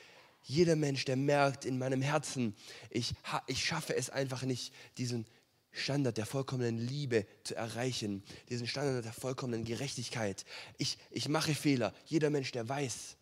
jeder 0.48 0.76
Mensch, 0.76 1.06
der 1.06 1.16
merkt 1.16 1.66
in 1.66 1.80
meinem 1.80 2.02
Herzen, 2.02 2.56
ich, 2.92 3.14
ich 3.48 3.66
schaffe 3.66 3.96
es 3.96 4.12
einfach 4.12 4.44
nicht, 4.44 4.74
diesen 4.98 5.26
Standard 5.72 6.18
der 6.18 6.26
vollkommenen 6.26 6.78
Liebe 6.78 7.26
zu 7.44 7.56
erreichen, 7.56 8.24
diesen 8.50 8.68
Standard 8.68 9.04
der 9.04 9.12
vollkommenen 9.12 9.66
Gerechtigkeit. 9.66 10.46
Ich, 10.78 10.98
ich 11.10 11.28
mache 11.28 11.56
Fehler. 11.56 11.94
Jeder 12.06 12.30
Mensch, 12.30 12.52
der 12.52 12.70
weiß, 12.70 13.18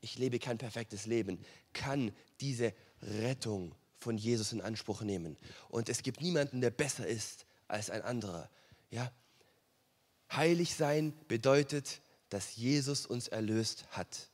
ich 0.00 0.18
lebe 0.18 0.40
kein 0.40 0.58
perfektes 0.58 1.06
Leben, 1.06 1.38
kann 1.72 2.12
diese 2.40 2.74
Rettung 3.00 3.74
von 3.98 4.18
Jesus 4.18 4.52
in 4.52 4.60
Anspruch 4.60 5.02
nehmen. 5.02 5.36
Und 5.68 5.88
es 5.88 6.02
gibt 6.02 6.20
niemanden, 6.20 6.60
der 6.60 6.70
besser 6.70 7.06
ist 7.06 7.46
als 7.68 7.90
ein 7.90 8.02
anderer. 8.02 8.50
Ja? 8.90 9.12
Heilig 10.32 10.74
sein 10.74 11.14
bedeutet, 11.28 12.00
dass 12.28 12.56
Jesus 12.56 13.06
uns 13.06 13.28
erlöst 13.28 13.86
hat. 13.90 14.30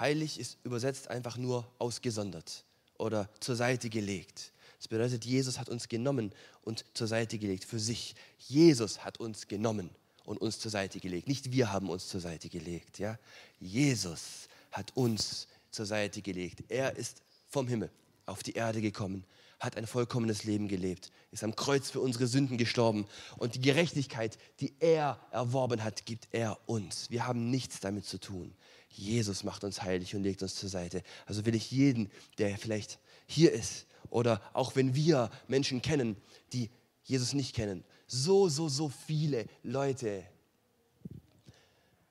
Heilig 0.00 0.40
ist 0.40 0.56
übersetzt 0.64 1.08
einfach 1.08 1.36
nur 1.36 1.70
ausgesondert 1.78 2.64
oder 2.96 3.28
zur 3.38 3.54
Seite 3.54 3.90
gelegt. 3.90 4.52
Das 4.78 4.88
bedeutet, 4.88 5.26
Jesus 5.26 5.58
hat 5.58 5.68
uns 5.68 5.88
genommen 5.88 6.32
und 6.62 6.86
zur 6.94 7.06
Seite 7.06 7.38
gelegt 7.38 7.64
für 7.64 7.78
sich. 7.78 8.14
Jesus 8.38 9.04
hat 9.04 9.20
uns 9.20 9.46
genommen 9.46 9.90
und 10.24 10.40
uns 10.40 10.58
zur 10.58 10.70
Seite 10.70 11.00
gelegt. 11.00 11.28
Nicht 11.28 11.52
wir 11.52 11.70
haben 11.70 11.90
uns 11.90 12.08
zur 12.08 12.20
Seite 12.20 12.48
gelegt. 12.48 12.98
Ja? 12.98 13.18
Jesus 13.58 14.48
hat 14.72 14.96
uns 14.96 15.48
zur 15.70 15.84
Seite 15.84 16.22
gelegt. 16.22 16.64
Er 16.68 16.96
ist 16.96 17.22
vom 17.48 17.68
Himmel 17.68 17.90
auf 18.24 18.42
die 18.42 18.52
Erde 18.54 18.80
gekommen, 18.80 19.24
hat 19.60 19.76
ein 19.76 19.86
vollkommenes 19.86 20.44
Leben 20.44 20.68
gelebt, 20.68 21.12
ist 21.30 21.44
am 21.44 21.54
Kreuz 21.54 21.90
für 21.90 22.00
unsere 22.00 22.26
Sünden 22.26 22.56
gestorben 22.56 23.06
und 23.36 23.54
die 23.54 23.60
Gerechtigkeit, 23.60 24.38
die 24.58 24.74
er 24.80 25.20
erworben 25.30 25.84
hat, 25.84 26.06
gibt 26.06 26.28
er 26.32 26.58
uns. 26.66 27.10
Wir 27.10 27.26
haben 27.26 27.50
nichts 27.50 27.78
damit 27.78 28.06
zu 28.06 28.18
tun. 28.18 28.54
Jesus 28.88 29.44
macht 29.44 29.62
uns 29.62 29.82
heilig 29.82 30.16
und 30.16 30.22
legt 30.22 30.42
uns 30.42 30.56
zur 30.56 30.70
Seite. 30.70 31.02
Also 31.26 31.44
will 31.44 31.54
ich 31.54 31.70
jeden, 31.70 32.10
der 32.38 32.56
vielleicht 32.56 32.98
hier 33.26 33.52
ist 33.52 33.86
oder 34.08 34.42
auch 34.54 34.74
wenn 34.74 34.94
wir 34.94 35.30
Menschen 35.46 35.82
kennen, 35.82 36.16
die 36.52 36.70
Jesus 37.04 37.34
nicht 37.34 37.54
kennen, 37.54 37.84
so, 38.06 38.48
so, 38.48 38.68
so 38.68 38.88
viele 38.88 39.46
Leute 39.62 40.24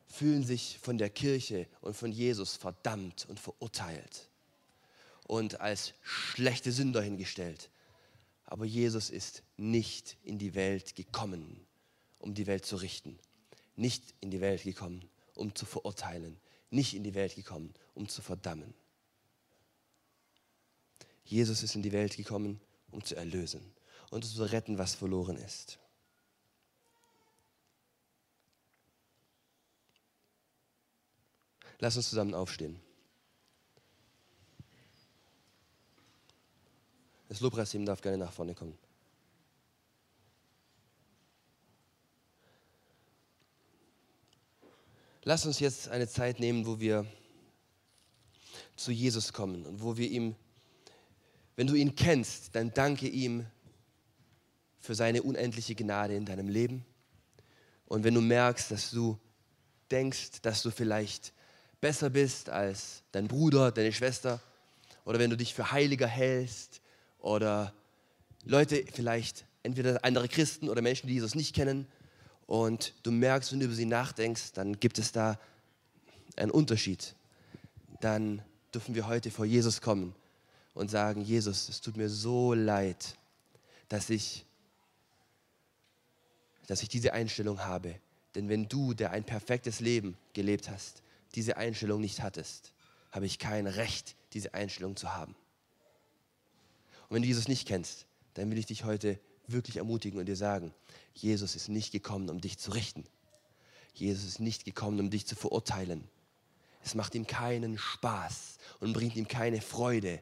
fühlen 0.06 0.44
sich 0.44 0.80
von 0.82 0.98
der 0.98 1.10
Kirche 1.10 1.68
und 1.82 1.96
von 1.96 2.12
Jesus 2.12 2.56
verdammt 2.56 3.26
und 3.28 3.40
verurteilt 3.40 4.29
und 5.30 5.62
als 5.62 5.94
schlechte 6.02 6.74
Sünder 6.74 7.02
hingestellt. 7.02 7.70
Aber 8.44 8.66
Jesus 8.66 9.10
ist 9.10 9.44
nicht 9.56 10.18
in 10.24 10.40
die 10.40 10.56
Welt 10.56 10.96
gekommen, 10.96 11.66
um 12.18 12.34
die 12.34 12.48
Welt 12.48 12.66
zu 12.66 12.76
richten. 12.76 13.18
Nicht 13.78 14.14
in 14.20 14.32
die 14.32 14.42
Welt 14.42 14.64
gekommen, 14.64 15.10
um 15.36 15.56
zu 15.56 15.66
verurteilen 15.66 16.38
nicht 16.72 16.94
in 16.94 17.04
die 17.04 17.14
Welt 17.14 17.36
gekommen, 17.36 17.74
um 17.94 18.08
zu 18.08 18.22
verdammen. 18.22 18.74
Jesus 21.24 21.64
ist 21.64 21.76
in 21.76 21.84
die 21.84 21.92
Welt 21.92 22.16
gekommen, 22.16 22.60
um 22.92 23.04
zu 23.04 23.16
erlösen 23.16 23.74
und 24.10 24.26
zu 24.26 24.44
retten, 24.44 24.78
was 24.78 24.96
verloren 24.96 25.38
ist. 25.38 25.80
Lass 31.80 31.96
uns 31.96 32.10
zusammen 32.10 32.34
aufstehen. 32.34 32.80
Das 37.30 37.40
Lobpreisteam 37.42 37.86
darf 37.86 38.02
gerne 38.02 38.18
nach 38.18 38.34
vorne 38.34 38.56
kommen. 38.56 38.78
Lass 45.24 45.46
uns 45.46 45.60
jetzt 45.60 45.90
eine 45.90 46.08
Zeit 46.08 46.40
nehmen, 46.40 46.66
wo 46.66 46.80
wir 46.80 47.06
zu 48.76 48.92
Jesus 48.92 49.32
kommen 49.32 49.66
und 49.66 49.84
wo 49.84 49.96
wir 49.96 50.10
ihm, 50.10 50.36
wenn 51.56 51.68
du 51.68 51.76
ihn 51.76 51.96
kennst, 51.96 52.56
dann 52.56 52.74
danke 52.74 53.08
ihm 53.08 53.46
für 54.80 54.96
seine 54.96 55.22
unendliche 55.22 55.76
Gnade 55.76 56.16
in 56.16 56.26
deinem 56.26 56.48
Leben. 56.48 56.84
Und 57.86 58.04
wenn 58.04 58.16
du 58.16 58.22
merkst, 58.22 58.72
dass 58.72 58.90
du 58.90 59.20
denkst, 59.92 60.42
dass 60.42 60.64
du 60.64 60.72
vielleicht 60.72 61.34
besser 61.80 62.10
bist 62.10 62.50
als 62.50 63.04
dein 63.12 63.28
Bruder, 63.28 63.72
deine 63.72 63.94
Schwester, 63.94 64.42
oder 65.06 65.20
wenn 65.20 65.30
du 65.30 65.38
dich 65.38 65.54
für 65.54 65.72
heiliger 65.72 66.08
hältst, 66.08 66.82
oder 67.20 67.74
Leute 68.44 68.86
vielleicht, 68.94 69.46
entweder 69.64 70.04
andere 70.04 70.28
Christen 70.28 70.70
oder 70.70 70.82
Menschen, 70.82 71.08
die 71.08 71.14
Jesus 71.14 71.36
nicht 71.36 71.54
kennen, 71.56 71.88
und 72.50 72.96
du 73.04 73.12
merkst, 73.12 73.52
wenn 73.52 73.60
du 73.60 73.68
über 73.68 73.76
sie 73.76 73.86
nachdenkst, 73.86 74.54
dann 74.54 74.80
gibt 74.80 74.98
es 74.98 75.12
da 75.12 75.40
einen 76.36 76.50
Unterschied. 76.50 77.14
Dann 78.02 78.42
dürfen 78.74 78.96
wir 78.96 79.08
heute 79.08 79.30
vor 79.30 79.46
Jesus 79.46 79.82
kommen 79.82 80.16
und 80.74 80.90
sagen, 80.90 81.22
Jesus, 81.22 81.70
es 81.70 81.80
tut 81.80 81.96
mir 81.96 82.10
so 82.10 82.56
leid, 82.56 83.16
dass 83.88 84.10
ich, 84.10 84.46
dass 86.66 86.82
ich 86.82 86.90
diese 86.90 87.14
Einstellung 87.14 87.60
habe. 87.66 87.94
Denn 88.34 88.50
wenn 88.50 88.68
du, 88.68 88.96
der 88.96 89.12
ein 89.12 89.24
perfektes 89.24 89.80
Leben 89.80 90.18
gelebt 90.34 90.70
hast, 90.72 91.04
diese 91.36 91.58
Einstellung 91.58 92.02
nicht 92.02 92.24
hattest, 92.24 92.74
habe 93.12 93.28
ich 93.28 93.38
kein 93.38 93.68
Recht, 93.68 94.16
diese 94.34 94.56
Einstellung 94.56 94.96
zu 94.96 95.14
haben. 95.14 95.36
Und 97.10 97.16
wenn 97.16 97.22
du 97.24 97.28
Jesus 97.28 97.48
nicht 97.48 97.68
kennst, 97.68 98.06
dann 98.36 98.50
will 98.52 98.58
ich 98.58 98.68
dich 98.68 98.86
heute 98.86 99.20
wirklich 99.48 99.78
ermutigen 99.78 100.20
und 100.20 100.28
dir 100.28 100.36
sagen, 100.36 100.74
Jesus 101.14 101.56
ist 101.56 101.68
nicht 101.68 101.92
gekommen, 101.92 102.30
um 102.30 102.40
dich 102.40 102.60
zu 102.60 102.72
richten. 102.72 103.04
Jesus 103.94 104.26
ist 104.26 104.40
nicht 104.40 104.64
gekommen, 104.64 105.00
um 105.00 105.10
dich 105.10 105.26
zu 105.26 105.36
verurteilen. 105.36 106.08
Es 106.84 106.96
macht 106.96 107.16
ihm 107.16 107.28
keinen 107.28 107.78
Spaß 107.78 108.58
und 108.80 108.94
bringt 108.94 109.16
ihm 109.16 109.28
keine 109.28 109.60
Freude, 109.60 110.22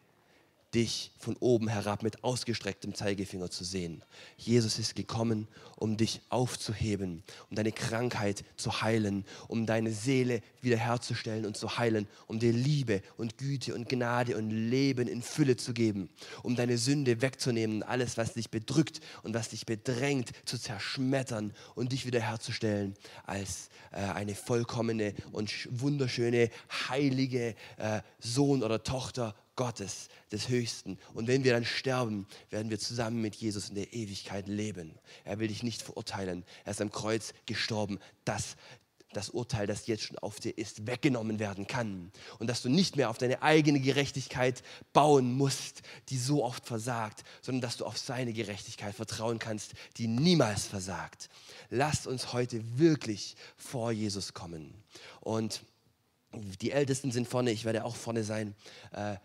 dich 0.77 1.09
von 1.17 1.35
oben 1.37 1.67
herab 1.67 2.03
mit 2.03 2.23
ausgestrecktem 2.23 2.93
Zeigefinger 2.93 3.49
zu 3.49 3.63
sehen. 3.63 4.03
Jesus 4.37 4.77
ist 4.77 4.95
gekommen, 4.95 5.47
um 5.75 5.97
dich 5.97 6.21
aufzuheben, 6.29 7.23
um 7.49 7.55
deine 7.55 7.71
Krankheit 7.71 8.43
zu 8.57 8.83
heilen, 8.83 9.25
um 9.47 9.65
deine 9.65 9.91
Seele 9.91 10.43
wiederherzustellen 10.61 11.47
und 11.47 11.57
zu 11.57 11.79
heilen, 11.79 12.07
um 12.27 12.37
dir 12.37 12.53
Liebe 12.53 13.01
und 13.17 13.39
Güte 13.39 13.73
und 13.73 13.89
Gnade 13.89 14.37
und 14.37 14.51
Leben 14.51 15.07
in 15.07 15.23
Fülle 15.23 15.57
zu 15.57 15.73
geben, 15.73 16.09
um 16.43 16.55
deine 16.55 16.77
Sünde 16.77 17.23
wegzunehmen, 17.23 17.81
alles, 17.81 18.15
was 18.15 18.33
dich 18.33 18.51
bedrückt 18.51 19.01
und 19.23 19.33
was 19.33 19.49
dich 19.49 19.65
bedrängt, 19.65 20.29
zu 20.45 20.59
zerschmettern 20.59 21.53
und 21.73 21.91
dich 21.91 22.05
wiederherzustellen 22.05 22.93
als 23.25 23.69
äh, 23.91 23.97
eine 23.97 24.35
vollkommene 24.35 25.15
und 25.31 25.51
wunderschöne, 25.71 26.51
heilige 26.87 27.55
äh, 27.77 28.01
Sohn 28.19 28.61
oder 28.61 28.83
Tochter 28.83 29.33
Gottes, 29.57 30.07
des 30.31 30.47
Höchsten. 30.47 30.97
Und 31.13 31.27
wenn 31.27 31.43
wir 31.43 31.51
dann 31.51 31.65
sterben, 31.65 32.25
werden 32.49 32.69
wir 32.69 32.79
zusammen 32.79 33.21
mit 33.21 33.35
Jesus 33.35 33.67
in 33.67 33.75
der 33.75 33.93
Ewigkeit 33.93 34.47
leben. 34.47 34.97
Er 35.25 35.39
will 35.39 35.49
dich 35.49 35.63
nicht 35.63 35.81
verurteilen. 35.81 36.45
Er 36.63 36.71
ist 36.71 36.81
am 36.81 36.91
Kreuz 36.91 37.33
gestorben, 37.45 37.99
dass 38.23 38.55
das 39.13 39.29
Urteil, 39.29 39.67
das 39.67 39.87
jetzt 39.87 40.03
schon 40.03 40.17
auf 40.19 40.39
dir 40.39 40.57
ist, 40.57 40.85
weggenommen 40.85 41.39
werden 41.39 41.65
kann. 41.65 42.11
Und 42.39 42.47
dass 42.47 42.61
du 42.61 42.69
nicht 42.69 42.97
mehr 42.97 43.09
auf 43.09 43.17
deine 43.17 43.41
eigene 43.41 43.79
Gerechtigkeit 43.79 44.61
bauen 44.93 45.33
musst, 45.33 45.81
die 46.09 46.17
so 46.17 46.43
oft 46.43 46.65
versagt, 46.65 47.23
sondern 47.41 47.61
dass 47.61 47.77
du 47.77 47.85
auf 47.85 47.97
seine 47.97 48.33
Gerechtigkeit 48.33 48.93
vertrauen 48.93 49.39
kannst, 49.39 49.73
die 49.97 50.07
niemals 50.07 50.67
versagt. 50.67 51.29
Lasst 51.69 52.05
uns 52.05 52.33
heute 52.33 52.61
wirklich 52.77 53.35
vor 53.55 53.91
Jesus 53.91 54.33
kommen. 54.33 54.73
Und 55.21 55.63
die 56.61 56.71
Ältesten 56.71 57.11
sind 57.11 57.27
vorne, 57.27 57.51
ich 57.51 57.65
werde 57.65 57.85
auch 57.85 57.95
vorne 57.95 58.23
sein. 58.23 58.55
Äh, 58.91 59.15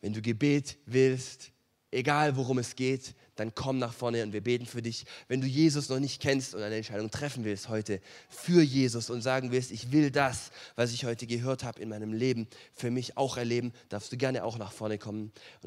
wenn 0.00 0.12
du 0.12 0.22
Gebet 0.22 0.78
willst, 0.86 1.52
egal 1.90 2.36
worum 2.36 2.58
es 2.58 2.76
geht, 2.76 3.14
dann 3.36 3.54
komm 3.54 3.78
nach 3.78 3.92
vorne 3.92 4.22
und 4.22 4.32
wir 4.32 4.42
beten 4.42 4.66
für 4.66 4.82
dich. 4.82 5.04
Wenn 5.28 5.40
du 5.40 5.46
Jesus 5.46 5.88
noch 5.88 6.00
nicht 6.00 6.20
kennst 6.20 6.54
und 6.54 6.62
eine 6.62 6.76
Entscheidung 6.76 7.10
treffen 7.10 7.44
willst 7.44 7.68
heute 7.68 8.00
für 8.28 8.62
Jesus 8.62 9.10
und 9.10 9.22
sagen 9.22 9.52
willst, 9.52 9.70
ich 9.70 9.92
will 9.92 10.10
das, 10.10 10.50
was 10.74 10.92
ich 10.92 11.04
heute 11.04 11.26
gehört 11.26 11.62
habe 11.62 11.80
in 11.80 11.88
meinem 11.88 12.12
Leben, 12.12 12.48
für 12.74 12.90
mich 12.90 13.16
auch 13.16 13.36
erleben, 13.36 13.72
darfst 13.88 14.12
du 14.12 14.16
gerne 14.16 14.44
auch 14.44 14.58
nach 14.58 14.72
vorne 14.72 14.98
kommen. 14.98 15.32
Und 15.62 15.66